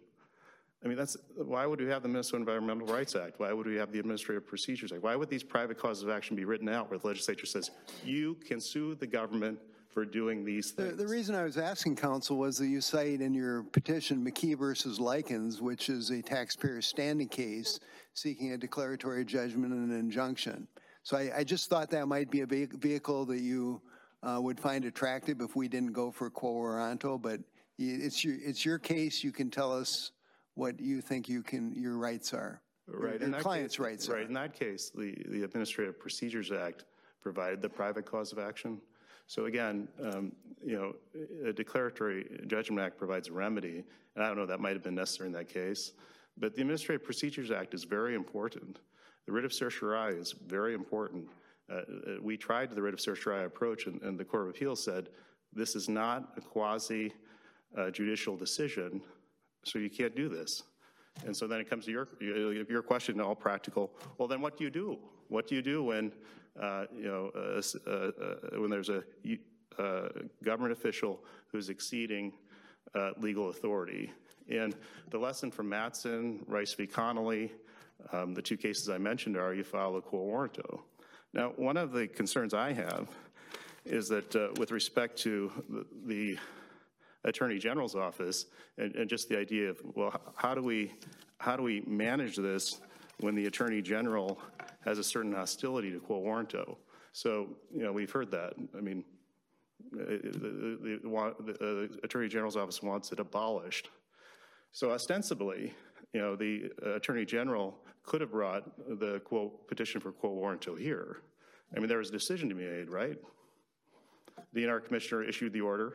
I 0.83 0.87
mean, 0.87 0.97
that's, 0.97 1.15
why 1.35 1.67
would 1.67 1.79
we 1.79 1.87
have 1.87 2.01
the 2.01 2.09
Minnesota 2.09 2.37
Environmental 2.37 2.87
Rights 2.87 3.15
Act? 3.15 3.39
Why 3.39 3.53
would 3.53 3.67
we 3.67 3.75
have 3.75 3.91
the 3.91 3.99
Administrative 3.99 4.47
Procedures 4.47 4.91
Act? 4.91 5.03
Why 5.03 5.15
would 5.15 5.29
these 5.29 5.43
private 5.43 5.77
causes 5.77 6.03
of 6.03 6.09
action 6.09 6.35
be 6.35 6.43
written 6.43 6.67
out 6.67 6.89
where 6.89 6.97
the 6.97 7.05
legislature 7.05 7.45
says, 7.45 7.69
you 8.03 8.35
can 8.47 8.59
sue 8.59 8.95
the 8.95 9.05
government 9.05 9.59
for 9.89 10.05
doing 10.05 10.43
these 10.43 10.71
things? 10.71 10.97
the 10.97 11.07
reason 11.07 11.35
I 11.35 11.43
was 11.43 11.57
asking 11.57 11.97
counsel 11.97 12.37
was 12.37 12.57
that 12.57 12.67
you 12.67 12.81
cite 12.81 13.21
in 13.21 13.33
your 13.33 13.63
petition 13.63 14.25
McKee 14.25 14.57
versus 14.57 14.97
Likins, 14.97 15.61
which 15.61 15.89
is 15.89 16.09
a 16.09 16.21
taxpayer 16.21 16.81
standing 16.81 17.27
case 17.27 17.79
seeking 18.13 18.53
a 18.53 18.57
declaratory 18.57 19.23
judgment 19.23 19.73
and 19.73 19.91
an 19.91 19.99
injunction. 19.99 20.67
So 21.03 21.15
I, 21.15 21.31
I 21.37 21.43
just 21.43 21.69
thought 21.69 21.91
that 21.91 22.07
might 22.07 22.31
be 22.31 22.41
a 22.41 22.47
vehicle 22.47 23.25
that 23.25 23.39
you 23.39 23.81
uh, 24.23 24.39
would 24.41 24.59
find 24.59 24.85
attractive 24.85 25.41
if 25.41 25.55
we 25.55 25.67
didn't 25.67 25.93
go 25.93 26.09
for 26.09 26.29
quo 26.29 26.53
warranto, 26.53 27.21
but 27.21 27.39
it's 27.77 28.23
your, 28.23 28.35
it's 28.43 28.65
your 28.65 28.79
case. 28.79 29.23
You 29.23 29.31
can 29.31 29.49
tell 29.49 29.71
us 29.71 30.11
what 30.55 30.79
you 30.79 31.01
think 31.01 31.29
you 31.29 31.41
can, 31.41 31.73
your 31.73 31.97
rights 31.97 32.33
are. 32.33 32.61
Right. 32.87 33.19
Your 33.19 33.29
that 33.29 33.41
client's 33.41 33.75
case- 33.75 33.79
rights 33.79 34.09
are. 34.09 34.15
Right, 34.15 34.27
in 34.27 34.33
that 34.33 34.53
case, 34.53 34.91
the, 34.93 35.15
the 35.27 35.43
Administrative 35.43 35.99
Procedures 35.99 36.51
Act 36.51 36.85
provided 37.21 37.61
the 37.61 37.69
private 37.69 38.05
cause 38.05 38.31
of 38.31 38.39
action. 38.39 38.81
So 39.27 39.45
again, 39.45 39.87
um, 40.03 40.33
you 40.63 40.75
know, 40.75 40.95
a 41.47 41.53
declaratory 41.53 42.41
judgment 42.47 42.85
act 42.85 42.97
provides 42.97 43.29
a 43.29 43.31
remedy, 43.31 43.83
and 44.15 44.23
I 44.23 44.27
don't 44.27 44.35
know, 44.35 44.45
that 44.45 44.59
might 44.59 44.73
have 44.73 44.83
been 44.83 44.95
necessary 44.95 45.27
in 45.27 45.33
that 45.33 45.47
case, 45.47 45.93
but 46.37 46.55
the 46.55 46.61
Administrative 46.61 47.05
Procedures 47.05 47.49
Act 47.51 47.73
is 47.73 47.83
very 47.83 48.15
important. 48.15 48.79
The 49.25 49.31
writ 49.31 49.45
of 49.45 49.53
certiorari 49.53 50.15
is 50.15 50.33
very 50.47 50.73
important. 50.73 51.27
Uh, 51.71 51.75
uh, 51.75 51.81
we 52.21 52.35
tried 52.35 52.71
the 52.71 52.81
writ 52.81 52.93
of 52.93 52.99
certiorari 52.99 53.45
approach, 53.45 53.85
and, 53.85 54.01
and 54.01 54.19
the 54.19 54.25
Court 54.25 54.43
of 54.43 54.49
Appeals 54.49 54.83
said, 54.83 55.09
this 55.53 55.75
is 55.75 55.87
not 55.87 56.33
a 56.35 56.41
quasi 56.41 57.13
uh, 57.77 57.89
judicial 57.89 58.35
decision, 58.35 59.01
so 59.63 59.79
you 59.79 59.89
can't 59.89 60.15
do 60.15 60.29
this. 60.29 60.63
And 61.25 61.35
so 61.35 61.47
then 61.47 61.59
it 61.59 61.69
comes 61.69 61.85
to 61.85 61.91
your, 61.91 62.07
your 62.19 62.81
question, 62.81 63.19
all 63.19 63.35
practical, 63.35 63.91
well, 64.17 64.27
then 64.27 64.41
what 64.41 64.57
do 64.57 64.63
you 64.63 64.69
do? 64.69 64.97
What 65.27 65.47
do 65.47 65.55
you 65.55 65.61
do 65.61 65.83
when, 65.83 66.11
uh, 66.59 66.85
you 66.95 67.03
know, 67.03 67.31
uh, 67.35 67.61
uh, 67.87 67.91
uh, 67.91 68.59
when 68.59 68.69
there's 68.69 68.89
a 68.89 69.03
uh, 69.77 70.09
government 70.43 70.73
official 70.73 71.23
who's 71.51 71.69
exceeding 71.69 72.33
uh, 72.95 73.11
legal 73.17 73.49
authority? 73.49 74.11
And 74.49 74.75
the 75.09 75.19
lesson 75.19 75.51
from 75.51 75.69
Mattson, 75.69 76.39
Rice 76.47 76.73
v. 76.73 76.87
Connolly, 76.87 77.51
um, 78.11 78.33
the 78.33 78.41
two 78.41 78.57
cases 78.57 78.89
I 78.89 78.97
mentioned 78.97 79.37
are 79.37 79.53
you 79.53 79.63
file 79.63 79.95
a 79.95 80.01
quo 80.01 80.19
warranto. 80.19 80.81
Now, 81.33 81.53
one 81.55 81.77
of 81.77 81.91
the 81.91 82.07
concerns 82.07 82.53
I 82.53 82.73
have 82.73 83.07
is 83.85 84.07
that 84.09 84.57
with 84.57 84.71
respect 84.71 85.17
to 85.19 85.51
the- 85.69 85.85
the 86.05 86.39
Attorney 87.23 87.59
General's 87.59 87.95
office, 87.95 88.45
and, 88.77 88.95
and 88.95 89.09
just 89.09 89.29
the 89.29 89.37
idea 89.37 89.69
of, 89.69 89.81
well, 89.95 90.19
how 90.35 90.55
do 90.55 90.61
we, 90.61 90.93
how 91.37 91.55
do 91.55 91.63
we 91.63 91.81
manage 91.85 92.35
this 92.35 92.81
when 93.19 93.35
the 93.35 93.45
Attorney 93.45 93.81
General 93.81 94.39
has 94.85 94.97
a 94.97 95.03
certain 95.03 95.33
hostility 95.33 95.91
to 95.91 95.99
quo 95.99 96.21
warranto? 96.21 96.77
So, 97.13 97.49
you 97.73 97.83
know, 97.83 97.91
we've 97.91 98.11
heard 98.11 98.31
that. 98.31 98.53
I 98.75 98.81
mean, 98.81 99.03
uh, 99.93 100.05
the, 100.05 100.29
the, 100.33 100.99
the, 101.03 101.53
the 101.59 101.91
uh, 101.93 101.97
Attorney 102.03 102.27
General's 102.27 102.55
office 102.55 102.81
wants 102.81 103.11
it 103.11 103.19
abolished. 103.19 103.89
So 104.71 104.91
ostensibly, 104.91 105.73
you 106.13 106.21
know, 106.21 106.35
the 106.35 106.71
Attorney 106.95 107.25
General 107.25 107.77
could 108.03 108.21
have 108.21 108.31
brought 108.31 108.63
the 108.99 109.19
quote 109.19 109.67
petition 109.67 110.01
for 110.01 110.11
quo 110.11 110.29
warranto 110.31 110.77
here. 110.77 111.17
I 111.75 111.79
mean, 111.79 111.87
there 111.87 111.99
was 111.99 112.09
a 112.09 112.13
decision 112.13 112.49
to 112.49 112.55
be 112.55 112.63
made, 112.63 112.89
right? 112.89 113.17
The 114.53 114.61
DNR 114.61 114.85
Commissioner 114.85 115.23
issued 115.23 115.53
the 115.53 115.61
order. 115.61 115.93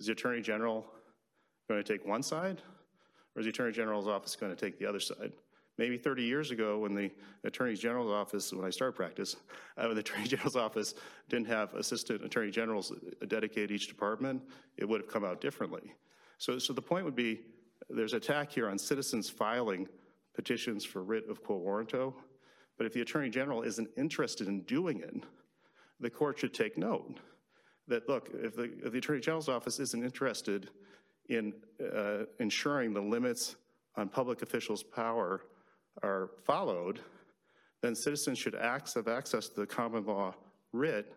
Is 0.00 0.06
the 0.06 0.12
Attorney 0.12 0.40
General 0.40 0.86
going 1.68 1.82
to 1.82 1.92
take 1.92 2.06
one 2.06 2.22
side, 2.22 2.62
or 3.34 3.40
is 3.40 3.46
the 3.46 3.50
Attorney 3.50 3.72
General's 3.72 4.06
office 4.06 4.36
going 4.36 4.54
to 4.54 4.60
take 4.60 4.78
the 4.78 4.86
other 4.86 5.00
side? 5.00 5.32
Maybe 5.76 5.96
30 5.96 6.24
years 6.24 6.50
ago, 6.50 6.78
when 6.78 6.94
the 6.94 7.10
Attorney 7.44 7.74
General's 7.74 8.10
office, 8.10 8.52
when 8.52 8.64
I 8.64 8.70
started 8.70 8.96
practice, 8.96 9.36
uh, 9.76 9.88
the 9.88 10.00
Attorney 10.00 10.26
General's 10.26 10.56
office 10.56 10.94
didn't 11.28 11.46
have 11.46 11.74
assistant 11.74 12.24
Attorney 12.24 12.50
Generals 12.50 12.92
dedicated 13.28 13.70
each 13.70 13.88
department, 13.88 14.42
it 14.76 14.88
would 14.88 15.00
have 15.00 15.10
come 15.10 15.24
out 15.24 15.40
differently. 15.40 15.94
So, 16.38 16.58
so 16.58 16.72
the 16.72 16.82
point 16.82 17.04
would 17.04 17.16
be, 17.16 17.40
there's 17.90 18.12
attack 18.12 18.52
here 18.52 18.68
on 18.68 18.78
citizens 18.78 19.30
filing 19.30 19.88
petitions 20.34 20.84
for 20.84 21.02
writ 21.02 21.28
of 21.28 21.42
quo 21.42 21.58
warranto, 21.58 22.14
but 22.76 22.86
if 22.86 22.92
the 22.92 23.00
Attorney 23.00 23.30
General 23.30 23.62
isn't 23.62 23.88
interested 23.96 24.46
in 24.46 24.62
doing 24.62 25.00
it, 25.00 25.24
the 26.00 26.10
court 26.10 26.38
should 26.38 26.54
take 26.54 26.78
note 26.78 27.18
that, 27.88 28.08
look, 28.08 28.30
if 28.34 28.54
the, 28.54 28.70
if 28.84 28.92
the 28.92 28.98
Attorney 28.98 29.20
General's 29.20 29.48
office 29.48 29.80
isn't 29.80 30.04
interested 30.04 30.70
in 31.28 31.52
uh, 31.94 32.24
ensuring 32.38 32.94
the 32.94 33.00
limits 33.00 33.56
on 33.96 34.08
public 34.08 34.42
officials' 34.42 34.82
power 34.82 35.42
are 36.02 36.30
followed, 36.44 37.00
then 37.82 37.94
citizens 37.94 38.38
should 38.38 38.54
have 38.54 39.08
access 39.08 39.48
to 39.48 39.60
the 39.60 39.66
common 39.66 40.04
law 40.04 40.34
writ 40.72 41.14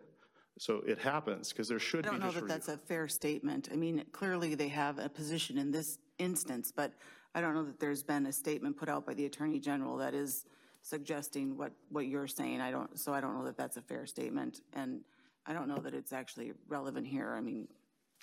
so 0.58 0.82
it 0.86 0.98
happens, 0.98 1.48
because 1.48 1.68
there 1.68 1.78
should 1.78 2.06
I 2.06 2.10
be 2.10 2.18
don't 2.18 2.26
know 2.26 2.32
that 2.32 2.48
that's 2.48 2.68
a 2.68 2.76
fair 2.76 3.08
statement. 3.08 3.68
I 3.72 3.76
mean, 3.76 4.04
clearly 4.12 4.54
they 4.54 4.68
have 4.68 4.98
a 4.98 5.08
position 5.08 5.56
in 5.56 5.70
this 5.70 5.98
instance, 6.18 6.72
but 6.74 6.92
I 7.34 7.40
don't 7.40 7.54
know 7.54 7.64
that 7.64 7.80
there's 7.80 8.02
been 8.02 8.26
a 8.26 8.32
statement 8.32 8.76
put 8.76 8.88
out 8.88 9.06
by 9.06 9.14
the 9.14 9.24
Attorney 9.24 9.58
General 9.58 9.96
that 9.96 10.14
is 10.14 10.44
suggesting 10.82 11.56
what, 11.56 11.72
what 11.88 12.06
you're 12.06 12.26
saying. 12.26 12.60
I 12.60 12.70
don't, 12.70 12.98
so 12.98 13.14
I 13.14 13.20
don't 13.20 13.34
know 13.34 13.44
that 13.44 13.56
that's 13.56 13.78
a 13.78 13.80
fair 13.82 14.04
statement. 14.04 14.60
And 14.74 15.00
I 15.46 15.52
don't 15.52 15.68
know 15.68 15.78
that 15.78 15.94
it's 15.94 16.12
actually 16.12 16.52
relevant 16.68 17.06
here. 17.06 17.34
I 17.36 17.40
mean, 17.40 17.66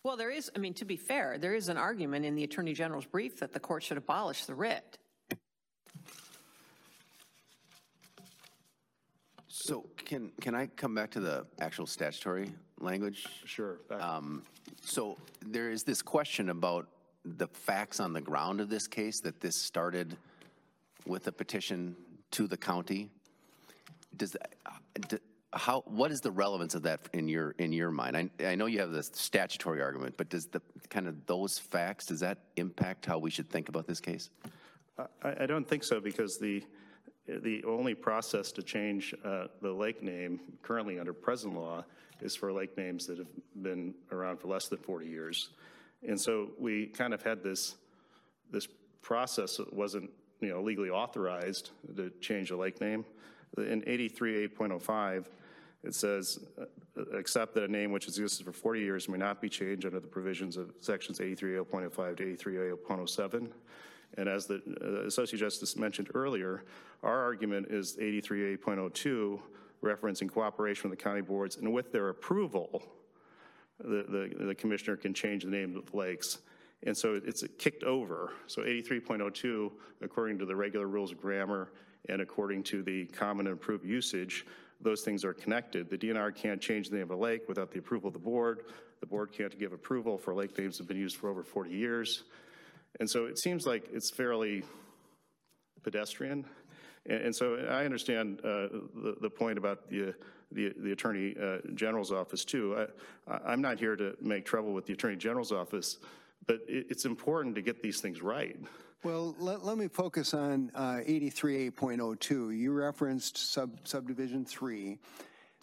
Well, 0.04 0.16
there 0.16 0.32
is, 0.32 0.50
I 0.56 0.60
mean, 0.60 0.74
to 0.76 0.86
be 0.86 0.96
fair, 0.96 1.38
there 1.38 1.54
is 1.54 1.68
an 1.70 1.78
argument 1.78 2.26
in 2.26 2.36
the 2.36 2.44
Attorney 2.44 2.74
General's 2.74 3.06
brief 3.06 3.40
that 3.40 3.52
the 3.52 3.60
court 3.60 3.84
should 3.84 3.98
abolish 3.98 4.46
the 4.46 4.56
writ. 4.56 4.98
So 9.48 9.86
can, 10.06 10.32
can 10.40 10.56
I 10.56 10.68
come 10.68 10.96
back 10.96 11.12
to 11.12 11.20
the 11.20 11.46
actual 11.60 11.86
statutory 11.86 12.52
language? 12.80 13.26
Sure. 13.46 13.80
Um, 13.92 14.44
So 14.82 15.18
there 15.46 15.70
is 15.70 15.84
this 15.84 16.02
question 16.02 16.50
about 16.50 16.88
the 17.26 17.48
facts 17.48 18.00
on 18.00 18.14
the 18.14 18.22
ground 18.22 18.62
of 18.62 18.70
this 18.70 18.88
case, 18.88 19.20
that 19.22 19.42
this 19.42 19.56
started 19.58 20.16
with 21.06 21.28
a 21.28 21.32
petition 21.32 21.96
to 22.32 22.48
the 22.48 22.56
county. 22.58 23.10
Does, 24.16 24.32
that- 24.32 24.54
d- 25.10 25.18
how, 25.54 25.82
what 25.88 26.12
is 26.12 26.22
the 26.22 26.32
relevance 26.32 26.76
of 26.76 26.84
that 26.84 27.10
in 27.14 27.28
your, 27.28 27.52
in 27.52 27.74
your 27.74 27.92
mind? 27.92 28.16
I, 28.16 28.30
I 28.46 28.56
know 28.56 28.68
you 28.68 28.80
have 28.80 28.92
the 28.92 29.04
statutory 29.04 29.82
argument, 29.82 30.16
but 30.18 30.30
does 30.30 30.46
the, 30.48 30.62
kind 30.90 31.08
of 31.08 31.26
those 31.26 31.58
facts, 31.58 32.06
does 32.06 32.20
that 32.20 32.38
impact 32.56 33.06
how 33.06 33.18
we 33.18 33.32
should 33.32 33.50
think 33.50 33.70
about 33.70 33.88
this 33.88 34.00
case? 34.00 34.30
I, 34.98 35.34
I 35.42 35.46
don't 35.46 35.68
think 35.68 35.84
so, 35.84 36.00
because 36.00 36.38
the, 36.38 36.64
the 37.28 37.64
only 37.64 37.96
process 37.96 38.52
to 38.54 38.64
change 38.64 39.16
uh, 39.26 39.46
the 39.62 39.72
lake 39.72 40.04
name 40.04 40.40
currently 40.62 41.00
under 41.00 41.14
present 41.14 41.56
law 41.56 41.84
is 42.22 42.36
for 42.36 42.52
lake 42.52 42.78
names 42.78 43.08
that 43.08 43.18
have 43.18 43.28
been 43.64 43.94
around 44.12 44.40
for 44.40 44.50
less 44.50 44.68
than 44.68 44.78
40 44.78 45.08
years. 45.08 45.50
And 46.08 46.20
so 46.20 46.50
we 46.60 46.88
kind 46.88 47.14
of 47.14 47.24
had 47.24 47.44
this, 47.44 47.76
this 48.52 48.68
process 49.02 49.58
that 49.58 49.74
wasn't, 49.74 50.12
you 50.42 50.50
know, 50.50 50.62
legally 50.62 50.90
authorized 50.90 51.72
to 51.96 52.12
change 52.22 52.52
a 52.52 52.58
lake 52.58 52.80
name. 52.82 53.04
In 53.58 53.82
83.8.05, 53.82 55.26
it 55.84 55.96
says, 55.96 56.40
uh, 56.60 56.66
except 57.14 57.54
that 57.56 57.64
a 57.64 57.68
name 57.68 57.92
which 57.92 58.06
has 58.06 58.18
existed 58.18 58.46
for 58.46 58.52
40 58.52 58.82
years 58.82 59.08
may 59.08 59.18
not 59.18 59.42
be 59.42 59.50
changed 59.50 59.86
under 59.86 60.00
the 60.00 60.08
provisions 60.08 60.58
of 60.58 60.74
sections 60.82 61.20
83.0.05 61.20 62.18
to 62.18 62.24
83.0.07. 62.24 63.50
And 64.18 64.28
as 64.28 64.46
the 64.46 64.62
uh, 64.82 65.06
Associate 65.06 65.40
Justice 65.40 65.78
mentioned 65.78 66.10
earlier, 66.14 66.64
our 67.04 67.24
argument 67.24 67.68
is 67.70 67.96
83.8.02, 67.98 69.40
referencing 69.82 70.32
cooperation 70.32 70.90
with 70.90 71.00
the 71.00 71.04
county 71.04 71.22
boards, 71.22 71.58
and 71.58 71.72
with 71.72 71.92
their 71.92 72.10
approval, 72.10 72.84
the, 73.80 74.04
the, 74.10 74.46
the 74.46 74.56
commissioner 74.56 74.98
can 74.98 75.14
change 75.14 75.44
the 75.44 75.50
name 75.50 75.76
of 75.78 75.90
the 75.90 75.98
lakes. 75.98 76.40
And 76.84 76.98
so 76.98 77.20
it's 77.24 77.44
kicked 77.58 77.84
over. 77.84 78.34
So 78.48 78.64
83.02, 78.64 79.72
according 80.02 80.40
to 80.40 80.46
the 80.46 80.56
regular 80.56 80.88
rules 80.88 81.12
of 81.12 81.22
grammar 81.22 81.72
and 82.08 82.22
according 82.22 82.64
to 82.64 82.82
the 82.82 83.06
common 83.08 83.48
and 83.48 83.56
approved 83.56 83.86
usage, 83.86 84.46
those 84.82 85.02
things 85.02 85.26
are 85.26 85.34
connected. 85.34 85.90
The 85.90 85.98
DNR 85.98 86.36
can't 86.36 86.62
change 86.62 86.90
the 86.90 86.98
name 86.98 87.12
of 87.12 87.12
a 87.12 87.22
lake 87.22 87.48
without 87.48 87.72
the 87.72 87.80
approval 87.80 88.08
of 88.08 88.14
the 88.14 88.20
board. 88.20 88.64
The 89.02 89.06
board 89.06 89.32
can't 89.32 89.58
give 89.58 89.74
approval 89.74 90.18
for 90.18 90.34
lake 90.34 90.58
names 90.58 90.78
that 90.78 90.84
have 90.84 90.88
been 90.88 90.98
used 90.98 91.18
for 91.18 91.30
over 91.30 91.44
40 91.44 91.72
years. 91.72 92.24
And 93.00 93.10
so 93.10 93.26
it 93.26 93.38
seems 93.38 93.66
like 93.66 93.90
it's 93.92 94.10
fairly 94.10 94.64
pedestrian. 95.84 96.46
And, 97.06 97.22
and 97.26 97.36
so 97.36 97.56
I 97.70 97.86
understand 97.86 98.40
uh, 98.40 98.68
the, 98.96 99.16
the 99.22 99.30
point 99.30 99.58
about 99.58 99.90
the, 99.90 100.16
the, 100.52 100.74
the 100.78 100.92
Attorney 100.92 101.36
uh, 101.42 101.58
General's 101.76 102.12
office 102.12 102.46
too. 102.46 102.86
I, 103.28 103.40
I'm 103.46 103.62
not 103.62 103.80
here 103.80 103.96
to 103.96 104.16
make 104.22 104.46
trouble 104.46 104.74
with 104.74 104.86
the 104.86 104.94
Attorney 104.94 105.18
General's 105.18 105.52
office, 105.52 105.98
but 106.48 106.62
it, 106.68 106.88
it's 106.90 107.06
important 107.06 107.56
to 107.56 107.62
get 107.62 107.82
these 107.82 108.02
things 108.02 108.22
right. 108.22 108.58
Well, 109.02 109.34
let, 109.40 109.64
let 109.64 109.78
me 109.78 109.88
focus 109.88 110.34
on 110.34 110.72
uh, 110.76 111.00
83.8.02. 111.08 112.58
You 112.58 112.74
referenced 112.74 113.38
sub, 113.38 113.80
subdivision 113.86 114.44
three. 114.44 115.00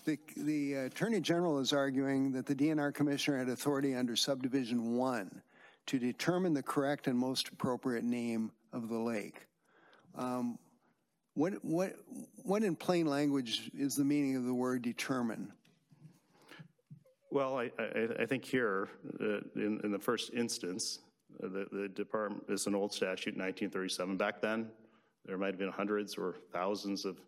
The, 0.07 0.19
the 0.39 0.75
Attorney 0.75 1.21
General 1.21 1.59
is 1.59 1.75
arguing 1.75 2.33
that 2.33 2.47
the 2.47 2.55
DNR 2.55 2.95
Commissioner 2.95 3.39
had 3.39 3.51
authority 3.51 3.95
under 3.95 4.17
subdivision 4.17 4.97
one 4.97 5.43
to 5.85 5.99
determine 5.99 6.55
the 6.55 6.63
correct 6.63 7.09
and 7.09 7.19
most 7.19 7.49
appropriate 7.49 8.05
name 8.05 8.53
of 8.73 8.89
the 8.89 8.99
lake. 8.99 9.47
Um, 10.15 10.59
what, 11.35 11.63
what, 11.63 11.95
what 12.43 12.65
in 12.65 12.75
plain 12.75 13.05
language 13.05 13.71
is 13.77 13.97
the 13.97 14.05
meaning 14.05 14.37
of 14.37 14.45
the 14.45 14.55
word 14.55 14.81
determine? 14.81 15.53
Well, 17.31 17.59
I, 17.59 17.71
I, 17.79 18.09
I 18.21 18.25
think 18.25 18.47
here, 18.47 18.89
uh, 19.21 19.41
in, 19.57 19.79
in 19.85 19.93
the 19.93 19.99
first 19.99 20.33
instance, 20.33 21.01
the, 21.41 21.67
the 21.73 21.89
department 21.89 22.45
is 22.49 22.67
an 22.67 22.75
old 22.75 22.93
statute, 22.93 23.37
1937. 23.37 24.17
Back 24.17 24.41
then, 24.41 24.69
there 25.25 25.39
might 25.39 25.49
have 25.49 25.59
been 25.59 25.71
hundreds 25.71 26.17
or 26.17 26.37
thousands 26.53 27.05
of 27.05 27.21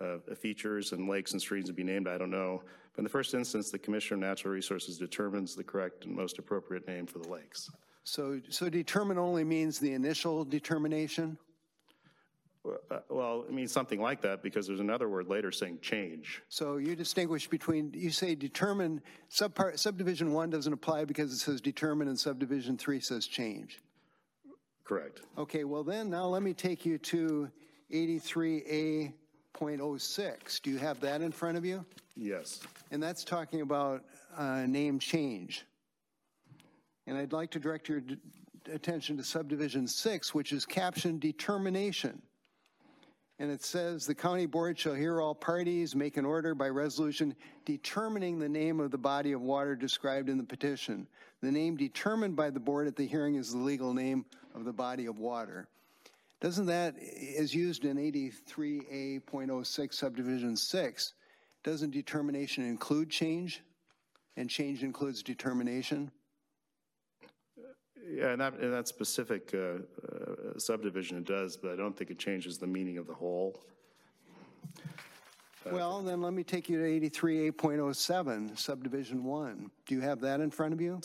uh, 0.00 0.16
features 0.34 0.92
and 0.92 1.08
lakes 1.08 1.32
and 1.32 1.40
streams 1.40 1.66
to 1.66 1.72
be 1.72 1.84
named, 1.84 2.08
I 2.08 2.18
don't 2.18 2.30
know. 2.30 2.62
But 2.92 3.00
in 3.00 3.04
the 3.04 3.10
first 3.10 3.34
instance, 3.34 3.70
the 3.70 3.78
Commissioner 3.78 4.16
of 4.16 4.28
Natural 4.28 4.52
Resources 4.52 4.98
determines 4.98 5.54
the 5.54 5.64
correct 5.64 6.04
and 6.04 6.14
most 6.14 6.38
appropriate 6.38 6.86
name 6.86 7.06
for 7.06 7.18
the 7.18 7.28
lakes. 7.28 7.70
So, 8.04 8.40
so 8.50 8.68
determine 8.68 9.18
only 9.18 9.44
means 9.44 9.78
the 9.78 9.92
initial 9.92 10.44
determination? 10.44 11.38
Uh, 12.64 12.98
Well, 13.10 13.44
it 13.46 13.52
means 13.52 13.70
something 13.72 14.00
like 14.00 14.22
that 14.22 14.42
because 14.42 14.66
there's 14.66 14.80
another 14.80 15.06
word 15.08 15.28
later 15.28 15.52
saying 15.52 15.80
change. 15.82 16.42
So 16.48 16.78
you 16.78 16.96
distinguish 16.96 17.46
between, 17.48 17.92
you 17.94 18.10
say 18.10 18.34
determine, 18.34 19.02
subpart, 19.30 19.78
subdivision 19.78 20.32
one 20.32 20.48
doesn't 20.50 20.72
apply 20.72 21.04
because 21.04 21.30
it 21.32 21.38
says 21.38 21.60
determine 21.60 22.08
and 22.08 22.18
subdivision 22.18 22.78
three 22.78 23.00
says 23.00 23.26
change. 23.26 23.80
Correct. 24.84 25.20
Okay, 25.38 25.64
well 25.64 25.84
then, 25.84 26.08
now 26.10 26.26
let 26.26 26.42
me 26.42 26.52
take 26.54 26.84
you 26.86 26.98
to 26.98 27.50
83A.06. 27.92 30.62
Do 30.62 30.70
you 30.70 30.78
have 30.78 31.00
that 31.00 31.22
in 31.22 31.32
front 31.32 31.56
of 31.56 31.64
you? 31.64 31.84
Yes. 32.16 32.60
And 32.90 33.02
that's 33.02 33.24
talking 33.24 33.60
about 33.62 34.04
uh, 34.36 34.66
name 34.66 34.98
change. 34.98 35.64
And 37.06 37.16
I'd 37.16 37.32
like 37.32 37.50
to 37.52 37.58
direct 37.58 37.88
your 37.88 38.00
d- 38.00 38.16
attention 38.72 39.16
to 39.18 39.24
subdivision 39.24 39.86
six, 39.86 40.34
which 40.34 40.52
is 40.52 40.64
captioned 40.64 41.20
determination. 41.20 42.20
And 43.38 43.50
it 43.50 43.64
says, 43.64 44.06
"The 44.06 44.14
county 44.14 44.46
board 44.46 44.78
shall 44.78 44.94
hear 44.94 45.20
all 45.20 45.34
parties, 45.34 45.96
make 45.96 46.16
an 46.16 46.24
order 46.24 46.54
by 46.54 46.68
resolution 46.68 47.34
determining 47.64 48.38
the 48.38 48.48
name 48.48 48.78
of 48.78 48.92
the 48.92 48.98
body 48.98 49.32
of 49.32 49.42
water 49.42 49.74
described 49.74 50.28
in 50.28 50.38
the 50.38 50.44
petition. 50.44 51.08
The 51.40 51.50
name 51.50 51.76
determined 51.76 52.36
by 52.36 52.50
the 52.50 52.60
board 52.60 52.86
at 52.86 52.94
the 52.94 53.06
hearing 53.06 53.34
is 53.34 53.50
the 53.50 53.58
legal 53.58 53.92
name 53.92 54.24
of 54.54 54.64
the 54.64 54.72
body 54.72 55.06
of 55.06 55.18
water." 55.18 55.68
Doesn't 56.40 56.66
that, 56.66 56.96
as 56.98 57.54
used 57.54 57.84
in 57.84 57.98
83A.06 57.98 59.96
subdivision 59.96 60.56
6, 60.56 61.14
doesn't 61.62 61.90
determination 61.90 62.64
include 62.64 63.10
change? 63.10 63.62
And 64.36 64.50
change 64.50 64.82
includes 64.84 65.22
determination? 65.22 66.12
Yeah, 68.06 68.30
and 68.30 68.40
that, 68.40 68.54
in 68.60 68.70
that 68.70 68.88
specific 68.88 69.54
uh, 69.54 69.58
uh, 69.58 70.58
subdivision 70.58 71.18
it 71.18 71.24
does, 71.24 71.56
but 71.56 71.72
I 71.72 71.76
don't 71.76 71.96
think 71.96 72.10
it 72.10 72.18
changes 72.18 72.58
the 72.58 72.66
meaning 72.66 72.98
of 72.98 73.06
the 73.06 73.14
whole. 73.14 73.60
Well, 75.70 76.02
then 76.02 76.20
let 76.20 76.34
me 76.34 76.44
take 76.44 76.68
you 76.68 76.78
to 76.78 77.10
83A.07, 77.10 78.58
subdivision 78.58 79.24
1. 79.24 79.70
Do 79.86 79.94
you 79.94 80.02
have 80.02 80.20
that 80.20 80.40
in 80.40 80.50
front 80.50 80.74
of 80.74 80.80
you? 80.80 81.00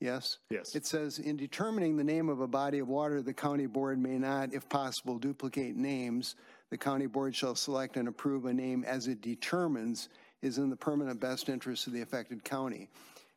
Yes? 0.00 0.38
Yes. 0.50 0.76
It 0.76 0.86
says, 0.86 1.18
in 1.18 1.36
determining 1.36 1.96
the 1.96 2.04
name 2.04 2.28
of 2.28 2.40
a 2.40 2.46
body 2.46 2.78
of 2.78 2.88
water, 2.88 3.22
the 3.22 3.32
county 3.32 3.66
board 3.66 3.98
may 3.98 4.18
not, 4.18 4.52
if 4.52 4.68
possible, 4.68 5.18
duplicate 5.18 5.74
names. 5.74 6.36
The 6.70 6.78
county 6.78 7.06
board 7.06 7.34
shall 7.34 7.54
select 7.54 7.96
and 7.96 8.06
approve 8.06 8.44
a 8.44 8.52
name 8.52 8.84
as 8.84 9.08
it 9.08 9.20
determines 9.20 10.08
is 10.42 10.58
in 10.58 10.70
the 10.70 10.76
permanent 10.76 11.18
best 11.18 11.48
interest 11.48 11.86
of 11.86 11.92
the 11.92 12.02
affected 12.02 12.44
county. 12.44 12.88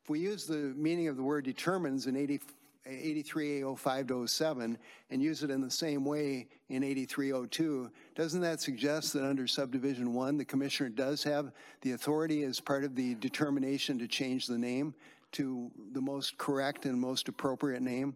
If 0.09 0.13
we 0.13 0.21
use 0.21 0.47
the 0.47 0.73
meaning 0.75 1.07
of 1.07 1.17
the 1.17 1.21
word 1.21 1.45
determines 1.45 2.07
in 2.07 2.15
80 2.15 2.41
83A05-07 2.87 4.75
and 5.11 5.21
use 5.21 5.43
it 5.43 5.51
in 5.51 5.61
the 5.61 5.69
same 5.69 6.03
way 6.03 6.47
in 6.69 6.83
8302, 6.83 7.91
doesn't 8.15 8.41
that 8.41 8.59
suggest 8.59 9.13
that 9.13 9.23
under 9.23 9.45
subdivision 9.45 10.15
one, 10.15 10.35
the 10.35 10.45
commissioner 10.45 10.89
does 10.89 11.21
have 11.21 11.51
the 11.81 11.91
authority 11.91 12.41
as 12.41 12.59
part 12.59 12.83
of 12.83 12.95
the 12.95 13.13
determination 13.15 13.99
to 13.99 14.07
change 14.07 14.47
the 14.47 14.57
name 14.57 14.95
to 15.33 15.69
the 15.91 16.01
most 16.01 16.39
correct 16.39 16.85
and 16.87 16.99
most 16.99 17.27
appropriate 17.27 17.83
name? 17.83 18.15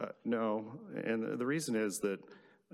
Uh, 0.00 0.06
No, 0.24 0.78
and 1.02 1.24
the- 1.24 1.36
the 1.36 1.46
reason 1.46 1.74
is 1.74 1.98
that 1.98 2.20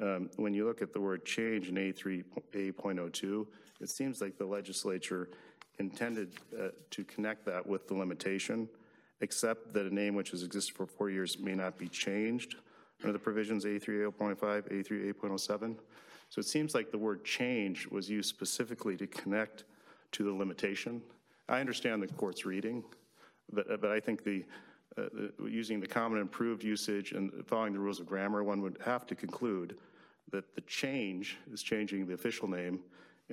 um, 0.02 0.28
when 0.36 0.52
you 0.52 0.66
look 0.66 0.82
at 0.82 0.92
the 0.92 1.00
word 1.00 1.24
change 1.24 1.70
in 1.70 1.76
A3A.02, 1.76 3.46
it 3.80 3.88
seems 3.88 4.20
like 4.20 4.36
the 4.36 4.44
legislature 4.44 5.30
intended 5.78 6.32
uh, 6.58 6.68
to 6.90 7.04
connect 7.04 7.44
that 7.46 7.66
with 7.66 7.88
the 7.88 7.94
limitation, 7.94 8.68
except 9.20 9.72
that 9.72 9.86
a 9.86 9.94
name 9.94 10.14
which 10.14 10.30
has 10.30 10.42
existed 10.42 10.74
for 10.74 10.86
four 10.86 11.10
years 11.10 11.38
may 11.38 11.54
not 11.54 11.78
be 11.78 11.88
changed 11.88 12.56
under 13.02 13.12
the 13.12 13.18
provisions 13.18 13.64
A3A.05, 13.64 14.36
A3A.07. 14.36 15.76
So 16.28 16.38
it 16.38 16.46
seems 16.46 16.74
like 16.74 16.90
the 16.90 16.98
word 16.98 17.24
change 17.24 17.86
was 17.88 18.08
used 18.08 18.28
specifically 18.28 18.96
to 18.96 19.06
connect 19.06 19.64
to 20.12 20.24
the 20.24 20.32
limitation. 20.32 21.02
I 21.48 21.60
understand 21.60 22.02
the 22.02 22.06
court's 22.06 22.46
reading, 22.46 22.84
but, 23.52 23.80
but 23.80 23.90
I 23.90 24.00
think 24.00 24.24
the, 24.24 24.44
uh, 24.96 25.02
the- 25.12 25.32
using 25.50 25.80
the 25.80 25.86
common 25.86 26.20
improved 26.20 26.62
usage 26.62 27.12
and 27.12 27.30
following 27.46 27.72
the 27.72 27.78
rules 27.78 28.00
of 28.00 28.06
grammar, 28.06 28.42
one 28.44 28.62
would 28.62 28.78
have 28.84 29.06
to 29.06 29.14
conclude 29.14 29.76
that 30.30 30.54
the 30.54 30.60
change 30.62 31.36
is 31.52 31.62
changing 31.62 32.06
the 32.06 32.14
official 32.14 32.48
name 32.48 32.80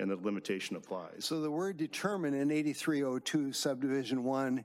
and 0.00 0.10
the 0.10 0.16
limitation 0.16 0.76
applies. 0.76 1.26
So 1.26 1.40
the 1.40 1.50
word 1.50 1.76
determine 1.76 2.32
in 2.32 2.50
8302 2.50 3.52
subdivision 3.52 4.24
one 4.24 4.64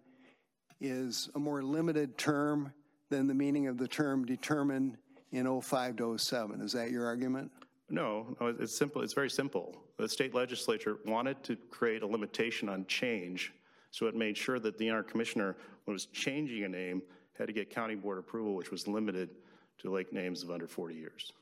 is 0.80 1.30
a 1.36 1.40
more 1.40 1.62
limited 1.62 2.18
term 2.18 2.74
than 3.10 3.28
the 3.28 3.34
meaning 3.34 3.68
of 3.68 3.78
the 3.78 3.88
term 3.88 4.26
determine 4.26 4.98
in 5.32 5.62
05 5.62 5.98
to 5.98 6.18
07. 6.18 6.62
Is 6.62 6.72
that 6.72 6.90
your 6.90 7.06
argument? 7.06 7.52
No, 7.90 8.36
no, 8.40 8.48
it's 8.48 8.76
simple, 8.76 9.02
it's 9.02 9.14
very 9.14 9.30
simple. 9.30 9.76
The 9.98 10.08
state 10.08 10.34
legislature 10.34 10.98
wanted 11.06 11.44
to 11.44 11.58
create 11.70 12.02
a 12.02 12.08
limitation 12.08 12.70
on 12.70 12.86
change, 12.88 13.54
so 13.92 14.08
it 14.08 14.16
made 14.16 14.38
sure 14.38 14.58
that 14.60 14.78
the 14.78 14.86
DNR 14.86 15.06
commissioner, 15.06 15.58
when 15.84 15.94
it 15.94 15.96
was 15.96 16.08
changing 16.08 16.64
a 16.64 16.70
name, 16.70 17.02
had 17.38 17.48
to 17.48 17.54
get 17.54 17.70
county 17.70 17.96
board 17.96 18.18
approval, 18.18 18.56
which 18.56 18.72
was 18.72 18.88
limited 18.88 19.30
to 19.80 19.92
lake 19.92 20.14
names 20.14 20.42
of 20.42 20.50
under 20.50 20.68
40 20.68 20.96
years. 20.96 21.34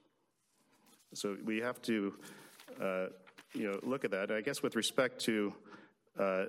So 1.14 1.38
we 1.46 1.60
have 1.60 1.82
to, 1.84 2.14
uh, 2.82 3.06
you 3.54 3.72
know, 3.72 3.80
look 3.84 4.04
at 4.06 4.12
that. 4.12 4.32
I 4.32 4.42
guess 4.42 4.64
with 4.64 4.76
respect 4.76 5.20
to 5.26 5.54
uh, 6.20 6.46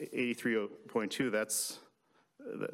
83.2, 0.00 1.30
that's, 1.30 1.78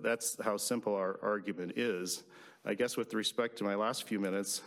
that's 0.01 0.37
how 0.43 0.57
simple 0.57 0.95
our 0.95 1.19
argument 1.23 1.73
is. 1.77 2.23
I 2.65 2.75
guess 2.75 2.97
with 2.97 3.13
respect 3.15 3.59
to 3.59 3.65
my 3.65 3.75
last 3.75 4.05
few 4.05 4.21
minutes, 4.21 4.63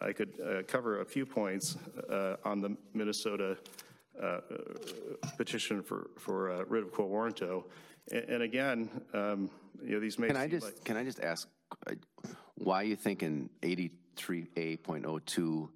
I 0.00 0.12
could 0.12 0.38
uh, 0.40 0.62
cover 0.66 1.00
a 1.00 1.04
few 1.04 1.26
points 1.26 1.76
uh, 2.10 2.36
on 2.44 2.60
the 2.60 2.76
Minnesota 2.92 3.56
uh, 4.22 4.40
petition 5.36 5.82
for, 5.82 6.10
for 6.18 6.50
uh, 6.50 6.64
writ 6.68 6.82
of 6.82 6.92
quo 6.92 7.08
warranto. 7.08 7.64
And, 8.10 8.24
and 8.24 8.42
again, 8.42 8.90
um, 9.14 9.48
you 9.82 9.94
know, 9.94 10.00
these 10.00 10.18
may 10.18 10.26
Can 10.28 10.36
I 10.36 10.48
just, 10.48 10.66
like- 10.66 10.84
can 10.84 10.96
I 10.96 11.04
just 11.04 11.20
ask 11.20 11.48
uh, 11.86 11.92
why 12.56 12.82
you 12.82 12.96
think 12.96 13.22
in 13.22 13.48
83A.02, 13.62 15.68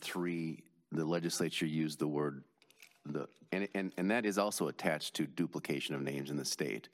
3, 0.00 0.62
the 0.94 1.04
legislature 1.04 1.66
used 1.66 1.98
the 1.98 2.06
word, 2.08 2.44
the, 3.06 3.26
and, 3.52 3.68
and, 3.74 3.92
and 3.96 4.10
that 4.10 4.24
is 4.24 4.38
also 4.38 4.68
attached 4.68 5.14
to 5.14 5.26
duplication 5.26 5.94
of 5.94 6.02
names 6.02 6.30
in 6.30 6.36
the 6.36 6.44
state. 6.44 6.88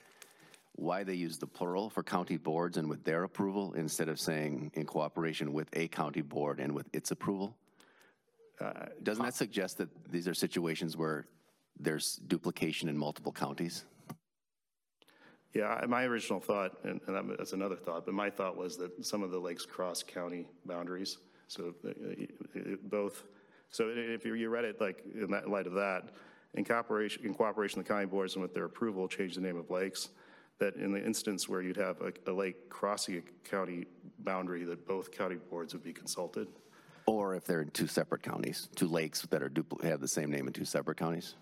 Why 0.72 1.04
they 1.04 1.14
use 1.14 1.38
the 1.38 1.46
plural 1.46 1.90
for 1.90 2.02
county 2.02 2.36
boards 2.36 2.76
and 2.76 2.88
with 2.88 3.04
their 3.04 3.24
approval 3.24 3.74
instead 3.74 4.08
of 4.08 4.18
saying 4.18 4.70
in 4.74 4.86
cooperation 4.86 5.52
with 5.52 5.68
a 5.74 5.88
county 5.88 6.22
board 6.22 6.60
and 6.60 6.72
with 6.72 6.86
its 6.94 7.10
approval? 7.10 7.56
Doesn't 9.02 9.24
that 9.24 9.34
suggest 9.34 9.78
that 9.78 9.88
these 10.10 10.28
are 10.28 10.34
situations 10.34 10.96
where 10.96 11.26
there's 11.78 12.16
duplication 12.28 12.88
in 12.88 12.96
multiple 12.96 13.32
counties? 13.32 13.84
Yeah, 15.54 15.82
my 15.88 16.04
original 16.04 16.40
thought, 16.40 16.76
and 16.84 17.00
and 17.08 17.36
that's 17.38 17.54
another 17.54 17.74
thought, 17.74 18.04
but 18.04 18.14
my 18.14 18.30
thought 18.30 18.56
was 18.56 18.76
that 18.76 19.04
some 19.04 19.22
of 19.22 19.30
the 19.30 19.38
lakes 19.38 19.66
cross 19.66 20.02
county 20.02 20.46
boundaries. 20.66 21.18
So 21.48 21.74
uh, 21.84 21.88
it- 22.54 22.88
both, 22.88 23.24
so 23.70 23.92
if 23.94 24.24
you 24.24 24.34
you 24.34 24.48
read 24.48 24.64
it 24.64 24.80
like 24.80 25.02
in 25.14 25.30
that 25.30 25.48
light 25.48 25.66
of 25.66 25.74
that, 25.74 26.10
in 26.54 26.64
cooperation, 26.64 27.24
in 27.24 27.34
cooperation 27.34 27.78
with 27.78 27.86
the 27.86 27.92
county 27.92 28.06
boards 28.06 28.34
and 28.34 28.42
with 28.42 28.52
their 28.52 28.64
approval, 28.64 29.08
change 29.08 29.36
the 29.36 29.40
name 29.40 29.56
of 29.56 29.70
lakes, 29.70 30.08
that 30.58 30.74
in 30.76 30.92
the 30.92 31.04
instance 31.04 31.48
where 31.48 31.62
you'd 31.62 31.76
have 31.76 32.00
a- 32.00 32.12
a 32.30 32.32
lake 32.32 32.68
crossing 32.68 33.16
a 33.16 33.48
county 33.48 33.86
boundary, 34.18 34.64
that 34.64 34.86
both 34.86 35.10
county 35.12 35.36
boards 35.36 35.72
would 35.72 35.84
be 35.84 35.92
consulted. 35.92 36.48
Or 37.06 37.34
if 37.34 37.44
they're 37.44 37.62
in 37.62 37.70
two 37.70 37.86
separate 37.86 38.22
counties, 38.22 38.68
two 38.74 38.88
lakes 38.88 39.22
that 39.22 39.42
are 39.42 39.50
have 39.82 40.00
the 40.00 40.08
same 40.08 40.30
name 40.30 40.46
in 40.48 40.52
two 40.52 40.64
separate 40.64 40.96
counties? 40.98 41.34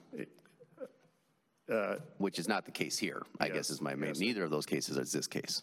Which 2.18 2.38
is 2.38 2.48
not 2.48 2.64
the 2.64 2.70
case 2.70 2.96
here, 2.96 3.22
I 3.40 3.48
guess 3.48 3.68
is 3.70 3.80
my 3.80 3.94
main, 3.94 4.10
yes. 4.10 4.18
neither 4.18 4.44
of 4.44 4.50
those 4.50 4.64
cases 4.66 4.96
is 4.96 5.12
this 5.12 5.26
case. 5.26 5.62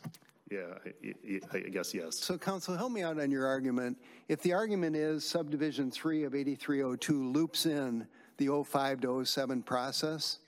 Yeah, 0.51 0.77
I- 0.85 1.11
I 1.51 1.57
I 1.57 1.59
guess 1.61 1.93
yes. 1.93 2.19
So 2.19 2.37
counsel, 2.37 2.77
help 2.77 2.91
me 2.91 3.01
out 3.01 3.19
on 3.19 3.31
your 3.31 3.47
argument. 3.47 3.97
If 4.27 4.41
the 4.41 4.53
argument 4.53 4.95
is 4.95 5.23
subdivision 5.25 5.89
three 5.89 6.23
of 6.23 6.35
8302 6.35 7.31
loops 7.31 7.65
in 7.65 8.07
the 8.37 8.49
05 8.63 9.01
to 9.01 9.25
07 9.25 9.63
process, 9.63 10.39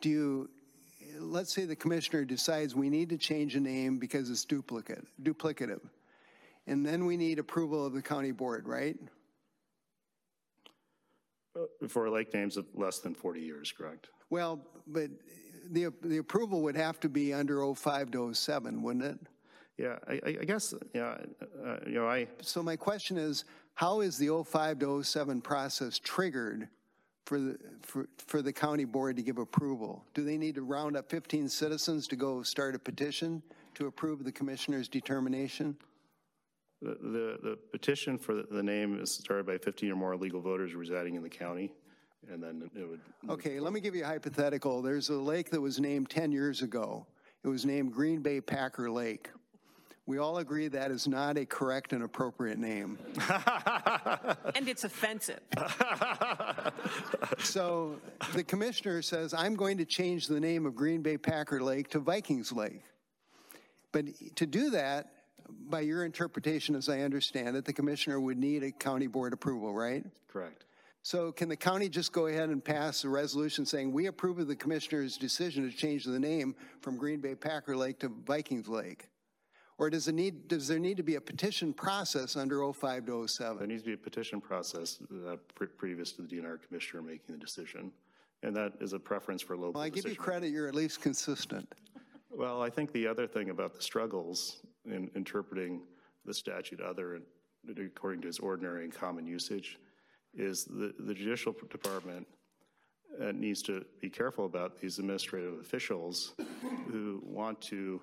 do 0.00 0.08
you, 0.08 0.50
let's 1.18 1.52
say 1.52 1.64
the 1.64 1.74
commissioner 1.74 2.24
decides 2.24 2.76
we 2.76 2.88
need 2.88 3.08
to 3.08 3.18
change 3.18 3.56
a 3.56 3.60
name 3.60 3.98
because 3.98 4.30
it's 4.30 4.44
duplicate, 4.44 5.04
duplicative, 5.22 5.80
and 6.68 6.86
then 6.86 7.04
we 7.04 7.16
need 7.16 7.40
approval 7.40 7.84
of 7.84 7.94
the 7.94 8.02
county 8.02 8.30
board, 8.30 8.68
right? 8.68 8.96
Uh, 11.56 11.88
for 11.88 12.08
lake 12.08 12.32
names 12.32 12.56
of 12.56 12.66
less 12.74 13.00
than 13.00 13.14
40 13.14 13.40
years, 13.40 13.72
correct? 13.72 14.08
Well, 14.30 14.64
but 14.86 15.10
the, 15.70 15.92
the 16.02 16.18
approval 16.18 16.62
would 16.62 16.76
have 16.76 17.00
to 17.00 17.08
be 17.08 17.32
under 17.32 17.74
05 17.74 18.10
to 18.12 18.34
07, 18.34 18.82
wouldn't 18.82 19.04
it? 19.04 19.18
Yeah, 19.78 19.98
I 20.06 20.20
I- 20.26 20.44
guess, 20.44 20.74
yeah, 20.94 21.16
uh, 21.64 21.76
you 21.86 21.94
know, 21.94 22.06
I, 22.08 22.28
So 22.40 22.62
my 22.62 22.76
question 22.76 23.16
is, 23.16 23.44
how 23.74 24.00
is 24.00 24.18
the 24.18 24.28
05 24.44 24.78
to 24.80 25.02
07 25.02 25.40
process 25.40 25.98
triggered 25.98 26.68
for 27.24 27.38
the, 27.38 27.58
for, 27.82 28.06
for 28.18 28.42
the 28.42 28.52
county 28.52 28.84
board 28.84 29.16
to 29.16 29.22
give 29.22 29.38
approval? 29.38 30.04
Do 30.14 30.24
they 30.24 30.36
need 30.36 30.54
to 30.56 30.62
round 30.62 30.96
up 30.96 31.08
15 31.10 31.48
citizens 31.48 32.06
to 32.08 32.16
go 32.16 32.42
start 32.42 32.74
a 32.74 32.78
petition 32.78 33.42
to 33.74 33.86
approve 33.86 34.24
the 34.24 34.32
commissioner's 34.32 34.88
determination? 34.88 35.76
The, 36.82 36.98
the 37.00 37.38
the 37.50 37.58
petition 37.70 38.18
for 38.18 38.34
the 38.34 38.62
name 38.62 38.98
is 39.00 39.12
started 39.14 39.46
by 39.46 39.56
15 39.56 39.92
or 39.92 39.94
more 39.96 40.16
legal 40.16 40.40
voters 40.40 40.74
residing 40.74 41.14
in 41.14 41.22
the 41.22 41.28
county, 41.30 41.72
and 42.30 42.42
then 42.42 42.70
it 42.74 42.88
would, 42.88 43.00
Okay, 43.28 43.60
let 43.60 43.72
me 43.72 43.80
give 43.80 43.94
you 43.94 44.04
a 44.04 44.06
hypothetical. 44.06 44.82
There's 44.82 45.08
a 45.08 45.14
lake 45.14 45.50
that 45.50 45.60
was 45.60 45.80
named 45.80 46.10
10 46.10 46.32
years 46.32 46.62
ago. 46.62 47.06
It 47.44 47.48
was 47.48 47.64
named 47.64 47.92
Green 47.92 48.20
Bay 48.20 48.40
Packer 48.40 48.90
Lake. 48.90 49.30
We 50.06 50.18
all 50.18 50.38
agree 50.38 50.66
that 50.68 50.90
is 50.90 51.06
not 51.06 51.38
a 51.38 51.46
correct 51.46 51.92
and 51.92 52.02
appropriate 52.02 52.58
name. 52.58 52.98
And 54.54 54.68
it's 54.68 54.84
offensive. 54.84 55.40
So 57.38 57.98
the 58.34 58.44
commissioner 58.44 59.02
says, 59.02 59.32
I'm 59.32 59.54
going 59.54 59.78
to 59.78 59.84
change 59.84 60.26
the 60.26 60.40
name 60.40 60.66
of 60.66 60.74
Green 60.74 61.02
Bay 61.02 61.16
Packer 61.16 61.62
Lake 61.62 61.88
to 61.90 61.98
Vikings 61.98 62.52
Lake. 62.52 62.82
But 63.92 64.06
to 64.36 64.46
do 64.46 64.70
that, 64.70 65.12
by 65.68 65.80
your 65.80 66.04
interpretation, 66.04 66.74
as 66.74 66.88
I 66.88 67.00
understand 67.00 67.56
it, 67.56 67.64
the 67.64 67.72
commissioner 67.72 68.20
would 68.20 68.38
need 68.38 68.62
a 68.62 68.72
county 68.72 69.06
board 69.06 69.32
approval, 69.32 69.72
right? 69.74 70.04
correct. 70.28 70.64
So 71.02 71.32
can 71.32 71.48
the 71.48 71.56
county 71.56 71.88
just 71.88 72.12
go 72.12 72.28
ahead 72.28 72.48
and 72.50 72.64
pass 72.64 73.02
a 73.02 73.08
resolution 73.08 73.66
saying, 73.66 73.92
we 73.92 74.06
approve 74.06 74.38
of 74.38 74.46
the 74.46 74.54
commissioner's 74.54 75.16
decision 75.16 75.68
to 75.68 75.76
change 75.76 76.04
the 76.04 76.18
name 76.18 76.54
from 76.80 76.96
Green 76.96 77.20
Bay 77.20 77.34
Packer 77.34 77.76
Lake 77.76 77.98
to 78.00 78.08
Vikings 78.08 78.68
Lake? 78.68 79.08
Or 79.78 79.90
does 79.90 80.06
it 80.06 80.14
need, 80.14 80.46
does 80.46 80.68
there 80.68 80.78
need 80.78 80.96
to 80.98 81.02
be 81.02 81.16
a 81.16 81.20
petition 81.20 81.72
process 81.72 82.36
under 82.36 82.72
05 82.72 83.06
to 83.06 83.26
07? 83.26 83.58
There 83.58 83.66
needs 83.66 83.82
to 83.82 83.88
be 83.88 83.94
a 83.94 83.96
petition 83.96 84.40
process 84.40 85.00
uh, 85.26 85.36
pre- 85.56 85.66
previous 85.66 86.12
to 86.12 86.22
the 86.22 86.28
DNR 86.28 86.58
commissioner 86.64 87.02
making 87.02 87.34
the 87.34 87.38
decision, 87.38 87.90
and 88.44 88.54
that 88.54 88.74
is 88.80 88.92
a 88.92 88.98
preference 88.98 89.42
for 89.42 89.56
local 89.56 89.72
Well, 89.72 89.82
I 89.82 89.88
give 89.88 90.06
you 90.06 90.14
credit, 90.14 90.52
you're 90.52 90.68
at 90.68 90.74
least 90.76 91.00
consistent. 91.00 91.74
Well, 92.30 92.62
I 92.62 92.70
think 92.70 92.92
the 92.92 93.08
other 93.08 93.26
thing 93.26 93.50
about 93.50 93.74
the 93.74 93.82
struggles 93.82 94.62
in 94.84 95.10
interpreting 95.16 95.82
the 96.24 96.32
statute 96.32 96.80
other, 96.80 97.20
according 97.68 98.22
to 98.22 98.28
its 98.28 98.38
ordinary 98.38 98.84
and 98.84 98.94
common 98.94 99.26
usage, 99.26 99.78
is 100.34 100.64
the, 100.64 100.94
the 100.98 101.14
judicial 101.14 101.54
department 101.70 102.26
uh, 103.20 103.32
needs 103.32 103.62
to 103.62 103.84
be 104.00 104.08
careful 104.08 104.46
about 104.46 104.78
these 104.78 104.98
administrative 104.98 105.60
officials 105.60 106.32
who 106.90 107.20
want 107.24 107.60
to 107.60 108.00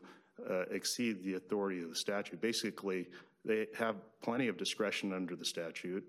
uh, 0.49 0.61
exceed 0.71 1.23
the 1.23 1.35
authority 1.35 1.81
of 1.81 1.89
the 1.89 1.95
statute. 1.95 2.39
Basically, 2.39 3.07
they 3.43 3.67
have 3.75 3.95
plenty 4.21 4.47
of 4.47 4.57
discretion 4.57 5.13
under 5.13 5.35
the 5.35 5.45
statute, 5.45 6.03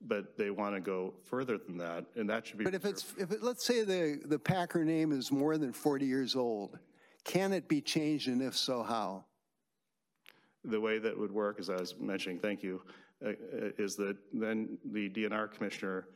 but 0.00 0.36
they 0.36 0.50
want 0.50 0.74
to 0.74 0.80
go 0.80 1.14
further 1.24 1.58
than 1.58 1.76
that, 1.78 2.04
and 2.16 2.28
that 2.30 2.46
should 2.46 2.58
be. 2.58 2.64
But 2.64 2.74
if 2.74 2.84
it's, 2.84 3.12
if 3.18 3.30
it, 3.30 3.42
let's 3.42 3.66
say 3.66 3.84
the, 3.84 4.20
the 4.24 4.38
Packer 4.38 4.84
name 4.84 5.12
is 5.12 5.30
more 5.30 5.58
than 5.58 5.72
40 5.72 6.06
years 6.06 6.34
old, 6.34 6.78
can 7.24 7.52
it 7.52 7.68
be 7.68 7.80
changed, 7.80 8.28
and 8.28 8.42
if 8.42 8.56
so, 8.56 8.82
how? 8.82 9.24
The 10.64 10.80
way 10.80 10.98
that 10.98 11.18
would 11.18 11.32
work, 11.32 11.58
as 11.58 11.70
I 11.70 11.76
was 11.76 11.94
mentioning, 11.98 12.38
thank 12.38 12.62
you, 12.62 12.82
uh, 13.24 13.28
uh, 13.30 13.68
is 13.78 13.96
that 13.96 14.16
then 14.32 14.78
the 14.92 15.08
DNR 15.10 15.50
commissioner 15.52 16.06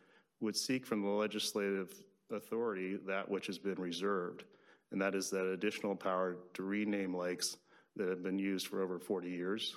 would 0.41 0.57
seek 0.57 0.85
from 0.87 1.03
the 1.03 1.09
legislative 1.09 1.93
authority 2.31 2.97
that 3.07 3.29
which 3.29 3.47
has 3.47 3.59
been 3.59 3.77
reserved, 3.81 4.45
and 4.93 5.01
that 5.01 5.15
is 5.15 5.31
that 5.31 5.47
additional 5.47 5.95
power 5.95 6.37
to 6.55 6.63
rename 6.63 7.15
lakes 7.17 7.57
that 7.97 8.09
have 8.09 8.23
been 8.23 8.39
used 8.39 8.67
for 8.67 8.83
over 8.83 8.99
40 8.99 9.29
years. 9.31 9.77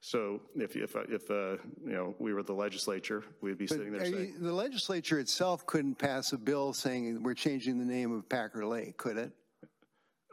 So 0.00 0.40
if, 0.54 0.76
if, 0.76 0.94
if 1.08 1.30
uh, 1.30 1.56
you 1.84 1.92
know, 1.92 2.14
we 2.18 2.32
were 2.32 2.42
the 2.42 2.52
legislature, 2.52 3.24
we'd 3.40 3.58
be 3.58 3.66
sitting 3.66 3.92
there 3.92 4.04
saying, 4.04 4.34
you- 4.34 4.38
The 4.40 4.52
legislature 4.52 5.18
itself 5.18 5.66
couldn't 5.66 5.96
pass 5.96 6.32
a 6.32 6.38
bill 6.38 6.72
saying 6.72 7.22
we're 7.22 7.34
changing 7.34 7.78
the 7.78 7.84
name 7.84 8.12
of 8.12 8.28
Packer 8.28 8.64
Lake, 8.66 8.96
could 8.96 9.16
it? 9.16 9.32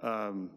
um, 0.03 0.49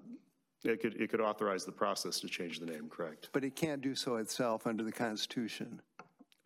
it 0.72 0.80
could, 0.80 1.00
it 1.00 1.10
could 1.10 1.20
authorize 1.20 1.64
the 1.64 1.72
process 1.72 2.20
to 2.20 2.28
change 2.28 2.60
the 2.60 2.66
name, 2.66 2.88
correct? 2.88 3.30
But 3.32 3.44
it 3.44 3.56
can't 3.56 3.80
do 3.80 3.94
so 3.94 4.16
itself 4.16 4.66
under 4.66 4.82
the 4.82 4.92
Constitution. 4.92 5.80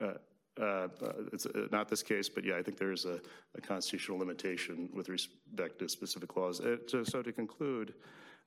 Uh, 0.01 0.15
uh, 0.61 0.89
It's 1.33 1.47
uh, 1.47 1.67
not 1.71 1.89
this 1.89 2.03
case, 2.03 2.29
but 2.29 2.45
yeah, 2.45 2.57
I 2.57 2.63
think 2.63 2.79
there 2.79 2.93
is 2.93 3.05
a 3.05 3.21
a 3.55 3.61
constitutional 3.61 4.19
limitation 4.19 4.89
with 4.93 5.09
respect 5.09 5.79
to 5.81 5.89
specific 5.89 6.37
laws. 6.37 6.61
Uh, 6.61 6.77
So 6.87 7.05
so 7.05 7.23
to 7.23 7.33
conclude, 7.33 7.95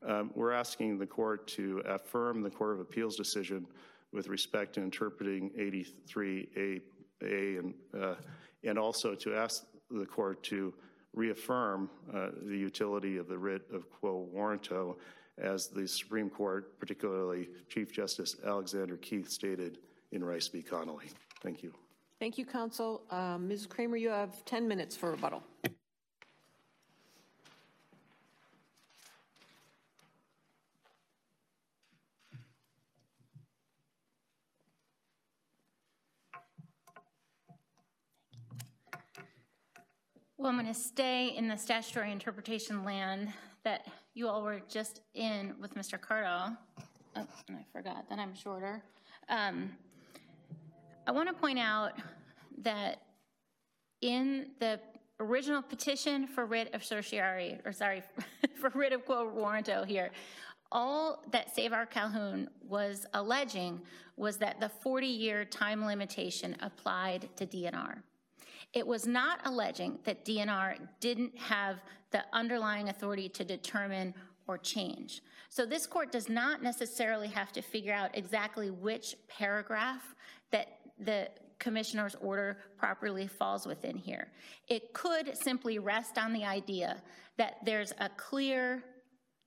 um, 0.05 0.31
we're 0.35 0.51
asking 0.51 0.99
the 0.99 1.07
court 1.07 1.47
to 1.57 1.81
affirm 1.85 2.41
the 2.41 2.49
Court 2.49 2.73
of 2.73 2.79
Appeals 2.79 3.15
decision 3.15 3.67
with 4.11 4.27
respect 4.27 4.73
to 4.75 4.81
interpreting 4.81 5.49
83A 5.57 6.81
A 7.23 7.57
and, 7.57 7.73
uh, 7.99 8.15
and 8.63 8.77
also 8.77 9.15
to 9.15 9.35
ask 9.35 9.65
the 9.89 10.05
court 10.05 10.43
to 10.43 10.73
reaffirm 11.13 11.89
uh, 12.13 12.29
the 12.43 12.57
utility 12.57 13.17
of 13.17 13.27
the 13.27 13.37
writ 13.37 13.63
of 13.71 13.89
quo 13.89 14.27
warranto 14.33 14.97
as 15.37 15.67
the 15.67 15.87
Supreme 15.87 16.29
Court, 16.29 16.79
particularly 16.79 17.49
Chief 17.69 17.91
Justice 17.91 18.35
Alexander 18.45 18.97
Keith 18.97 19.29
stated 19.29 19.79
in 20.11 20.23
Rice 20.23 20.47
v. 20.47 20.61
Connolly. 20.61 21.07
Thank 21.41 21.63
you. 21.63 21.73
Thank 22.19 22.37
you, 22.37 22.45
counsel. 22.45 23.03
Um, 23.09 23.47
Ms. 23.47 23.65
Kramer, 23.65 23.97
you 23.97 24.09
have 24.09 24.45
10 24.45 24.67
minutes 24.67 24.95
for 24.95 25.11
rebuttal. 25.11 25.43
Well, 40.37 40.51
I'm 40.51 40.57
going 40.59 40.67
to 40.67 40.73
stay 40.73 41.29
in 41.37 41.47
the 41.47 41.55
statutory 41.55 42.11
interpretation 42.11 42.83
land 42.83 43.31
that 43.63 43.87
you 44.13 44.27
all 44.27 44.43
were 44.43 44.61
just 44.69 45.01
in 45.13 45.55
with 45.59 45.73
Mr. 45.75 45.99
Kaardal. 45.99 46.55
Oh, 47.15 47.27
and 47.47 47.57
I 47.57 47.65
forgot 47.71 48.09
that 48.09 48.19
I'm 48.19 48.33
shorter. 48.33 48.83
Um, 49.29 49.71
I 51.07 51.11
want 51.11 51.29
to 51.29 51.33
point 51.33 51.59
out 51.59 51.93
that 52.61 53.01
in 54.01 54.47
the 54.59 54.79
original 55.19 55.61
petition 55.61 56.27
for 56.27 56.45
writ 56.45 56.73
of 56.73 56.83
certiorari, 56.83 57.59
or 57.65 57.71
sorry, 57.71 58.03
for 58.59 58.69
writ 58.73 58.93
of 58.93 59.05
quo 59.05 59.29
warranto 59.29 59.85
here, 59.85 60.11
all 60.71 61.23
that 61.31 61.53
Save 61.53 61.73
Our 61.73 61.85
Calhoun 61.85 62.49
was 62.67 63.05
alleging 63.13 63.81
was 64.15 64.37
that 64.37 64.59
the 64.59 64.71
40-year 64.85 65.45
time 65.45 65.85
limitation 65.85 66.55
applied 66.61 67.29
to 67.35 67.45
DNR. 67.45 67.97
It 68.73 68.85
was 68.85 69.05
not 69.05 69.39
alleging 69.45 69.99
that 70.03 70.25
DNR 70.25 70.77
didn't 70.99 71.37
have 71.37 71.83
the 72.13 72.23
underlying 72.31 72.87
authority 72.87 73.27
to 73.27 73.43
determine 73.43 74.13
or 74.47 74.57
change. 74.57 75.21
So 75.49 75.65
this 75.65 75.85
court 75.85 76.11
does 76.11 76.29
not 76.29 76.63
necessarily 76.63 77.27
have 77.27 77.51
to 77.53 77.61
figure 77.61 77.93
out 77.93 78.17
exactly 78.17 78.71
which 78.71 79.15
paragraph 79.27 80.15
that 80.51 80.79
the 80.99 81.29
commissioner's 81.59 82.15
order 82.21 82.57
properly 82.77 83.27
falls 83.27 83.65
within 83.65 83.97
here. 83.97 84.27
It 84.67 84.93
could 84.93 85.37
simply 85.37 85.79
rest 85.79 86.17
on 86.17 86.33
the 86.33 86.45
idea 86.45 87.01
that 87.37 87.57
there's 87.65 87.93
a 87.99 88.09
clear 88.09 88.83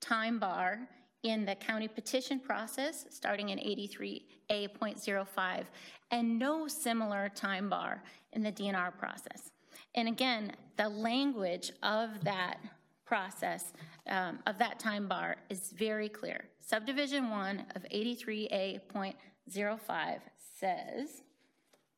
time 0.01 0.39
bar 0.39 0.89
in 1.23 1.45
the 1.45 1.55
county 1.55 1.89
petition 1.89 2.41
process, 2.41 3.05
starting 3.11 3.51
in 3.51 3.59
83A.05, 3.59 5.65
and 6.11 6.39
no 6.39 6.69
similar 6.69 7.31
time 7.35 7.69
bar 7.69 8.03
in 8.33 8.43
the 8.43 8.53
DNR 8.53 8.97
process. 8.97 9.51
And 9.97 10.09
again, 10.09 10.53
the 10.77 10.89
language 10.89 11.73
of 11.83 12.25
that 12.25 12.59
process, 13.07 13.73
um, 14.09 14.39
of 14.47 14.59
that 14.59 14.79
time 14.79 15.09
bar, 15.09 15.37
is 15.49 15.73
very 15.77 16.09
clear. 16.09 16.45
Subdivision 16.61 17.31
1 17.31 17.67
of 17.75 17.83
83A.05 17.85 20.19
says, 20.59 21.23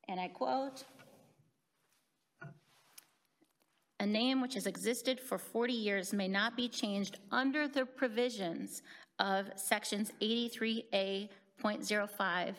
and 0.09 0.21
I 0.21 0.29
quote, 0.29 0.85
a 4.01 4.07
name 4.07 4.41
which 4.41 4.55
has 4.55 4.67
existed 4.67 5.19
for 5.19 5.39
40 5.39 5.73
years 5.73 6.13
may 6.13 6.29
not 6.29 6.57
be 6.57 6.69
changed 6.69 7.19
under 7.33 7.67
the 7.67 7.85
provisions 7.85 8.83
of 9.19 9.51
sections 9.57 10.13
83A.05 10.23 11.29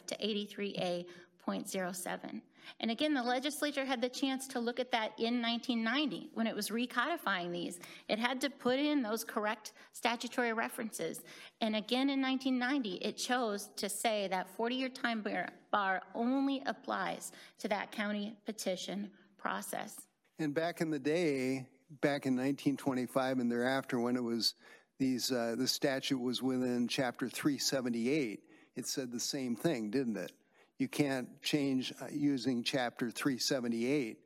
to 0.07 0.17
83A.07. 0.17 2.41
And 2.79 2.91
again, 2.91 3.13
the 3.13 3.23
legislature 3.23 3.85
had 3.85 4.01
the 4.01 4.09
chance 4.09 4.47
to 4.49 4.59
look 4.59 4.79
at 4.79 4.91
that 4.91 5.11
in 5.17 5.41
1990 5.41 6.29
when 6.33 6.47
it 6.47 6.55
was 6.55 6.69
recodifying 6.69 7.51
these. 7.51 7.79
It 8.07 8.19
had 8.19 8.39
to 8.41 8.49
put 8.49 8.79
in 8.79 9.01
those 9.01 9.23
correct 9.23 9.73
statutory 9.93 10.53
references. 10.53 11.21
And 11.61 11.75
again 11.75 12.09
in 12.09 12.21
1990, 12.21 13.05
it 13.05 13.17
chose 13.17 13.69
to 13.77 13.89
say 13.89 14.27
that 14.29 14.47
40-year 14.57 14.89
time 14.89 15.21
bar- 15.21 15.49
bar 15.71 16.01
only 16.15 16.61
applies 16.65 17.31
to 17.59 17.67
that 17.67 17.91
county 17.91 18.35
petition 18.45 19.09
process. 19.37 19.95
And 20.39 20.53
back 20.53 20.81
in 20.81 20.89
the 20.89 20.99
day, 20.99 21.65
back 22.01 22.25
in 22.25 22.35
1925 22.35 23.39
and 23.39 23.51
thereafter, 23.51 23.99
when 23.99 24.15
it 24.15 24.23
was 24.23 24.55
these, 24.99 25.31
uh, 25.31 25.55
the 25.57 25.67
statute 25.67 26.19
was 26.19 26.41
within 26.41 26.87
Chapter 26.87 27.29
378, 27.29 28.41
it 28.75 28.87
said 28.87 29.11
the 29.11 29.19
same 29.19 29.55
thing, 29.55 29.89
didn't 29.89 30.17
it? 30.17 30.31
You 30.79 30.87
can't 30.87 31.27
change 31.43 31.93
uh, 32.01 32.05
using 32.09 32.63
Chapter 32.63 33.11
378 33.11 34.17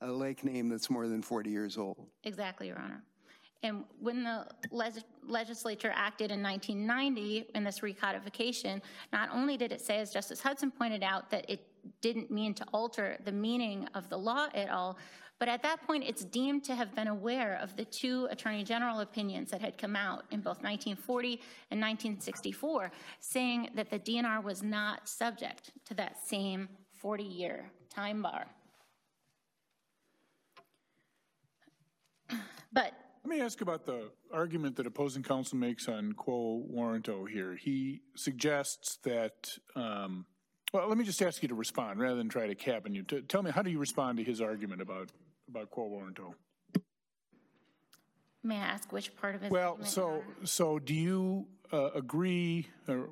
a 0.00 0.06
lake 0.10 0.42
name 0.42 0.68
that's 0.68 0.88
more 0.88 1.06
than 1.06 1.22
40 1.22 1.50
years 1.50 1.76
old. 1.76 2.06
Exactly, 2.24 2.68
Your 2.68 2.78
Honor. 2.78 3.02
And 3.62 3.84
when 4.00 4.22
the 4.22 4.46
leg- 4.70 5.02
legislature 5.26 5.92
acted 5.92 6.30
in 6.30 6.42
1990 6.42 7.50
in 7.54 7.64
this 7.64 7.80
recodification, 7.80 8.80
not 9.12 9.28
only 9.32 9.56
did 9.56 9.72
it 9.72 9.80
say, 9.80 9.98
as 9.98 10.12
Justice 10.12 10.40
Hudson 10.40 10.70
pointed 10.70 11.02
out, 11.02 11.28
that 11.30 11.44
it 11.50 11.66
didn't 12.00 12.30
mean 12.30 12.54
to 12.54 12.64
alter 12.72 13.18
the 13.24 13.32
meaning 13.32 13.88
of 13.94 14.08
the 14.08 14.16
law 14.16 14.46
at 14.54 14.70
all, 14.70 14.96
but 15.38 15.48
at 15.48 15.62
that 15.62 15.86
point, 15.86 16.04
it's 16.06 16.24
deemed 16.24 16.64
to 16.64 16.74
have 16.74 16.94
been 16.94 17.06
aware 17.08 17.58
of 17.62 17.76
the 17.76 17.84
two 17.84 18.26
Attorney 18.30 18.64
General 18.64 19.00
opinions 19.00 19.50
that 19.52 19.60
had 19.60 19.78
come 19.78 19.94
out 19.94 20.24
in 20.30 20.40
both 20.40 20.62
1940 20.62 21.40
and 21.70 21.80
1964, 21.80 22.90
saying 23.20 23.70
that 23.74 23.88
the 23.88 23.98
DNR 24.00 24.42
was 24.42 24.62
not 24.62 25.08
subject 25.08 25.70
to 25.86 25.94
that 25.94 26.16
same 26.26 26.68
40-year 27.02 27.70
time 27.88 28.22
bar. 28.22 28.46
But 32.70 32.92
Let 33.24 33.30
me 33.30 33.40
ask 33.40 33.62
about 33.62 33.86
the 33.86 34.10
argument 34.32 34.76
that 34.76 34.86
opposing 34.86 35.22
counsel 35.22 35.56
makes 35.56 35.88
on 35.88 36.12
quo 36.12 36.62
warranto 36.70 37.26
here. 37.28 37.56
He 37.56 38.02
suggests 38.14 38.98
that, 39.04 39.56
um, 39.74 40.26
well, 40.72 40.86
let 40.86 40.98
me 40.98 41.04
just 41.04 41.22
ask 41.22 41.40
you 41.42 41.48
to 41.48 41.54
respond 41.54 41.98
rather 41.98 42.16
than 42.16 42.28
try 42.28 42.46
to 42.46 42.54
cabin 42.54 42.94
you. 42.94 43.04
Tell 43.04 43.42
me, 43.42 43.50
how 43.50 43.62
do 43.62 43.70
you 43.70 43.78
respond 43.78 44.18
to 44.18 44.24
his 44.24 44.42
argument 44.42 44.82
about, 44.82 45.10
about 45.48 45.70
quo 45.70 45.88
warranto? 45.88 46.34
may 48.44 48.56
I 48.56 48.60
ask 48.66 48.92
which 48.92 49.14
part 49.16 49.34
of 49.34 49.42
his 49.42 49.50
Well, 49.50 49.78
so, 49.84 50.08
Honor? 50.08 50.24
so 50.44 50.78
do 50.78 50.94
you 50.94 51.46
uh, 51.72 51.90
agree, 51.94 52.68
or 52.86 53.10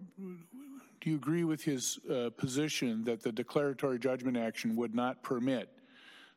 do 1.01 1.11
you 1.11 1.17
agree 1.17 1.45
with 1.45 1.63
his 1.63 1.99
uh, 2.11 2.31
position 2.37 3.05
that 3.05 3.23
the 3.23 3.33
declaratory 3.33 3.99
judgment 3.99 4.37
action 4.37 4.77
would 4.77 4.95
not 4.95 5.23
permit 5.23 5.69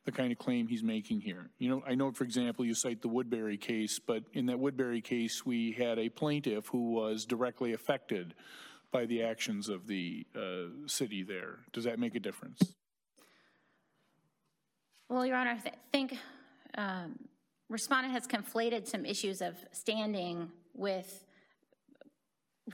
the 0.06 0.12
kind 0.12 0.32
of 0.32 0.38
claim 0.38 0.68
he's 0.68 0.84
making 0.84 1.22
here? 1.22 1.50
You 1.60 1.70
know, 1.70 1.84
I 1.88 1.96
know, 1.96 2.12
for 2.12 2.26
example, 2.26 2.66
you 2.66 2.74
cite 2.74 3.02
the 3.02 3.08
Woodbury 3.08 3.58
case, 3.58 4.00
but 4.00 4.24
in 4.34 4.48
that 4.48 4.60
Woodbury 4.60 5.02
case, 5.02 5.46
we 5.46 5.72
had 5.72 5.98
a 5.98 6.10
plaintiff 6.10 6.68
who 6.68 6.92
was 6.92 7.26
directly 7.26 7.74
affected 7.74 8.34
by 8.92 9.06
the 9.06 9.24
actions 9.24 9.70
of 9.70 9.88
the 9.88 10.26
uh, 10.36 10.88
city 10.88 11.24
there. 11.24 11.60
Does 11.72 11.84
that 11.86 12.00
make 12.00 12.16
a 12.16 12.20
difference? 12.20 12.74
Well, 15.10 15.26
Your 15.26 15.38
Honor, 15.38 15.52
I 15.52 15.58
th- 15.58 15.76
think 15.92 16.18
um, 16.78 17.18
respondent 17.68 18.14
has 18.14 18.28
conflated 18.28 18.88
some 18.88 19.06
issues 19.06 19.42
of 19.42 19.56
standing 19.72 20.52
with 20.76 21.26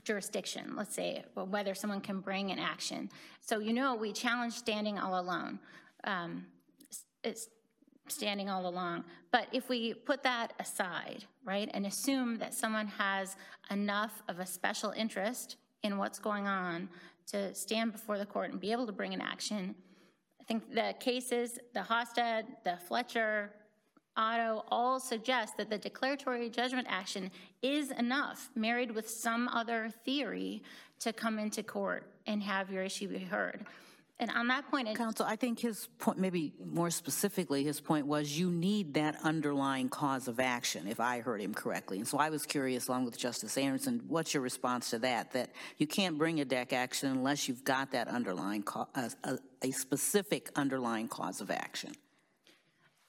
jurisdiction, 0.04 0.74
let's 0.76 0.94
say, 0.94 1.24
whether 1.34 1.74
someone 1.74 2.02
can 2.02 2.20
bring 2.20 2.50
an 2.50 2.58
action. 2.58 3.10
So 3.40 3.58
you 3.58 3.72
know 3.72 3.94
we 3.94 4.12
challenge 4.12 4.52
standing 4.52 4.98
all 4.98 5.18
alone. 5.18 5.58
Um, 6.04 6.44
it's 7.24 7.48
standing 8.06 8.50
all 8.50 8.66
along. 8.66 9.04
But 9.32 9.48
if 9.52 9.70
we 9.70 9.94
put 9.94 10.22
that 10.24 10.52
aside, 10.60 11.24
right, 11.42 11.70
and 11.72 11.86
assume 11.86 12.36
that 12.36 12.52
someone 12.52 12.86
has 12.86 13.36
enough 13.70 14.22
of 14.28 14.40
a 14.40 14.46
special 14.46 14.90
interest 14.90 15.56
in 15.82 15.96
what's 15.96 16.18
going 16.18 16.46
on 16.46 16.90
to 17.28 17.54
stand 17.54 17.92
before 17.92 18.18
the 18.18 18.26
court 18.26 18.50
and 18.50 18.60
be 18.60 18.72
able 18.72 18.86
to 18.86 18.92
bring 18.92 19.14
an 19.14 19.22
action, 19.22 19.74
think 20.46 20.74
the 20.74 20.94
cases, 21.00 21.58
the 21.74 21.80
Hosted, 21.80 22.44
the 22.64 22.76
Fletcher, 22.86 23.50
Otto, 24.16 24.64
all 24.68 24.98
suggest 24.98 25.56
that 25.58 25.68
the 25.68 25.76
declaratory 25.76 26.48
judgment 26.48 26.86
action 26.88 27.30
is 27.62 27.90
enough, 27.90 28.50
married 28.54 28.90
with 28.90 29.08
some 29.08 29.48
other 29.48 29.90
theory, 30.04 30.62
to 31.00 31.12
come 31.12 31.38
into 31.38 31.62
court 31.62 32.10
and 32.26 32.42
have 32.42 32.70
your 32.70 32.82
issue 32.82 33.08
be 33.08 33.18
heard. 33.18 33.66
And 34.18 34.30
on 34.30 34.48
that 34.48 34.70
point, 34.70 34.96
Counsel, 34.96 35.26
I 35.26 35.36
think 35.36 35.60
his 35.60 35.88
point, 35.98 36.18
maybe 36.18 36.54
more 36.64 36.88
specifically, 36.88 37.64
his 37.64 37.80
point 37.80 38.06
was 38.06 38.38
you 38.38 38.50
need 38.50 38.94
that 38.94 39.18
underlying 39.22 39.90
cause 39.90 40.26
of 40.26 40.40
action, 40.40 40.88
if 40.88 41.00
I 41.00 41.20
heard 41.20 41.42
him 41.42 41.52
correctly. 41.52 41.98
And 41.98 42.08
so 42.08 42.16
I 42.16 42.30
was 42.30 42.46
curious, 42.46 42.88
along 42.88 43.04
with 43.04 43.18
Justice 43.18 43.58
Anderson, 43.58 44.02
what's 44.08 44.32
your 44.32 44.42
response 44.42 44.88
to 44.90 44.98
that? 45.00 45.32
That 45.32 45.50
you 45.76 45.86
can't 45.86 46.16
bring 46.16 46.40
a 46.40 46.46
deck 46.46 46.72
action 46.72 47.10
unless 47.10 47.46
you've 47.46 47.62
got 47.62 47.92
that 47.92 48.08
underlying, 48.08 48.62
co- 48.62 48.88
a, 48.94 49.10
a, 49.24 49.38
a 49.60 49.70
specific 49.70 50.50
underlying 50.56 51.08
cause 51.08 51.42
of 51.42 51.50
action. 51.50 51.92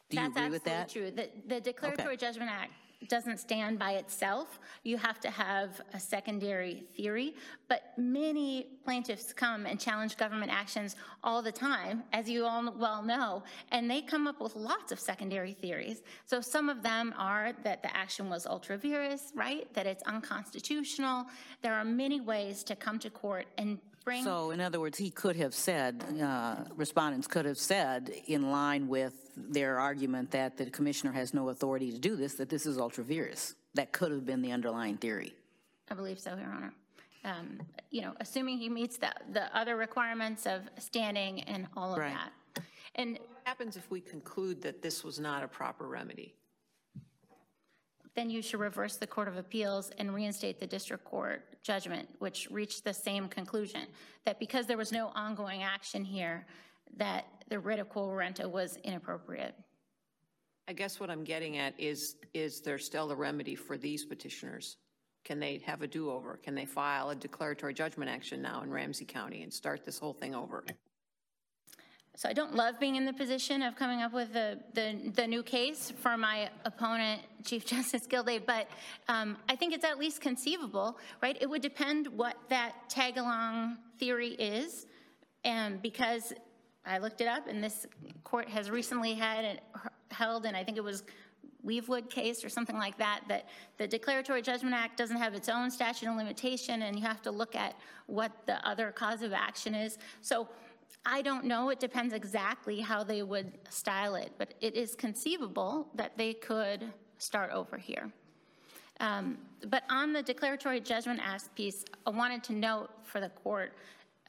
Do 0.10 0.20
you 0.20 0.28
agree 0.28 0.50
with 0.50 0.66
that? 0.66 0.90
That's 0.90 0.94
true. 0.94 1.12
The, 1.12 1.30
the 1.48 1.62
Declaratory 1.62 2.18
Judgment 2.18 2.52
Act 2.52 2.72
doesn't 3.10 3.38
stand 3.38 3.78
by 3.78 3.92
itself. 3.92 4.60
You 4.84 4.98
have 4.98 5.20
to 5.20 5.30
have 5.30 5.82
a 5.94 6.00
secondary 6.00 6.84
theory. 6.96 7.36
But 7.68 7.94
many 7.98 8.68
plaintiffs 8.84 9.34
come 9.34 9.66
and 9.66 9.80
challenge 9.80 10.18
government 10.18 10.52
actions 10.52 10.96
all 11.24 11.42
the 11.42 11.52
time, 11.52 12.04
as 12.12 12.28
you 12.30 12.46
all 12.46 12.74
well 12.76 13.04
know, 13.04 13.44
and 13.72 13.90
they 13.90 14.02
come 14.02 14.26
up 14.26 14.42
with 14.42 14.56
lots 14.56 14.92
of 14.92 15.00
secondary 15.00 15.54
theories. 15.54 16.02
So 16.26 16.42
some 16.42 16.70
of 16.70 16.82
them 16.82 17.14
are 17.18 17.54
that 17.64 17.84
the 17.84 17.96
action 17.96 18.30
was 18.30 18.46
ultra 18.46 18.78
vires, 18.78 19.32
right? 19.36 19.72
That 19.74 19.86
it's 19.86 20.04
unconstitutional. 20.04 21.28
There 21.62 21.76
are 21.76 21.86
many 21.86 22.20
ways 22.20 22.64
to 22.64 22.76
come 22.76 22.98
to 23.00 23.10
court 23.10 23.46
and 23.58 23.80
bring. 24.08 24.24
So, 24.24 24.52
in 24.52 24.62
other 24.62 24.80
words, 24.80 24.98
he 24.98 25.10
could 25.10 25.36
have 25.36 25.54
said, 25.54 26.02
uh, 26.22 26.56
respondents 26.76 27.28
could 27.28 27.46
have 27.46 27.58
said, 27.58 28.10
in 28.28 28.52
line 28.52 28.88
with 28.88 29.14
their 29.36 29.80
argument 29.80 30.32
that 30.32 30.56
the 30.56 30.70
commissioner 30.70 31.12
has 31.12 31.34
no 31.34 31.50
authority 31.50 31.92
to 31.92 32.00
do 32.00 32.16
this, 32.16 32.36
that 32.36 32.48
this 32.48 32.66
is 32.66 32.78
ultra 32.78 33.04
vires. 33.04 33.56
That 33.76 33.92
could 33.92 34.12
have 34.12 34.26
been 34.26 34.42
the 34.42 34.54
underlying 34.54 34.96
theory. 34.98 35.34
I 35.92 35.94
believe 35.94 36.20
so, 36.20 36.36
Your 36.36 36.50
Honor. 36.58 36.74
Um, 37.26 37.60
You 37.92 38.02
know, 38.04 38.14
assuming 38.22 38.58
he 38.60 38.70
meets 38.70 38.98
the, 38.98 39.12
the 39.34 39.46
other 39.56 39.76
requirements 39.76 40.46
of 40.46 40.62
standing 40.78 41.44
and 41.44 41.68
all 41.76 41.92
of 41.94 42.00
Right. 42.00 42.14
that. 42.14 42.64
And 42.96 43.20
What 43.20 43.44
happens 43.44 43.76
if 43.76 43.92
we 43.92 44.00
conclude 44.00 44.62
that 44.62 44.82
this 44.82 45.04
was 45.04 45.20
not 45.20 45.44
a 45.44 45.48
proper 45.48 45.86
remedy? 45.88 46.34
Then 48.18 48.32
you 48.32 48.42
should 48.42 48.60
reverse 48.60 48.98
the 48.98 49.06
Court 49.06 49.28
of 49.28 49.38
Appeals 49.38 49.92
and 50.00 50.12
reinstate 50.12 50.60
the 50.60 50.66
district 50.66 51.06
court 51.06 51.44
judgment, 51.62 52.10
which 52.18 52.48
reached 52.50 52.84
the 52.84 52.94
same 52.94 53.28
conclusion, 53.28 53.82
that 54.26 54.40
because 54.40 54.66
there 54.66 54.76
was 54.76 54.92
no 54.92 55.12
ongoing 55.14 55.62
action 55.62 56.04
here, 56.04 56.48
that 56.98 57.28
the 57.50 57.60
writ 57.60 57.78
of 57.78 57.90
quo 57.90 58.08
warranto 58.08 58.50
was 58.50 58.80
inappropriate. 58.84 59.54
I 60.68 60.74
guess 60.74 61.00
what 61.00 61.12
I'm 61.12 61.24
getting 61.24 61.58
at 61.58 61.80
is, 61.80 62.16
is 62.34 62.60
there 62.62 62.80
still 62.80 63.12
a 63.12 63.16
remedy 63.16 63.54
for 63.54 63.78
these 63.78 64.04
petitioners? 64.04 64.78
Can 65.24 65.40
they 65.40 65.62
have 65.68 65.84
a 65.84 65.88
do-over? 65.88 66.40
Can 66.42 66.56
they 66.56 66.66
file 66.66 67.12
a 67.12 67.16
declaratory 67.16 67.76
judgment 67.76 68.10
action 68.10 68.42
now 68.42 68.64
in 68.64 68.72
Ramsey 68.72 69.06
County 69.06 69.44
and 69.44 69.54
start 69.54 69.86
this 69.86 70.00
whole 70.00 70.14
thing 70.14 70.34
over? 70.34 70.66
So 72.18 72.28
I 72.28 72.34
don't 72.34 72.56
love 72.56 72.80
being 72.80 72.96
in 72.96 73.06
the 73.06 73.14
position 73.14 73.62
of 73.62 73.76
coming 73.76 74.02
up 74.02 74.12
with 74.12 74.34
the, 74.34 74.58
the, 74.74 75.12
the 75.14 75.28
new 75.28 75.44
case 75.44 75.94
for 76.02 76.18
my 76.18 76.50
opponent, 76.66 77.22
Chief 77.46 77.64
Justice 77.74 78.08
Gildea, 78.08 78.42
but 78.44 78.68
um, 79.08 79.38
I 79.48 79.56
think 79.56 79.72
it's 79.72 79.86
at 79.86 80.00
least 80.00 80.20
conceivable, 80.20 80.98
right? 81.22 81.38
It 81.40 81.48
would 81.48 81.62
depend 81.62 82.08
what 82.08 82.36
that 82.50 82.90
tag-along 82.90 83.78
theory 84.00 84.30
is, 84.30 84.88
and 85.44 85.80
because 85.80 86.34
I 86.88 86.98
looked 86.98 87.22
it 87.22 87.28
up, 87.28 87.48
and 87.48 87.64
this 87.64 87.86
court 88.24 88.50
has 88.50 88.72
recently 88.72 89.14
had 89.14 89.46
it 89.46 89.62
held, 90.10 90.48
and 90.48 90.58
I 90.58 90.64
think 90.64 90.78
it 90.78 90.84
was 90.84 91.04
Weavewood 91.64 92.10
case 92.10 92.44
or 92.44 92.50
something 92.50 92.78
like 92.78 92.98
that, 92.98 93.26
that 93.28 93.48
the 93.78 93.88
Declaratory 93.88 94.42
Judgment 94.42 94.74
Act 94.74 94.98
doesn't 94.98 95.18
have 95.18 95.36
its 95.36 95.50
own 95.50 95.70
statute 95.70 96.10
of 96.10 96.16
limitation, 96.16 96.82
and 96.82 96.98
you 96.98 97.06
have 97.06 97.22
to 97.22 97.30
look 97.30 97.56
at 97.56 97.76
what 98.08 98.32
the 98.48 98.68
other 98.68 98.92
cause 98.92 99.22
of 99.22 99.34
action 99.34 99.76
is. 99.76 100.00
So 100.22 100.48
I 101.06 101.22
don't 101.22 101.46
know. 101.46 101.70
It 101.70 101.80
depends 101.80 102.14
exactly 102.14 102.82
how 102.82 103.04
they 103.04 103.24
would 103.24 103.52
style 103.70 104.16
it, 104.16 104.32
but 104.38 104.54
it 104.60 104.76
is 104.76 104.94
conceivable 104.96 105.88
that 105.96 106.18
they 106.18 106.34
could 106.34 106.92
start 107.18 107.52
over 107.52 107.78
here. 107.78 108.12
Um, 109.00 109.38
but 109.68 109.84
on 109.90 110.12
the 110.12 110.22
declaratory 110.22 110.82
judgment 110.82 111.22
act 111.24 111.56
piece, 111.56 111.86
I 112.06 112.10
wanted 112.10 112.44
to 112.46 112.54
note 112.54 112.90
for 113.04 113.22
the 113.22 113.30
court 113.30 113.74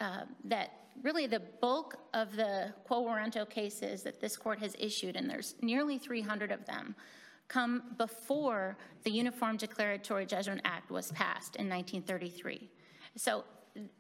uh, 0.01 0.23
that 0.45 0.71
really 1.03 1.27
the 1.27 1.41
bulk 1.41 1.97
of 2.15 2.37
the 2.37 2.73
quo 2.85 3.03
warranto 3.05 3.49
cases 3.49 4.03
that 4.03 4.21
this 4.21 4.37
court 4.37 4.61
has 4.61 4.77
issued, 4.79 5.17
and 5.17 5.29
there's 5.29 5.55
nearly 5.63 5.99
300 5.99 6.53
of 6.53 6.65
them, 6.67 6.95
come 7.49 7.83
before 7.97 8.77
the 9.05 9.11
Uniform 9.11 9.57
Declaratory 9.57 10.27
Judgment 10.27 10.61
Act 10.65 10.91
was 10.91 11.11
passed 11.13 11.57
in 11.57 11.69
1933. 11.69 12.69
So 13.17 13.45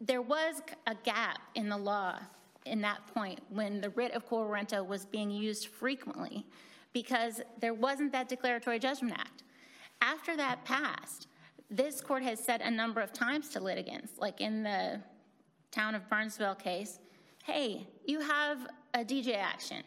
there 0.00 0.22
was 0.22 0.60
a 0.86 0.94
gap 0.94 1.40
in 1.54 1.68
the 1.68 1.76
law 1.76 2.18
in 2.68 2.80
that 2.82 3.06
point 3.14 3.40
when 3.48 3.80
the 3.80 3.90
writ 3.90 4.12
of 4.12 4.26
quo 4.26 4.46
warranto 4.46 4.86
was 4.86 5.04
being 5.04 5.30
used 5.30 5.68
frequently 5.68 6.46
because 6.92 7.40
there 7.60 7.74
wasn't 7.74 8.12
that 8.12 8.28
Declaratory 8.28 8.78
Judgment 8.78 9.14
Act. 9.18 9.42
After 10.00 10.36
that 10.36 10.64
passed, 10.64 11.26
this 11.70 12.00
court 12.00 12.22
has 12.22 12.42
said 12.42 12.60
a 12.60 12.70
number 12.70 13.00
of 13.00 13.12
times 13.12 13.50
to 13.50 13.60
litigants, 13.60 14.12
like 14.18 14.40
in 14.40 14.62
the 14.62 15.00
town 15.70 15.94
of 15.94 16.08
Burnsville 16.08 16.54
case, 16.54 16.98
hey, 17.44 17.86
you 18.04 18.20
have 18.20 18.68
a 18.94 19.04
DJ 19.04 19.36
action. 19.36 19.82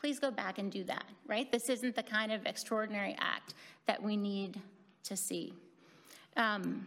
Please 0.00 0.18
go 0.18 0.30
back 0.30 0.58
and 0.58 0.70
do 0.70 0.84
that, 0.84 1.04
right? 1.26 1.50
This 1.50 1.68
isn't 1.68 1.94
the 1.94 2.02
kind 2.02 2.32
of 2.32 2.46
extraordinary 2.46 3.16
act 3.18 3.54
that 3.86 4.02
we 4.02 4.16
need 4.16 4.60
to 5.04 5.16
see. 5.16 5.52
Um, 6.36 6.86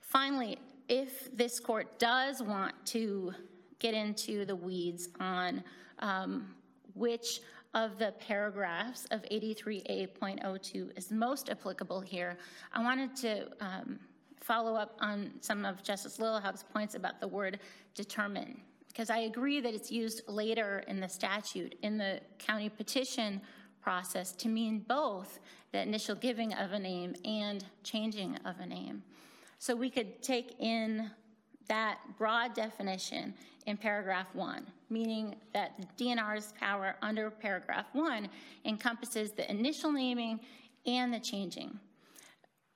finally, 0.00 0.58
if 0.88 1.34
this 1.36 1.60
court 1.60 1.98
does 1.98 2.42
want 2.42 2.74
to 2.86 3.34
get 3.78 3.94
into 3.94 4.44
the 4.44 4.56
weeds 4.56 5.08
on 5.20 5.62
um, 6.00 6.54
which 6.94 7.40
of 7.74 7.98
the 7.98 8.12
paragraphs 8.20 9.06
of 9.10 9.22
83A.02 9.22 10.96
is 10.96 11.10
most 11.10 11.50
applicable 11.50 12.00
here, 12.00 12.38
I 12.72 12.82
wanted 12.82 13.16
to 13.16 13.48
um, 13.60 13.98
follow 14.40 14.74
up 14.76 14.96
on 15.00 15.32
some 15.40 15.64
of 15.64 15.82
Justice 15.82 16.18
Lillehaug's 16.18 16.62
points 16.62 16.94
about 16.94 17.20
the 17.20 17.26
word 17.26 17.58
determine, 17.94 18.60
because 18.88 19.10
I 19.10 19.18
agree 19.20 19.60
that 19.60 19.74
it's 19.74 19.90
used 19.90 20.22
later 20.28 20.84
in 20.86 21.00
the 21.00 21.08
statute 21.08 21.76
in 21.82 21.98
the 21.98 22.20
county 22.38 22.68
petition 22.68 23.40
process 23.80 24.32
to 24.32 24.48
mean 24.48 24.84
both 24.86 25.40
the 25.72 25.80
initial 25.80 26.14
giving 26.14 26.54
of 26.54 26.72
a 26.72 26.78
name 26.78 27.14
and 27.24 27.64
changing 27.82 28.36
of 28.44 28.60
a 28.60 28.66
name. 28.66 29.02
So 29.58 29.74
we 29.74 29.90
could 29.90 30.22
take 30.22 30.54
in 30.60 31.10
that 31.68 31.98
broad 32.18 32.54
definition 32.54 33.34
in 33.66 33.76
paragraph 33.76 34.26
one, 34.34 34.66
meaning 34.90 35.34
that 35.52 35.96
DNR's 35.96 36.52
power 36.58 36.96
under 37.02 37.30
paragraph 37.30 37.86
one 37.92 38.28
encompasses 38.64 39.32
the 39.32 39.50
initial 39.50 39.90
naming 39.92 40.40
and 40.86 41.12
the 41.12 41.20
changing. 41.20 41.78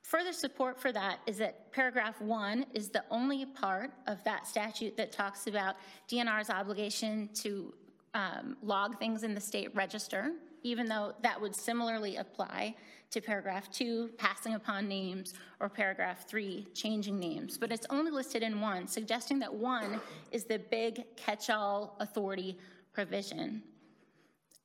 Further 0.03 0.32
support 0.32 0.80
for 0.80 0.91
that 0.93 1.18
is 1.26 1.36
that 1.36 1.70
paragraph 1.70 2.18
one 2.22 2.64
is 2.72 2.89
the 2.89 3.05
only 3.11 3.45
part 3.45 3.93
of 4.07 4.24
that 4.24 4.47
statute 4.47 4.97
that 4.97 5.12
talks 5.12 5.47
about 5.47 5.76
DNR's 6.11 6.49
obligation 6.49 7.28
to 7.34 7.74
um, 8.14 8.57
log 8.62 8.99
things 8.99 9.22
in 9.22 9.34
the 9.34 9.41
state 9.41 9.74
register, 9.76 10.32
even 10.62 10.86
though 10.86 11.12
that 11.22 11.39
would 11.39 11.55
similarly 11.55 12.16
apply 12.16 12.74
to 13.11 13.20
paragraph 13.20 13.70
two, 13.70 14.11
passing 14.18 14.54
upon 14.54 14.86
names, 14.86 15.34
or 15.61 15.68
paragraph 15.68 16.28
three, 16.28 16.66
changing 16.74 17.18
names. 17.18 17.56
But 17.56 17.72
it's 17.72 17.86
only 17.90 18.11
listed 18.11 18.42
in 18.42 18.61
one, 18.61 18.86
suggesting 18.86 19.38
that 19.38 19.52
one 19.52 20.00
is 20.30 20.44
the 20.44 20.59
big 20.59 21.04
catch-all 21.16 21.96
authority 22.00 22.59
provision. 22.92 23.62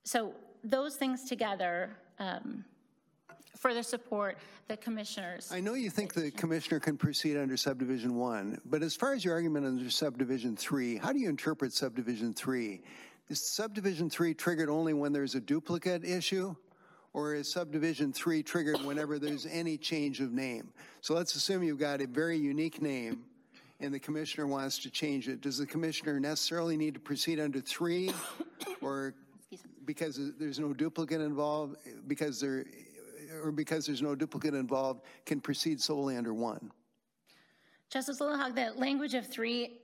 So 0.03 0.33
those 0.63 0.95
things 0.95 1.23
together 1.23 1.95
um, 2.19 2.65
further 3.57 3.83
support 3.83 4.37
the 4.67 4.75
commissioners. 4.75 5.49
I 5.51 5.61
know 5.61 5.73
you 5.75 5.89
think 5.89 6.13
the 6.13 6.31
commissioner 6.31 6.79
can 6.79 6.97
proceed 6.97 7.37
under 7.37 7.55
subdivision 7.55 8.15
one, 8.15 8.59
but 8.65 8.81
as 8.81 8.95
far 8.95 9.13
as 9.13 9.23
your 9.23 9.33
argument 9.35 9.65
under 9.65 9.89
subdivision 9.89 10.57
three, 10.57 10.97
how 10.97 11.13
do 11.13 11.19
you 11.19 11.29
interpret 11.29 11.71
subdivision 11.71 12.33
three? 12.33 12.81
Is 13.29 13.39
subdivision 13.39 14.09
three 14.09 14.33
triggered 14.33 14.69
only 14.69 14.93
when 14.93 15.13
there's 15.13 15.35
a 15.35 15.39
duplicate 15.39 16.03
issue? 16.03 16.55
Or 17.13 17.35
is 17.35 17.51
subdivision 17.51 18.11
three 18.11 18.41
triggered 18.41 18.81
whenever 18.83 19.19
there's 19.19 19.45
any 19.45 19.77
change 19.77 20.19
of 20.19 20.31
name? 20.31 20.73
So 21.01 21.13
let's 21.13 21.35
assume 21.35 21.61
you've 21.63 21.79
got 21.79 22.01
a 22.01 22.07
very 22.07 22.37
unique 22.37 22.81
name 22.81 23.23
and 23.79 23.93
the 23.93 23.99
commissioner 23.99 24.47
wants 24.47 24.79
to 24.79 24.89
change 24.89 25.27
it. 25.27 25.41
Does 25.41 25.57
the 25.57 25.65
commissioner 25.65 26.19
necessarily 26.19 26.75
need 26.77 26.93
to 26.95 26.99
proceed 26.99 27.39
under 27.39 27.59
three? 27.59 28.11
Or 28.81 29.13
because 29.85 30.19
there's 30.39 30.59
no 30.59 30.73
duplicate 30.73 31.21
involved, 31.21 31.75
because 32.07 32.39
there, 32.39 32.65
or 33.43 33.51
because 33.51 33.85
there's 33.85 34.01
no 34.01 34.15
duplicate 34.15 34.53
involved, 34.53 35.01
can 35.25 35.39
proceed 35.39 35.81
solely 35.81 36.15
under 36.17 36.33
one? 36.33 36.71
Justice 37.89 38.19
Lillehaug, 38.19 38.55
the 38.55 38.71
language 38.79 39.13
of 39.13 39.27
three 39.27 39.81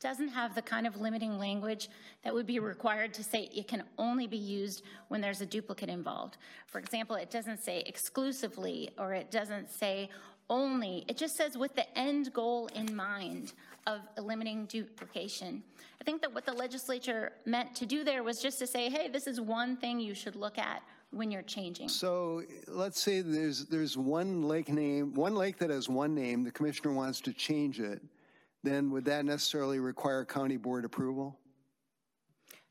doesn't 0.00 0.28
have 0.28 0.54
the 0.54 0.62
kind 0.62 0.86
of 0.86 1.00
limiting 1.00 1.38
language 1.38 1.88
that 2.24 2.32
would 2.32 2.46
be 2.46 2.58
required 2.58 3.12
to 3.14 3.24
say 3.24 3.50
it 3.54 3.66
can 3.68 3.82
only 3.98 4.26
be 4.26 4.36
used 4.36 4.82
when 5.08 5.20
there's 5.20 5.40
a 5.40 5.46
duplicate 5.46 5.88
involved. 5.88 6.36
For 6.66 6.78
example, 6.78 7.16
it 7.16 7.30
doesn't 7.30 7.62
say 7.62 7.82
exclusively 7.86 8.90
or 8.98 9.12
it 9.12 9.30
doesn't 9.30 9.70
say 9.70 10.10
only. 10.50 11.04
It 11.08 11.16
just 11.16 11.36
says 11.36 11.58
with 11.58 11.74
the 11.74 11.98
end 11.98 12.32
goal 12.32 12.68
in 12.74 12.94
mind 12.94 13.52
of 13.86 14.00
eliminating 14.16 14.66
duplication. 14.66 15.62
I 16.00 16.04
think 16.04 16.22
that 16.22 16.32
what 16.32 16.46
the 16.46 16.52
legislature 16.52 17.32
meant 17.44 17.74
to 17.76 17.86
do 17.86 18.04
there 18.04 18.22
was 18.22 18.40
just 18.40 18.58
to 18.60 18.66
say, 18.66 18.88
hey, 18.88 19.08
this 19.08 19.26
is 19.26 19.40
one 19.40 19.76
thing 19.76 19.98
you 19.98 20.14
should 20.14 20.36
look 20.36 20.58
at 20.58 20.82
when 21.10 21.30
you're 21.30 21.42
changing. 21.42 21.88
So 21.88 22.42
let's 22.66 23.00
say 23.00 23.20
there's, 23.20 23.64
there's 23.66 23.96
one 23.96 24.42
lake 24.42 24.68
name, 24.68 25.14
one 25.14 25.34
lake 25.34 25.58
that 25.58 25.70
has 25.70 25.88
one 25.88 26.14
name, 26.14 26.44
the 26.44 26.50
commissioner 26.50 26.92
wants 26.92 27.20
to 27.22 27.32
change 27.32 27.80
it, 27.80 28.02
then 28.62 28.90
would 28.90 29.04
that 29.06 29.24
necessarily 29.24 29.78
require 29.78 30.24
county 30.24 30.56
board 30.56 30.84
approval? 30.84 31.38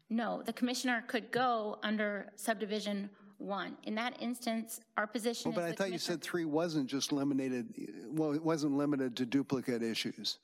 No, 0.09 0.41
the 0.45 0.53
commissioner 0.53 1.03
could 1.07 1.31
go 1.31 1.79
under 1.83 2.31
subdivision 2.35 3.09
one. 3.37 3.77
In 3.83 3.95
that 3.95 4.21
instance, 4.21 4.79
our 4.95 5.05
position 5.05 5.51
Well, 5.51 5.61
but 5.61 5.69
I 5.69 5.73
thought 5.73 5.91
you 5.91 5.99
said 5.99 6.21
three 6.21 6.45
wasn't 6.45 6.89
just 6.89 7.11
limited, 7.11 7.73
well, 8.07 8.31
it 8.33 8.43
wasn't 8.43 8.77
limited 8.77 9.15
to 9.17 9.25
duplicate 9.25 9.83
issues. 9.83 10.39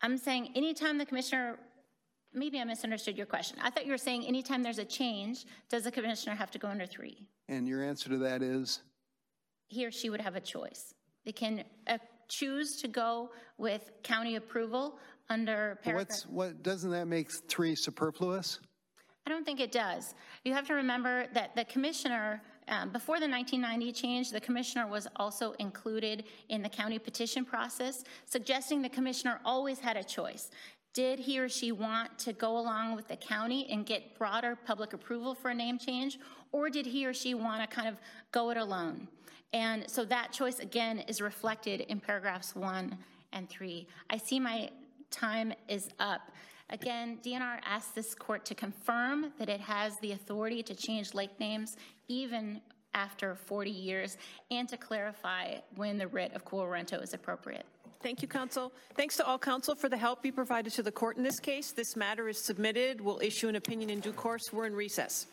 I'm 0.00 0.16
saying 0.16 0.50
anytime 0.54 0.98
the 0.98 1.06
commissioner, 1.06 1.58
maybe 2.32 2.60
I 2.60 2.64
misunderstood 2.64 3.16
your 3.16 3.26
question. 3.26 3.58
I 3.62 3.70
thought 3.70 3.84
you 3.84 3.92
were 3.92 3.98
saying 3.98 4.24
anytime 4.26 4.62
there's 4.62 4.78
a 4.78 4.84
change, 4.84 5.44
does 5.68 5.84
the 5.84 5.90
commissioner 5.90 6.34
have 6.34 6.50
to 6.52 6.58
go 6.58 6.68
under 6.68 6.86
three? 6.86 7.26
And 7.48 7.68
your 7.68 7.84
answer 7.84 8.08
to 8.08 8.18
that 8.18 8.42
is? 8.42 8.80
He 9.68 9.86
or 9.86 9.90
she 9.90 10.10
would 10.10 10.20
have 10.20 10.34
a 10.34 10.40
choice. 10.40 10.94
They 11.24 11.32
can 11.32 11.64
uh, 11.86 11.98
choose 12.32 12.76
to 12.80 12.88
go 12.88 13.30
with 13.58 13.90
county 14.02 14.36
approval 14.36 14.98
under 15.28 15.78
paragraph. 15.82 16.08
What's, 16.08 16.26
what, 16.26 16.62
doesn't 16.62 16.90
that 16.90 17.06
make 17.06 17.28
three 17.48 17.76
superfluous? 17.76 18.58
I 19.26 19.30
don't 19.30 19.44
think 19.44 19.60
it 19.60 19.70
does. 19.70 20.14
You 20.44 20.52
have 20.54 20.66
to 20.66 20.74
remember 20.74 21.26
that 21.34 21.54
the 21.54 21.64
commissioner, 21.66 22.42
um, 22.68 22.90
before 22.90 23.20
the 23.20 23.28
1990 23.28 23.92
change, 23.92 24.30
the 24.30 24.40
commissioner 24.40 24.86
was 24.86 25.06
also 25.16 25.52
included 25.58 26.24
in 26.48 26.62
the 26.62 26.68
county 26.68 26.98
petition 26.98 27.44
process, 27.44 28.02
suggesting 28.24 28.82
the 28.82 28.88
commissioner 28.88 29.38
always 29.44 29.78
had 29.78 29.96
a 29.96 30.02
choice. 30.02 30.50
Did 30.94 31.20
he 31.20 31.38
or 31.38 31.48
she 31.48 31.70
want 31.72 32.18
to 32.18 32.32
go 32.32 32.58
along 32.58 32.96
with 32.96 33.08
the 33.08 33.16
county 33.16 33.66
and 33.70 33.86
get 33.86 34.18
broader 34.18 34.58
public 34.66 34.92
approval 34.92 35.34
for 35.34 35.50
a 35.50 35.54
name 35.54 35.78
change, 35.78 36.18
or 36.50 36.68
did 36.68 36.84
he 36.84 37.06
or 37.06 37.14
she 37.14 37.34
want 37.34 37.62
to 37.62 37.74
kind 37.74 37.88
of 37.88 37.96
go 38.32 38.50
it 38.50 38.56
alone? 38.56 39.08
And 39.52 39.88
so 39.88 40.04
that 40.06 40.32
choice, 40.32 40.58
again, 40.58 41.00
is 41.00 41.20
reflected 41.20 41.82
in 41.82 42.00
paragraphs 42.00 42.56
one 42.56 42.96
and 43.32 43.48
three. 43.48 43.86
I 44.10 44.16
see 44.16 44.40
my 44.40 44.70
time 45.10 45.52
is 45.68 45.90
up. 46.00 46.32
Again, 46.70 47.18
DNR 47.22 47.58
asked 47.64 47.94
this 47.94 48.14
court 48.14 48.46
to 48.46 48.54
confirm 48.54 49.32
that 49.38 49.50
it 49.50 49.60
has 49.60 49.98
the 49.98 50.12
authority 50.12 50.62
to 50.62 50.74
change 50.74 51.12
lake 51.12 51.38
names 51.38 51.76
even 52.08 52.62
after 52.94 53.34
40 53.34 53.70
years 53.70 54.16
and 54.50 54.68
to 54.68 54.76
clarify 54.76 55.56
when 55.76 55.98
the 55.98 56.08
writ 56.08 56.32
of 56.34 56.44
quo 56.44 56.60
warranto 56.60 57.02
is 57.02 57.12
appropriate. 57.12 57.66
Thank 58.02 58.20
you, 58.20 58.26
counsel. 58.26 58.72
Thanks 58.96 59.16
to 59.18 59.26
all 59.26 59.38
counsel 59.38 59.74
for 59.74 59.88
the 59.88 59.96
help 59.96 60.24
you 60.26 60.32
provided 60.32 60.72
to 60.72 60.82
the 60.82 60.90
court 60.90 61.18
in 61.18 61.22
this 61.22 61.38
case. 61.38 61.72
This 61.72 61.94
matter 61.94 62.28
is 62.28 62.42
submitted. 62.42 63.00
We'll 63.00 63.20
issue 63.20 63.48
an 63.48 63.56
opinion 63.56 63.90
in 63.90 64.00
due 64.00 64.12
course. 64.12 64.52
We're 64.52 64.66
in 64.66 64.74
recess. 64.74 65.26